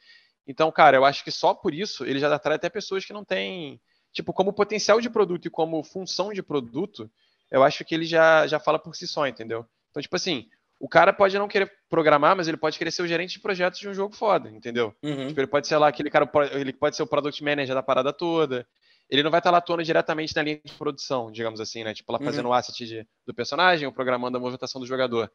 [0.47, 3.23] Então, cara, eu acho que só por isso ele já atrai até pessoas que não
[3.23, 3.79] têm,
[4.11, 7.09] tipo, como potencial de produto e como função de produto,
[7.49, 9.65] eu acho que ele já, já fala por si só, entendeu?
[9.89, 10.49] Então, tipo assim,
[10.79, 13.79] o cara pode não querer programar, mas ele pode querer ser o gerente de projetos
[13.79, 14.93] de um jogo foda, entendeu?
[15.01, 15.27] Uhum.
[15.27, 18.11] Tipo, ele pode ser lá aquele cara, ele pode ser o product manager da parada
[18.11, 18.67] toda.
[19.09, 21.93] Ele não vai estar lá atuando diretamente na linha de produção, digamos assim, né?
[21.93, 22.51] Tipo, lá fazendo uhum.
[22.51, 25.31] o asset de, do personagem, ou programando a movimentação do jogador.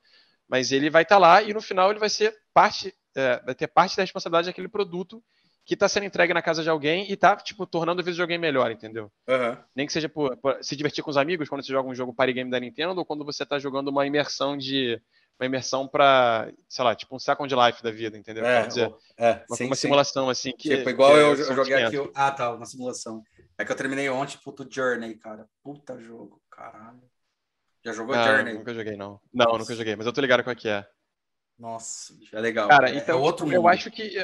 [0.49, 3.69] Mas ele vai estar lá e no final ele vai ser parte, é, vai ter
[3.69, 5.23] parte da responsabilidade daquele produto
[5.69, 8.71] que está sendo entregue na casa de alguém e está tipo, tornando o videogame melhor,
[8.71, 9.13] entendeu?
[9.29, 9.57] Uhum.
[9.77, 12.15] Nem que seja por, por, se divertir com os amigos quando você joga um jogo
[12.15, 14.99] party game da Nintendo ou quando você está jogando uma imersão de
[15.39, 18.45] uma imersão para, sei lá, tipo um Second Life da vida, entendeu?
[18.45, 20.77] É, dizer, é, uma, sim, uma simulação assim que.
[20.77, 22.11] Tipo, igual que eu, é eu joguei aqui.
[22.15, 23.23] Ah, tá, uma simulação.
[23.57, 25.49] É que eu terminei ontem, puto Journey, cara.
[25.63, 27.01] Puta jogo, caralho.
[27.85, 28.55] Já jogou ah, Journey?
[28.55, 29.21] Nunca joguei, não.
[29.33, 29.59] Não, Nossa.
[29.59, 30.85] nunca joguei, mas eu tô ligado qual é que é.
[31.57, 32.69] Nossa, é legal.
[32.69, 34.17] Cara, então, é outro eu acho que.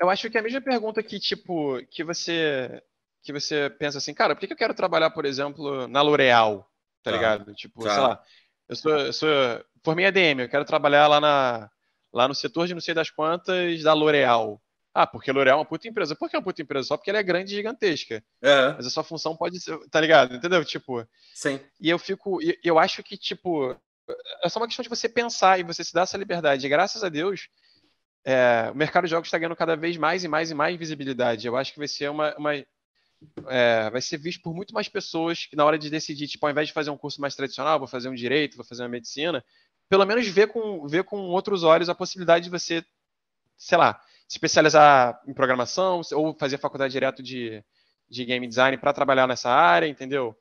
[0.00, 2.82] Eu acho que é a mesma pergunta que, tipo, que você.
[3.22, 6.70] Que você pensa assim, cara, por que eu quero trabalhar, por exemplo, na L'Oréal?
[7.02, 7.54] Tá, tá, ligado?
[7.54, 7.90] Tipo, tá.
[7.90, 8.22] sei lá.
[8.68, 9.28] Eu sou, eu sou
[9.84, 11.70] formei ADM, eu quero trabalhar lá, na,
[12.12, 14.60] lá no setor de não sei das quantas da L'Oréal.
[14.94, 16.14] Ah, porque L'Oréal é uma puta empresa.
[16.14, 16.88] Por que é uma puta empresa?
[16.88, 18.24] Só porque ela é grande e gigantesca.
[18.40, 18.72] É.
[18.74, 20.36] Mas a sua função pode ser, tá ligado?
[20.36, 20.64] Entendeu?
[20.64, 21.06] Tipo.
[21.34, 21.60] Sim.
[21.80, 22.38] E eu fico.
[22.62, 23.76] Eu acho que, tipo.
[24.42, 26.64] É só uma questão de você pensar e você se dar essa liberdade.
[26.64, 27.48] E graças a Deus,
[28.24, 31.46] é, o mercado de jogos está ganhando cada vez mais e mais e mais visibilidade.
[31.46, 32.54] Eu acho que vai ser uma, uma
[33.48, 36.50] é, vai ser visto por muito mais pessoas que na hora de decidir, tipo, ao
[36.50, 39.44] invés de fazer um curso mais tradicional, vou fazer um direito, vou fazer uma medicina,
[39.88, 42.84] pelo menos ver com, ver com outros olhos a possibilidade de você,
[43.56, 47.62] sei lá, se especializar em programação ou fazer faculdade direto de,
[48.08, 50.34] de game design para trabalhar nessa área, entendeu?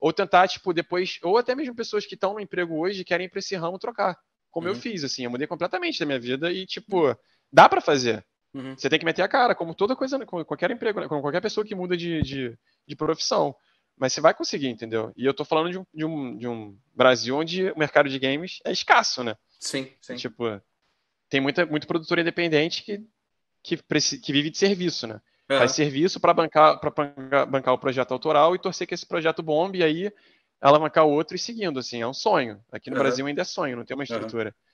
[0.00, 3.26] Ou tentar, tipo, depois, ou até mesmo pessoas que estão no emprego hoje e querem
[3.26, 4.18] ir para esse ramo trocar,
[4.50, 4.72] como uhum.
[4.72, 7.14] eu fiz, assim, eu mudei completamente da minha vida e, tipo,
[7.52, 8.24] dá para fazer.
[8.52, 8.76] Uhum.
[8.76, 11.08] Você tem que meter a cara, como toda coisa, como qualquer emprego, né?
[11.08, 13.54] como qualquer pessoa que muda de, de, de profissão.
[14.00, 15.12] Mas você vai conseguir, entendeu?
[15.14, 18.18] E eu tô falando de um, de um, de um Brasil onde o mercado de
[18.18, 19.36] games é escasso, né?
[19.60, 20.16] Sim, sim.
[20.16, 20.58] Tipo,
[21.28, 23.04] tem muita, muito produtor independente que,
[23.62, 25.20] que, que vive de serviço, né?
[25.50, 25.58] Uhum.
[25.58, 29.80] Faz serviço para bancar, pra bancar o projeto autoral e torcer que esse projeto bombe
[29.80, 30.10] e aí
[30.62, 32.58] ela bancar o outro e seguindo, assim, é um sonho.
[32.72, 33.02] Aqui no uhum.
[33.02, 34.48] Brasil ainda é sonho, não tem uma estrutura.
[34.48, 34.69] Uhum.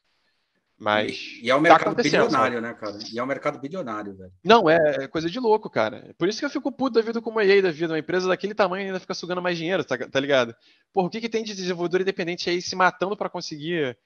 [0.79, 1.39] Mas.
[1.41, 2.99] E, é um tá mercado tá bilionário, né, cara?
[3.11, 4.33] E é um mercado bilionário, velho.
[4.45, 6.15] Não, é, é, coisa de louco, cara.
[6.19, 7.95] Por isso que eu fico puto da vida com uma EA da vida.
[7.95, 10.55] Uma empresa daquele tamanho ainda fica sugando mais dinheiro, tá, tá ligado?
[10.93, 13.97] Porra, o que, que tem de desenvolvedor independente aí se matando para conseguir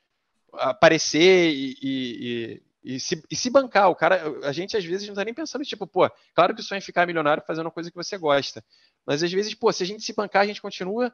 [0.53, 3.91] aparecer e, e, e, e, se, e se bancar?
[3.91, 6.65] O cara, a gente às vezes não tá nem pensando, tipo, pô, claro que o
[6.65, 8.65] sonho é ficar milionário fazendo uma coisa que você gosta.
[9.05, 11.13] Mas às vezes, pô, se a gente se bancar, a gente continua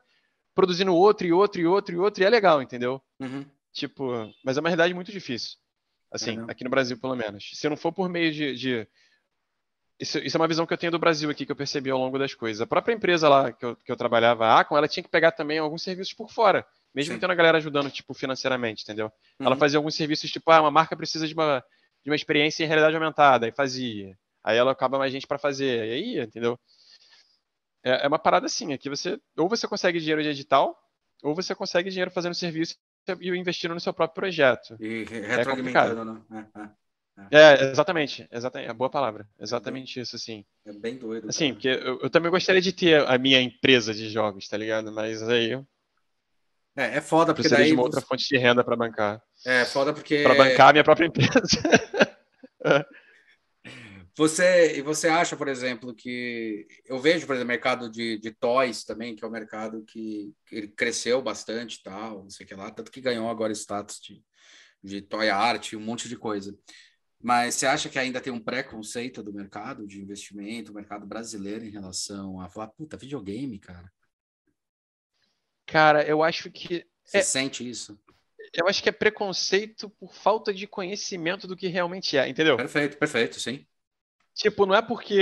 [0.55, 3.01] produzindo outro e outro e outro e outro, e é legal, entendeu?
[3.21, 3.45] Uhum.
[3.77, 5.59] Tipo, mas é uma realidade muito difícil.
[6.11, 7.51] Assim, é aqui no Brasil, pelo menos.
[7.53, 8.55] Se não for por meio de.
[8.55, 8.89] de...
[10.01, 11.99] Isso, isso, é uma visão que eu tenho do Brasil aqui, que eu percebi ao
[11.99, 12.63] longo das coisas.
[12.63, 15.33] A própria empresa lá que eu, que eu trabalhava, a Acon, ela tinha que pegar
[15.33, 16.67] também alguns serviços por fora.
[16.95, 17.21] Mesmo Sim.
[17.21, 19.13] tendo a galera ajudando, tipo, financeiramente, entendeu?
[19.39, 19.47] Uhum.
[19.47, 21.63] Ela fazia alguns serviços, tipo, ah, uma marca precisa de uma,
[22.03, 24.19] de uma experiência em realidade aumentada, e fazia.
[24.43, 25.87] Aí ela acaba mais gente para fazer.
[25.87, 26.59] E aí, entendeu?
[27.85, 30.79] É, é uma parada assim, aqui você ou você consegue dinheiro de edital,
[31.23, 32.79] ou você consegue dinheiro fazendo serviço
[33.21, 34.77] e investindo no seu próprio projeto.
[34.81, 36.49] E retroalimentando, é né?
[37.31, 37.65] É, é, é.
[37.67, 40.45] é, exatamente, exatamente, é boa palavra, exatamente isso, assim.
[40.65, 41.29] É bem doido.
[41.29, 44.93] Assim, porque eu, eu, também gostaria de ter a minha empresa de jogos, tá ligado?
[44.93, 45.53] Mas aí.
[46.77, 47.69] É, é foda porque daí.
[47.69, 49.23] de uma outra fonte de renda para bancar.
[49.45, 50.23] É, foda porque.
[50.23, 51.31] Para bancar a minha própria empresa.
[54.17, 58.31] Você, e você acha, por exemplo, que eu vejo, por exemplo, o mercado de, de
[58.31, 62.49] toys também, que é um mercado que, que ele cresceu bastante tal, não sei o
[62.49, 64.25] que lá, tanto que ganhou agora status de,
[64.83, 66.59] de toy art, um monte de coisa.
[67.23, 71.71] Mas você acha que ainda tem um preconceito do mercado de investimento, mercado brasileiro em
[71.71, 73.93] relação a falar, puta, videogame, cara?
[75.67, 76.87] Cara, eu acho que.
[77.05, 77.23] Você é...
[77.23, 77.99] sente isso?
[78.55, 82.57] Eu acho que é preconceito por falta de conhecimento do que realmente é, entendeu?
[82.57, 83.67] Perfeito, perfeito, sim.
[84.37, 85.19] Tipo, não é porque.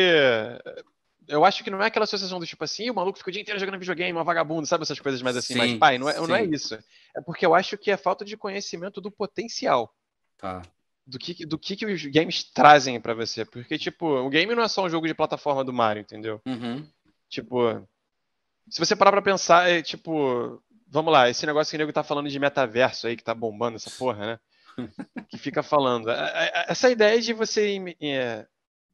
[1.26, 3.40] Eu acho que não é aquela associação do tipo assim, o maluco fica o dia
[3.40, 6.14] inteiro jogando videogame, uma vagabundo, sabe essas coisas mais assim, sim, mas pai, não é,
[6.18, 6.74] não é isso.
[7.16, 9.94] É porque eu acho que é falta de conhecimento do potencial.
[10.36, 10.60] Tá.
[11.06, 13.44] Do que, do que, que os games trazem para você.
[13.44, 16.42] Porque, tipo, o game não é só um jogo de plataforma do Mario, entendeu?
[16.44, 16.86] Uhum.
[17.30, 17.86] Tipo,
[18.68, 22.02] se você parar pra pensar, é tipo, vamos lá, esse negócio que o nego tá
[22.02, 24.40] falando de metaverso aí, que tá bombando essa porra, né?
[25.28, 26.10] que fica falando.
[26.10, 28.46] É, é, essa ideia de você é,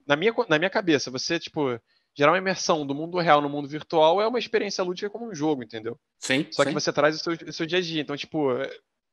[0.06, 1.78] na minha, na minha cabeça, você, tipo,
[2.14, 5.34] gerar uma imersão do mundo real no mundo virtual é uma experiência lúdica como um
[5.34, 5.98] jogo, entendeu?
[6.18, 6.46] Sim.
[6.50, 6.68] Só sim.
[6.68, 8.02] que você traz o seu, o seu, dia a dia.
[8.02, 8.48] Então, tipo,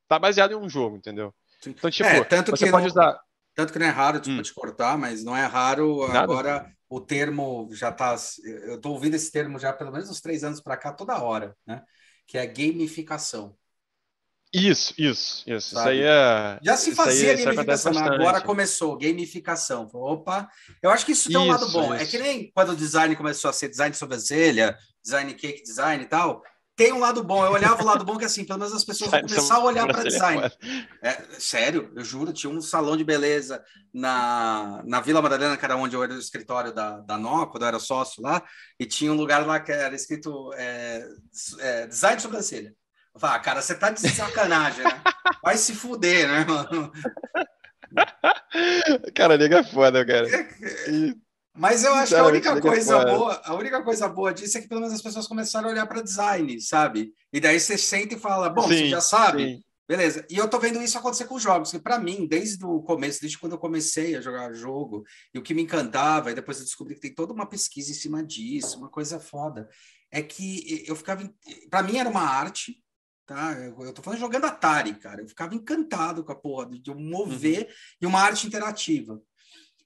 [0.08, 1.34] tá baseado em um jogo, entendeu?
[1.62, 1.72] Sim.
[1.72, 3.20] Então, tipo, é, tanto você que pode não, usar.
[3.56, 4.42] Tanto que não é raro, tipo, hum.
[4.42, 6.20] te cortar, mas não é raro Nada.
[6.20, 8.16] agora o termo já tá.
[8.46, 11.56] Eu tô ouvindo esse termo já pelo menos uns três anos para cá, toda hora,
[11.66, 11.84] né?
[12.26, 13.56] Que é gamificação.
[14.53, 15.76] Isso, isso, isso.
[15.76, 15.98] Sabe?
[15.98, 16.60] Isso aí é.
[16.64, 19.90] Já se fazia aí, gamificação, agora começou gamificação.
[19.94, 20.49] Opa,
[20.82, 21.94] eu acho que isso tem um lado bom.
[21.94, 22.03] Isso.
[22.03, 26.07] É que nem quando o design começou a ser design sobrancelha, design cake design e
[26.07, 26.41] tal.
[26.78, 27.44] Tem um lado bom.
[27.44, 29.88] Eu olhava o lado bom que assim, pelo menos as pessoas vão começar a olhar
[29.88, 30.44] para design.
[31.02, 35.76] É, sério, eu juro, tinha um salão de beleza na, na Vila Madalena, que era
[35.76, 38.44] onde eu era o escritório da, da NO, quando eu era sócio lá,
[38.80, 41.03] e tinha um lugar lá que era escrito é,
[41.60, 42.76] é, design sobrancelha.
[43.18, 45.02] Vá, cara, você tá de sacanagem, né?
[45.44, 46.91] Vai se fuder, né, mano?
[49.15, 50.27] Cara, liga é foda, cara.
[51.56, 54.68] Mas eu acho que a única coisa boa, a única coisa boa disso é que
[54.68, 57.14] pelo menos as pessoas começaram a olhar para design, sabe?
[57.34, 59.64] E daí você sente e fala, bom, sim, você já sabe, sim.
[59.88, 60.26] beleza.
[60.30, 63.39] E eu tô vendo isso acontecer com jogos, que para mim, desde o começo, desde
[63.39, 65.03] quando eu comecei a jogar jogo,
[65.34, 67.95] e o que me encantava, e depois eu descobri que tem toda uma pesquisa em
[67.95, 69.68] cima disso, uma coisa foda,
[70.11, 71.27] é que eu ficava,
[71.72, 72.84] para mim era uma arte,
[73.28, 73.52] Tá?
[73.60, 75.22] Eu, eu tô falando jogando Atari, cara.
[75.22, 77.74] Eu ficava encantado com a porra de, de mover uhum.
[78.02, 79.22] e uma arte interativa.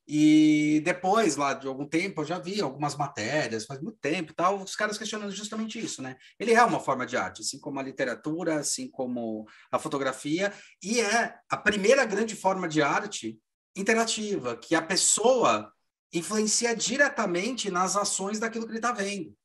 [0.08, 4.62] E depois, lá de algum tempo, eu já vi algumas matérias, faz muito tempo tal,
[4.62, 6.18] os caras questionando justamente isso, né?
[6.40, 10.54] Ele é uma forma de arte, assim como a literatura, assim como a fotografia,
[10.84, 13.40] e é a primeira grande forma de arte
[13.76, 15.72] interativa, que a pessoa
[16.14, 19.36] influencia diretamente nas ações daquilo que ele está vendo.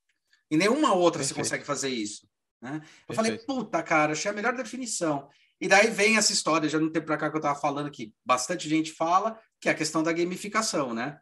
[0.50, 1.28] E nenhuma outra Perfeito.
[1.28, 2.28] se consegue fazer isso.
[2.66, 2.82] Né?
[3.08, 5.28] Eu falei, puta, cara, achei a melhor definição.
[5.60, 8.12] E daí vem essa história, já não tem para cá que eu estava falando que
[8.24, 11.18] bastante gente fala, que é a questão da gamificação, né?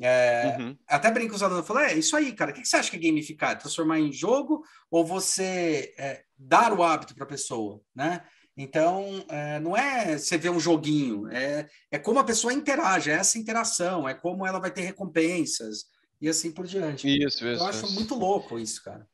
[0.00, 0.76] É, uhum.
[0.86, 3.52] Até brinco os alunos, é isso aí, cara, o que, você acha que é gamificar?
[3.52, 8.22] É transformar em jogo ou você é, dar o hábito para a pessoa, né?
[8.56, 13.14] Então, é, não é você ver um joguinho, é, é como a pessoa interage, é
[13.14, 15.84] essa interação, é como ela vai ter recompensas
[16.20, 17.08] e assim por diante.
[17.08, 17.62] Isso, isso.
[17.62, 17.94] Eu acho isso.
[17.94, 19.06] muito louco isso, cara.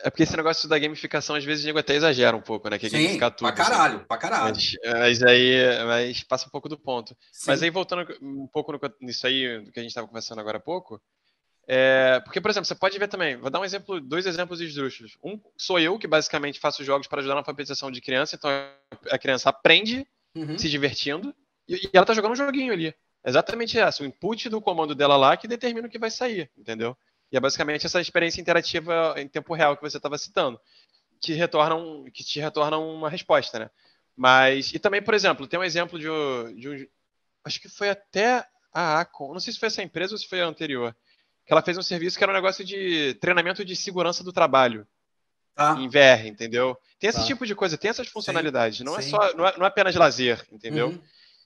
[0.00, 2.78] É porque esse negócio da gamificação, às vezes, o nego até exagera um pouco, né?
[2.78, 3.52] Que é Sim, gamificar tudo.
[3.52, 3.72] Pra assim.
[3.72, 4.06] caralho, assim.
[4.06, 4.54] pra caralho.
[4.54, 5.56] Mas, mas, aí
[5.86, 7.16] mas passa um pouco do ponto.
[7.32, 7.44] Sim.
[7.46, 10.58] Mas aí, voltando um pouco no, nisso aí, do que a gente estava conversando agora
[10.58, 11.00] há pouco,
[11.66, 15.16] é, porque, por exemplo, você pode ver também, vou dar um exemplo, dois exemplos esdrúxulos.
[15.22, 18.50] Um sou eu, que basicamente faço jogos para ajudar na alfabetização de criança, então
[19.10, 20.06] a criança aprende
[20.36, 20.58] uhum.
[20.58, 21.34] se divertindo
[21.68, 22.94] e, e ela tá jogando um joguinho ali.
[23.24, 26.96] exatamente essa, o input do comando dela lá que determina o que vai sair, entendeu?
[27.32, 30.60] E é basicamente essa experiência interativa em tempo real que você estava citando,
[31.20, 33.70] que, retornam, que te retorna uma resposta, né?
[34.16, 36.06] Mas, e também, por exemplo, tem um exemplo de,
[36.60, 36.86] de um.
[37.44, 40.40] Acho que foi até a Acon, não sei se foi essa empresa ou se foi
[40.40, 40.94] a anterior,
[41.44, 44.86] que ela fez um serviço que era um negócio de treinamento de segurança do trabalho.
[45.56, 45.76] Ah.
[45.78, 46.76] Em VR, entendeu?
[46.98, 47.26] Tem esse tá.
[47.26, 48.78] tipo de coisa, tem essas funcionalidades.
[48.78, 49.08] Sim, não é sim.
[49.08, 50.88] é só, não é, não é apenas lazer, entendeu?
[50.88, 51.00] Uhum.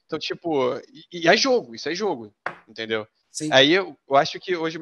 [0.07, 0.75] Então, tipo,
[1.13, 2.35] e, e é jogo, isso é jogo,
[2.67, 3.07] entendeu?
[3.39, 3.51] Sim.
[3.53, 4.79] Aí eu, eu, acho que hoje,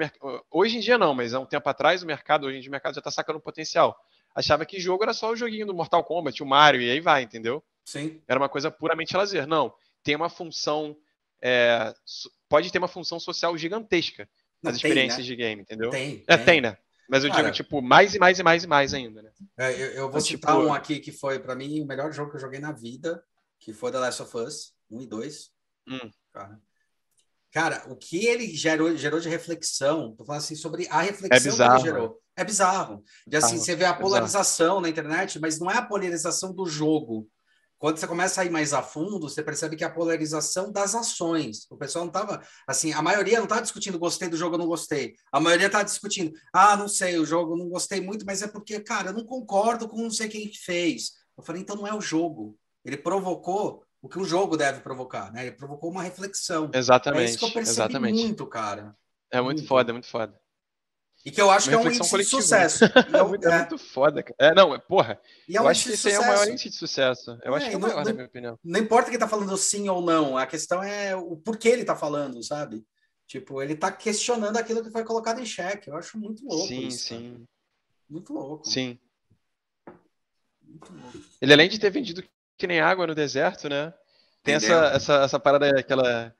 [0.50, 2.72] hoje em dia não, mas há um tempo atrás o mercado, hoje em dia o
[2.72, 3.94] mercado já está sacando potencial.
[4.34, 7.22] Achava que jogo era só o joguinho do Mortal Kombat, o Mario, e aí vai,
[7.22, 7.62] entendeu?
[7.84, 8.22] Sim.
[8.26, 9.46] Era uma coisa puramente lazer.
[9.46, 10.96] Não, tem uma função
[11.42, 11.92] é,
[12.48, 14.26] pode ter uma função social gigantesca
[14.62, 15.28] nas Não, experiências tem, né?
[15.28, 15.90] de game, entendeu?
[15.90, 16.24] Tem.
[16.26, 16.78] É, tem, tem né?
[17.08, 19.30] Mas eu Cara, digo, tipo, mais e mais e mais e mais ainda, né?
[19.56, 20.66] É, eu, eu, vou Mas, citar tipo...
[20.66, 23.22] um aqui que foi, para mim, o melhor jogo que eu joguei na vida,
[23.60, 25.50] que foi The Last of Us 1 e 2.
[25.88, 26.10] Hum.
[26.32, 26.60] Cara.
[27.56, 31.40] Cara, o que ele gerou, gerou de reflexão, tô falando assim, sobre a reflexão é
[31.40, 32.22] bizarro, que ele gerou.
[32.36, 33.02] É bizarro.
[33.26, 37.26] De assim, você vê a polarização na internet, mas não é a polarização do jogo.
[37.78, 40.94] Quando você começa a ir mais a fundo, você percebe que é a polarização das
[40.94, 41.66] ações.
[41.70, 44.66] O pessoal não estava, assim, a maioria não estava discutindo gostei do jogo ou não
[44.66, 45.14] gostei.
[45.32, 48.80] A maioria estava discutindo, ah, não sei, o jogo não gostei muito, mas é porque,
[48.80, 51.12] cara, eu não concordo com não sei quem fez.
[51.34, 52.54] Eu falei, então não é o jogo.
[52.84, 55.46] Ele provocou o que o jogo deve provocar, né?
[55.46, 56.70] Ele provocou uma reflexão.
[56.72, 57.22] Exatamente.
[57.22, 58.22] É isso que eu percebi exatamente.
[58.22, 58.96] muito, cara.
[59.30, 59.68] É muito, muito.
[59.68, 60.38] foda, é muito foda.
[61.24, 62.36] E que eu acho uma que é um índice coletiva.
[62.36, 62.84] de sucesso.
[63.12, 64.36] é, muito, é, muito, foda, cara.
[64.38, 65.20] É, não, é, porra.
[65.48, 67.36] É um eu acho que esse é o maior índice de sucesso.
[67.42, 68.58] Eu é, acho que é o maior, não, na minha opinião.
[68.62, 71.96] Não importa quem tá falando sim ou não, a questão é o porquê ele tá
[71.96, 72.86] falando, sabe?
[73.26, 75.90] Tipo, ele tá questionando aquilo que foi colocado em xeque.
[75.90, 76.68] Eu acho muito louco.
[76.68, 77.32] Sim, isso, sim.
[77.32, 77.44] Cara.
[78.08, 78.68] Muito louco.
[78.68, 78.96] Sim.
[80.62, 81.18] Muito louco.
[81.42, 82.22] Ele, além de ter vendido
[82.56, 83.92] que nem água no deserto, né?
[84.42, 86.34] Tem essa, essa, essa parada, aquela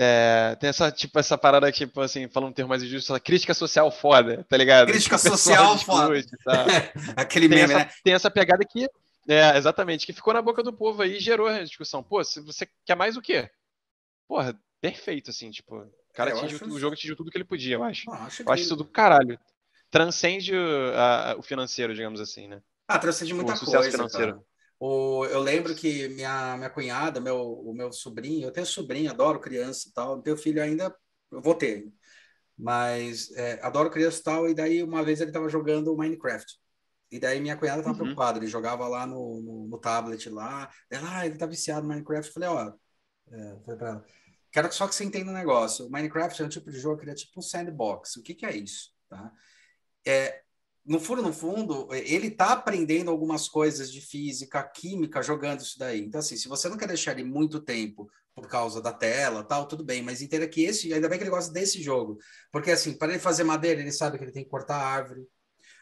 [0.00, 3.52] é, tem essa, tipo, essa parada, tipo, assim, falando um termo mais injusto, essa crítica
[3.52, 4.86] social foda, tá ligado?
[4.86, 6.14] Crítica social foda.
[7.16, 7.90] Aquele tem meme, essa, né?
[8.04, 8.88] Tem essa pegada que,
[9.28, 12.00] é, exatamente, que ficou na boca do povo aí e gerou a discussão.
[12.00, 13.50] Pô, se você quer mais o quê?
[14.28, 16.70] Porra, perfeito, assim, tipo, o cara é, atingiu, acho...
[16.72, 18.08] o jogo atingiu tudo que ele podia, eu acho.
[18.08, 19.36] Ah, acho eu acho isso do caralho.
[19.90, 22.62] Transcende o, a, o financeiro, digamos assim, né?
[22.86, 24.34] Ah, transcende muita o coisa, financeiro.
[24.34, 24.44] Cara.
[24.80, 29.40] O, eu lembro que minha, minha cunhada, meu, o meu sobrinho, eu tenho sobrinho, adoro
[29.40, 30.94] criança e tal, não tenho filho ainda,
[31.32, 31.92] eu vou ter,
[32.56, 36.46] mas é, adoro criança e tal, e daí uma vez ele estava jogando Minecraft,
[37.10, 38.02] e daí minha cunhada estava uhum.
[38.04, 41.88] preocupada, ele jogava lá no, no, no, tablet lá, ela, ah, ele tá viciado no
[41.88, 42.72] Minecraft, eu falei, ó,
[43.32, 44.04] é, falei pra ela,
[44.52, 47.04] quero só que você entenda um negócio, o Minecraft é um tipo de jogo que
[47.04, 49.32] ele é tipo um sandbox, o que que é isso, tá?
[50.06, 50.42] É,
[50.88, 56.00] no fundo, no fundo, ele está aprendendo algumas coisas de física, química, jogando isso daí.
[56.00, 59.68] Então, assim, se você não quer deixar ele muito tempo por causa da tela, tal,
[59.68, 62.16] tudo bem, mas entenda que esse, ainda bem que ele gosta desse jogo.
[62.50, 65.26] Porque, assim, para ele fazer madeira, ele sabe que ele tem que cortar árvore.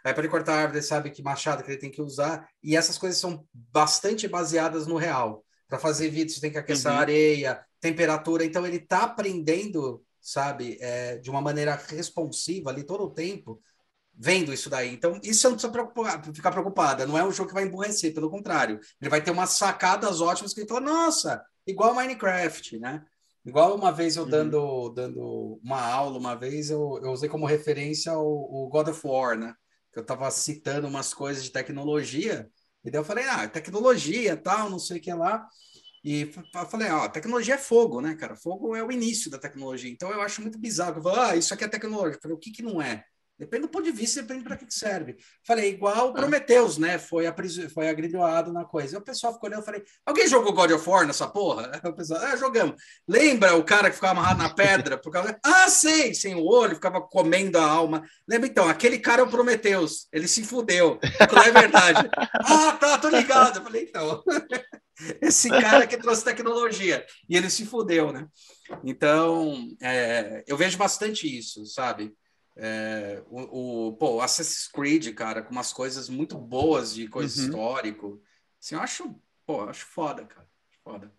[0.02, 2.48] Aí, para ele cortar árvore, ele sabe que machado que ele tem que usar.
[2.60, 5.44] E essas coisas são bastante baseadas no real.
[5.68, 6.96] Para fazer vídeo, você tem que aquecer uhum.
[6.96, 8.44] a areia, temperatura.
[8.44, 13.62] Então, ele está aprendendo, sabe, é, de uma maneira responsiva ali todo o tempo
[14.16, 14.92] vendo isso daí.
[14.92, 17.06] Então, isso eu não precisa preocupar, ficar preocupada.
[17.06, 18.80] Não é um jogo que vai emburrecer, pelo contrário.
[19.00, 23.04] Ele vai ter umas sacadas ótimas que ele fala, nossa, igual Minecraft, né?
[23.44, 24.28] Igual uma vez eu uhum.
[24.30, 29.00] dando, dando uma aula, uma vez eu, eu usei como referência o, o God of
[29.06, 29.54] War, né?
[29.92, 32.50] Que eu estava citando umas coisas de tecnologia,
[32.84, 35.46] e daí eu falei, ah, tecnologia, tal, não sei o que lá.
[36.04, 36.32] E
[36.70, 38.36] falei, ó, tecnologia é fogo, né, cara?
[38.36, 39.90] Fogo é o início da tecnologia.
[39.90, 40.98] Então eu acho muito bizarro.
[40.98, 42.14] Eu falo, ah, isso aqui é tecnologia.
[42.16, 43.04] Eu falei, o que que não é?
[43.38, 45.16] Depende do ponto de vista, depende para que serve.
[45.46, 46.14] Falei, igual o ah.
[46.14, 46.98] Prometheus, né?
[46.98, 47.56] Foi, apris...
[47.72, 48.96] foi agrilhoado na coisa.
[48.96, 51.70] E o pessoal ficou olhando, eu falei, alguém jogou God of War nessa porra?
[51.86, 52.76] O pessoal, ah, jogamos.
[53.06, 54.98] Lembra o cara que ficava amarrado na pedra?
[54.98, 55.38] Por causa...
[55.44, 58.04] Ah, sei, sem o olho, ficava comendo a alma.
[58.26, 60.98] Lembra então, aquele cara é o Prometheus, ele se fudeu.
[61.32, 62.08] Não é verdade.
[62.44, 63.58] ah, tá, tô ligado.
[63.58, 64.22] Eu falei, então.
[65.20, 67.04] Esse cara que trouxe tecnologia.
[67.28, 68.26] E ele se fudeu, né?
[68.82, 72.14] Então, é, eu vejo bastante isso, sabe?
[72.56, 77.46] É, o, o, pô, Assassin's Creed, cara, com umas coisas muito boas de coisa uhum.
[77.46, 78.22] histórico.
[78.58, 79.14] Assim, eu acho,
[79.44, 80.48] pô, eu acho foda, cara.
[80.82, 81.12] Foda.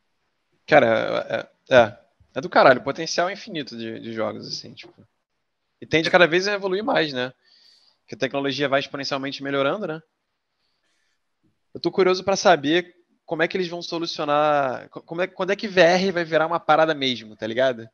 [0.65, 1.97] Cara, é, é,
[2.35, 5.07] é do caralho, potencial infinito de, de jogos, assim, tipo.
[5.80, 7.31] E tende cada vez a evoluir mais, né?
[8.07, 10.01] Que a tecnologia vai exponencialmente melhorando, né?
[11.72, 12.95] Eu tô curioso para saber
[13.26, 14.89] como é que eles vão solucionar.
[14.89, 17.88] Como é, quando é que VR vai virar uma parada mesmo, tá ligado?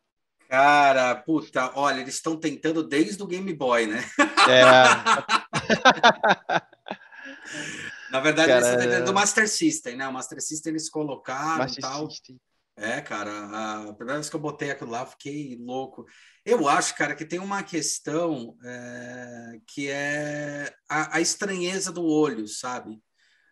[0.53, 4.05] Cara, puta, olha, eles estão tentando desde o Game Boy, né?
[4.47, 4.61] É.
[8.13, 8.83] Na verdade, Cara...
[8.83, 10.07] eles do Master System, né?
[10.07, 12.07] O Master System eles colocaram Master tal.
[12.07, 12.39] System.
[12.77, 13.31] É, cara,
[13.89, 16.05] a primeira vez que eu botei aquilo lá, fiquei louco.
[16.45, 22.47] Eu acho, cara, que tem uma questão é, que é a, a, estranheza do olho,
[22.47, 23.01] sabe?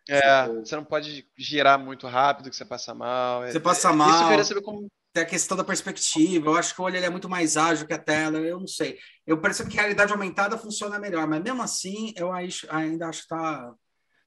[0.08, 3.42] É, tipo, você não pode girar muito rápido que você passa mal.
[3.42, 4.08] Você passa mal.
[4.08, 6.48] Isso eu queria saber como, tem a questão da perspectiva.
[6.48, 8.38] Eu acho que o olho é muito mais ágil que a tela.
[8.38, 8.98] Eu não sei.
[9.26, 13.28] Eu percebo que a realidade aumentada funciona melhor, mas mesmo assim, eu ainda acho que
[13.28, 13.74] tá,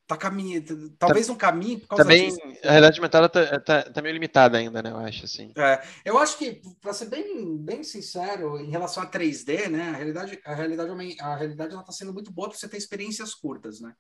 [0.08, 0.64] tá caminho,
[0.98, 2.40] talvez um caminho por causa Também disso.
[2.64, 4.92] a realidade aumentada tá, tá, tá, meio limitada ainda, né?
[4.92, 5.52] Eu acho assim.
[5.58, 9.90] É, eu acho que, para ser bem, bem sincero, em relação a 3D, né?
[9.90, 13.34] A realidade, a realidade, a realidade ela tá sendo muito boa para você ter experiências
[13.34, 13.94] curtas, né?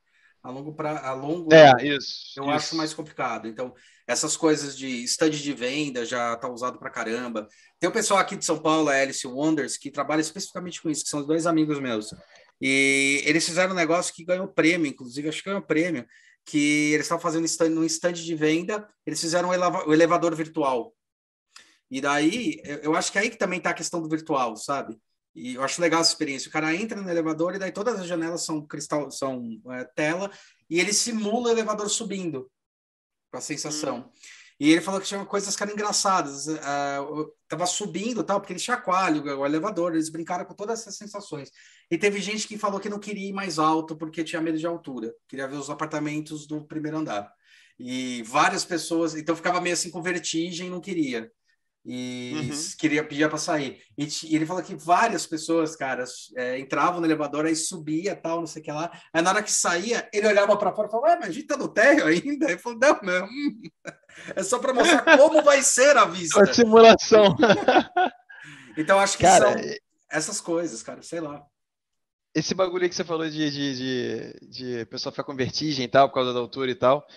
[0.43, 2.51] A longo para a longo, é, isso, eu isso.
[2.51, 3.47] acho mais complicado.
[3.47, 3.73] Então,
[4.07, 7.47] essas coisas de stand de venda já tá usado para caramba.
[7.79, 11.03] Tem o pessoal aqui de São Paulo, a Alice Wonders, que trabalha especificamente com isso,
[11.03, 12.13] que são dois amigos meus.
[12.61, 16.05] E eles fizeram um negócio que ganhou prêmio, inclusive, acho que ganhou prêmio,
[16.45, 20.93] que eles estavam fazendo stand, um stand de venda, eles fizeram o um elevador virtual.
[21.89, 24.97] E daí, eu acho que é aí que também está a questão do virtual, sabe?
[25.35, 26.47] E eu acho legal essa experiência.
[26.47, 30.31] O cara entra no elevador e daí todas as janelas são cristal, são é, tela,
[30.69, 32.49] e ele simula o elevador subindo,
[33.35, 33.97] com a sensação.
[33.97, 34.09] Hum.
[34.57, 36.47] E ele falou que tinha coisas que eram engraçadas.
[36.47, 40.95] Uh, tava subindo tal, porque ele chacoalha o, o elevador, eles brincaram com todas essas
[40.95, 41.51] sensações.
[41.91, 44.65] E teve gente que falou que não queria ir mais alto porque tinha medo de
[44.65, 47.29] altura, queria ver os apartamentos do primeiro andar.
[47.77, 51.29] E várias pessoas, então ficava meio assim com vertigem, não queria
[51.85, 52.77] e uhum.
[52.79, 53.79] queria pedir para sair.
[53.97, 56.03] E, e, ele falou que várias pessoas, cara,
[56.35, 58.91] é, entravam no elevador, aí subia, tal, não sei o que lá.
[59.13, 61.55] Aí na hora que saía, ele olhava para fora e falava, mas a gente tá
[61.55, 62.49] no térreo ainda?
[62.49, 63.27] Ele falou, não, não.
[64.35, 66.41] É só para mostrar como vai ser a vista.
[66.41, 67.35] A simulação.
[68.75, 69.61] então acho que cara, são
[70.09, 71.45] essas coisas, cara, sei lá
[72.35, 75.87] esse bagulho aí que você falou de, de, de, de pessoa ficar com vertigem e
[75.87, 77.07] tal, por causa da altura e tal.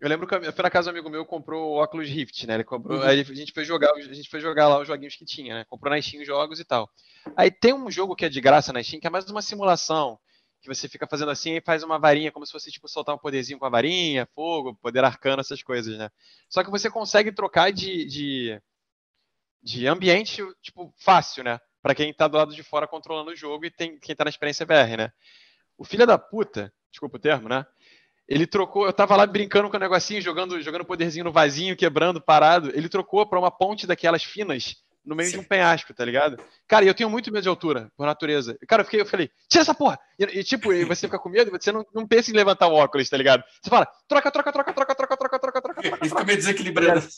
[0.00, 2.54] Eu lembro que eu fui na casa do amigo meu comprou o Oculus Rift, né?
[2.54, 3.04] Ele comprou, uhum.
[3.04, 5.64] aí a gente foi jogar, a gente foi jogar lá os joguinhos que tinha, né?
[5.68, 6.90] Comprou na Steam jogos e tal.
[7.36, 10.18] Aí tem um jogo que é de graça na Steam, que é mais uma simulação,
[10.62, 13.18] que você fica fazendo assim e faz uma varinha, como se fosse tipo soltar um
[13.18, 16.08] poderzinho com a varinha, fogo, poder arcano, essas coisas, né?
[16.48, 18.62] Só que você consegue trocar de, de,
[19.62, 21.60] de ambiente, tipo, fácil, né?
[21.82, 24.30] Para quem tá do lado de fora controlando o jogo e tem quem tá na
[24.30, 25.12] experiência VR, né?
[25.76, 27.66] O filho da puta, desculpa o termo, né?
[28.28, 32.20] Ele trocou, eu tava lá brincando com o negocinho, jogando, jogando poderzinho no vasinho, quebrando,
[32.20, 32.70] parado.
[32.72, 35.38] Ele trocou para uma ponte daquelas finas no meio Sim.
[35.38, 36.38] de um penhasco, tá ligado?
[36.68, 38.56] Cara, eu tenho muito medo de altura, por natureza.
[38.68, 39.98] Cara, eu fiquei, eu falei, tira essa porra!
[40.18, 42.74] E, e tipo, e você fica com medo, você não, não pensa em levantar o
[42.74, 43.42] óculos, tá ligado?
[43.60, 46.06] Você fala, troca, troca, troca, troca, troca, troca, troca, troca, troca.
[46.06, 47.08] E fica meio desequilibrado.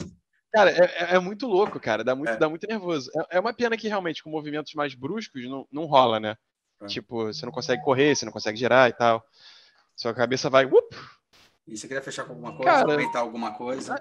[0.54, 2.04] Cara, é, é, é, muito louco, cara.
[2.04, 2.36] Dá muito, é.
[2.36, 3.10] dá muito nervoso.
[3.16, 6.36] É, é, uma pena que realmente com movimentos mais bruscos não, não rola, né?
[6.80, 6.86] É.
[6.86, 9.26] Tipo, você não consegue correr, você não consegue girar e tal.
[9.96, 10.64] Sua cabeça vai.
[10.64, 10.96] Up!
[11.66, 12.70] E você queria fechar com alguma coisa?
[12.70, 14.00] Cara, comentar alguma coisa?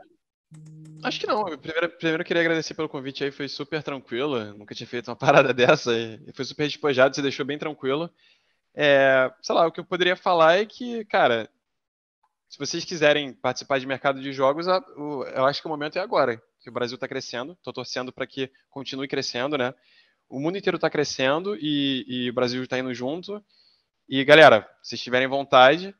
[1.03, 1.43] Acho que não.
[1.57, 4.53] Primeiro, primeiro eu queria agradecer pelo convite aí, foi super tranquilo.
[4.53, 8.11] Nunca tinha feito uma parada dessa e foi super despojado, você deixou bem tranquilo.
[8.75, 11.49] É, sei lá, o que eu poderia falar é que, cara,
[12.53, 16.39] se vocês quiserem participar de mercado de jogos, eu acho que o momento é agora.
[16.61, 17.53] Que o Brasil está crescendo.
[17.53, 19.73] Estou torcendo para que continue crescendo, né?
[20.29, 23.43] O mundo inteiro está crescendo e, e, o Brasil está indo junto.
[24.07, 25.95] E galera, se tiverem vontade,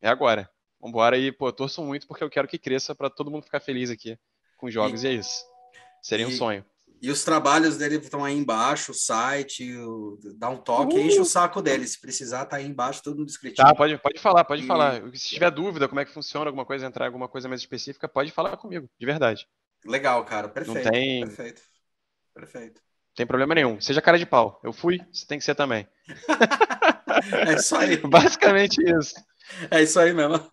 [0.00, 0.50] é agora.
[0.80, 3.88] Vambora e, pô, torço muito porque eu quero que cresça para todo mundo ficar feliz
[3.88, 4.18] aqui
[4.56, 5.04] com jogos.
[5.04, 5.44] E, e é isso.
[6.02, 6.64] Seria um sonho.
[7.02, 11.00] E os trabalhos dele estão aí embaixo, o site, o, dá um toque, uh!
[11.00, 11.84] enche o saco dele.
[11.84, 13.66] Se precisar, tá aí embaixo, tudo no descritivo.
[13.66, 14.66] Tá, pode, pode falar, pode e...
[14.68, 15.02] falar.
[15.12, 18.30] Se tiver dúvida como é que funciona, alguma coisa, entrar alguma coisa mais específica, pode
[18.30, 19.48] falar comigo, de verdade.
[19.84, 20.48] Legal, cara.
[20.48, 20.84] Perfeito.
[20.84, 21.20] Não tem...
[21.26, 21.62] Perfeito.
[22.32, 22.80] Perfeito.
[22.80, 23.80] Não tem problema nenhum.
[23.80, 24.60] Seja cara de pau.
[24.62, 25.88] Eu fui, você tem que ser também.
[27.48, 27.96] é isso aí.
[28.06, 29.14] Basicamente isso.
[29.72, 30.40] É isso aí mesmo.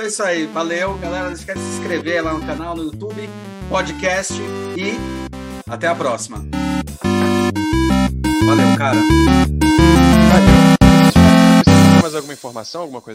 [0.00, 0.46] É isso aí.
[0.46, 1.26] Valeu, galera.
[1.26, 3.28] Não esquece de se inscrever lá no canal, no YouTube,
[3.68, 4.32] podcast
[4.76, 5.17] e
[5.68, 6.44] até a próxima.
[8.46, 8.98] Valeu, cara.
[10.30, 10.68] Valeu.
[12.00, 13.06] Mais alguma informação, alguma coisa?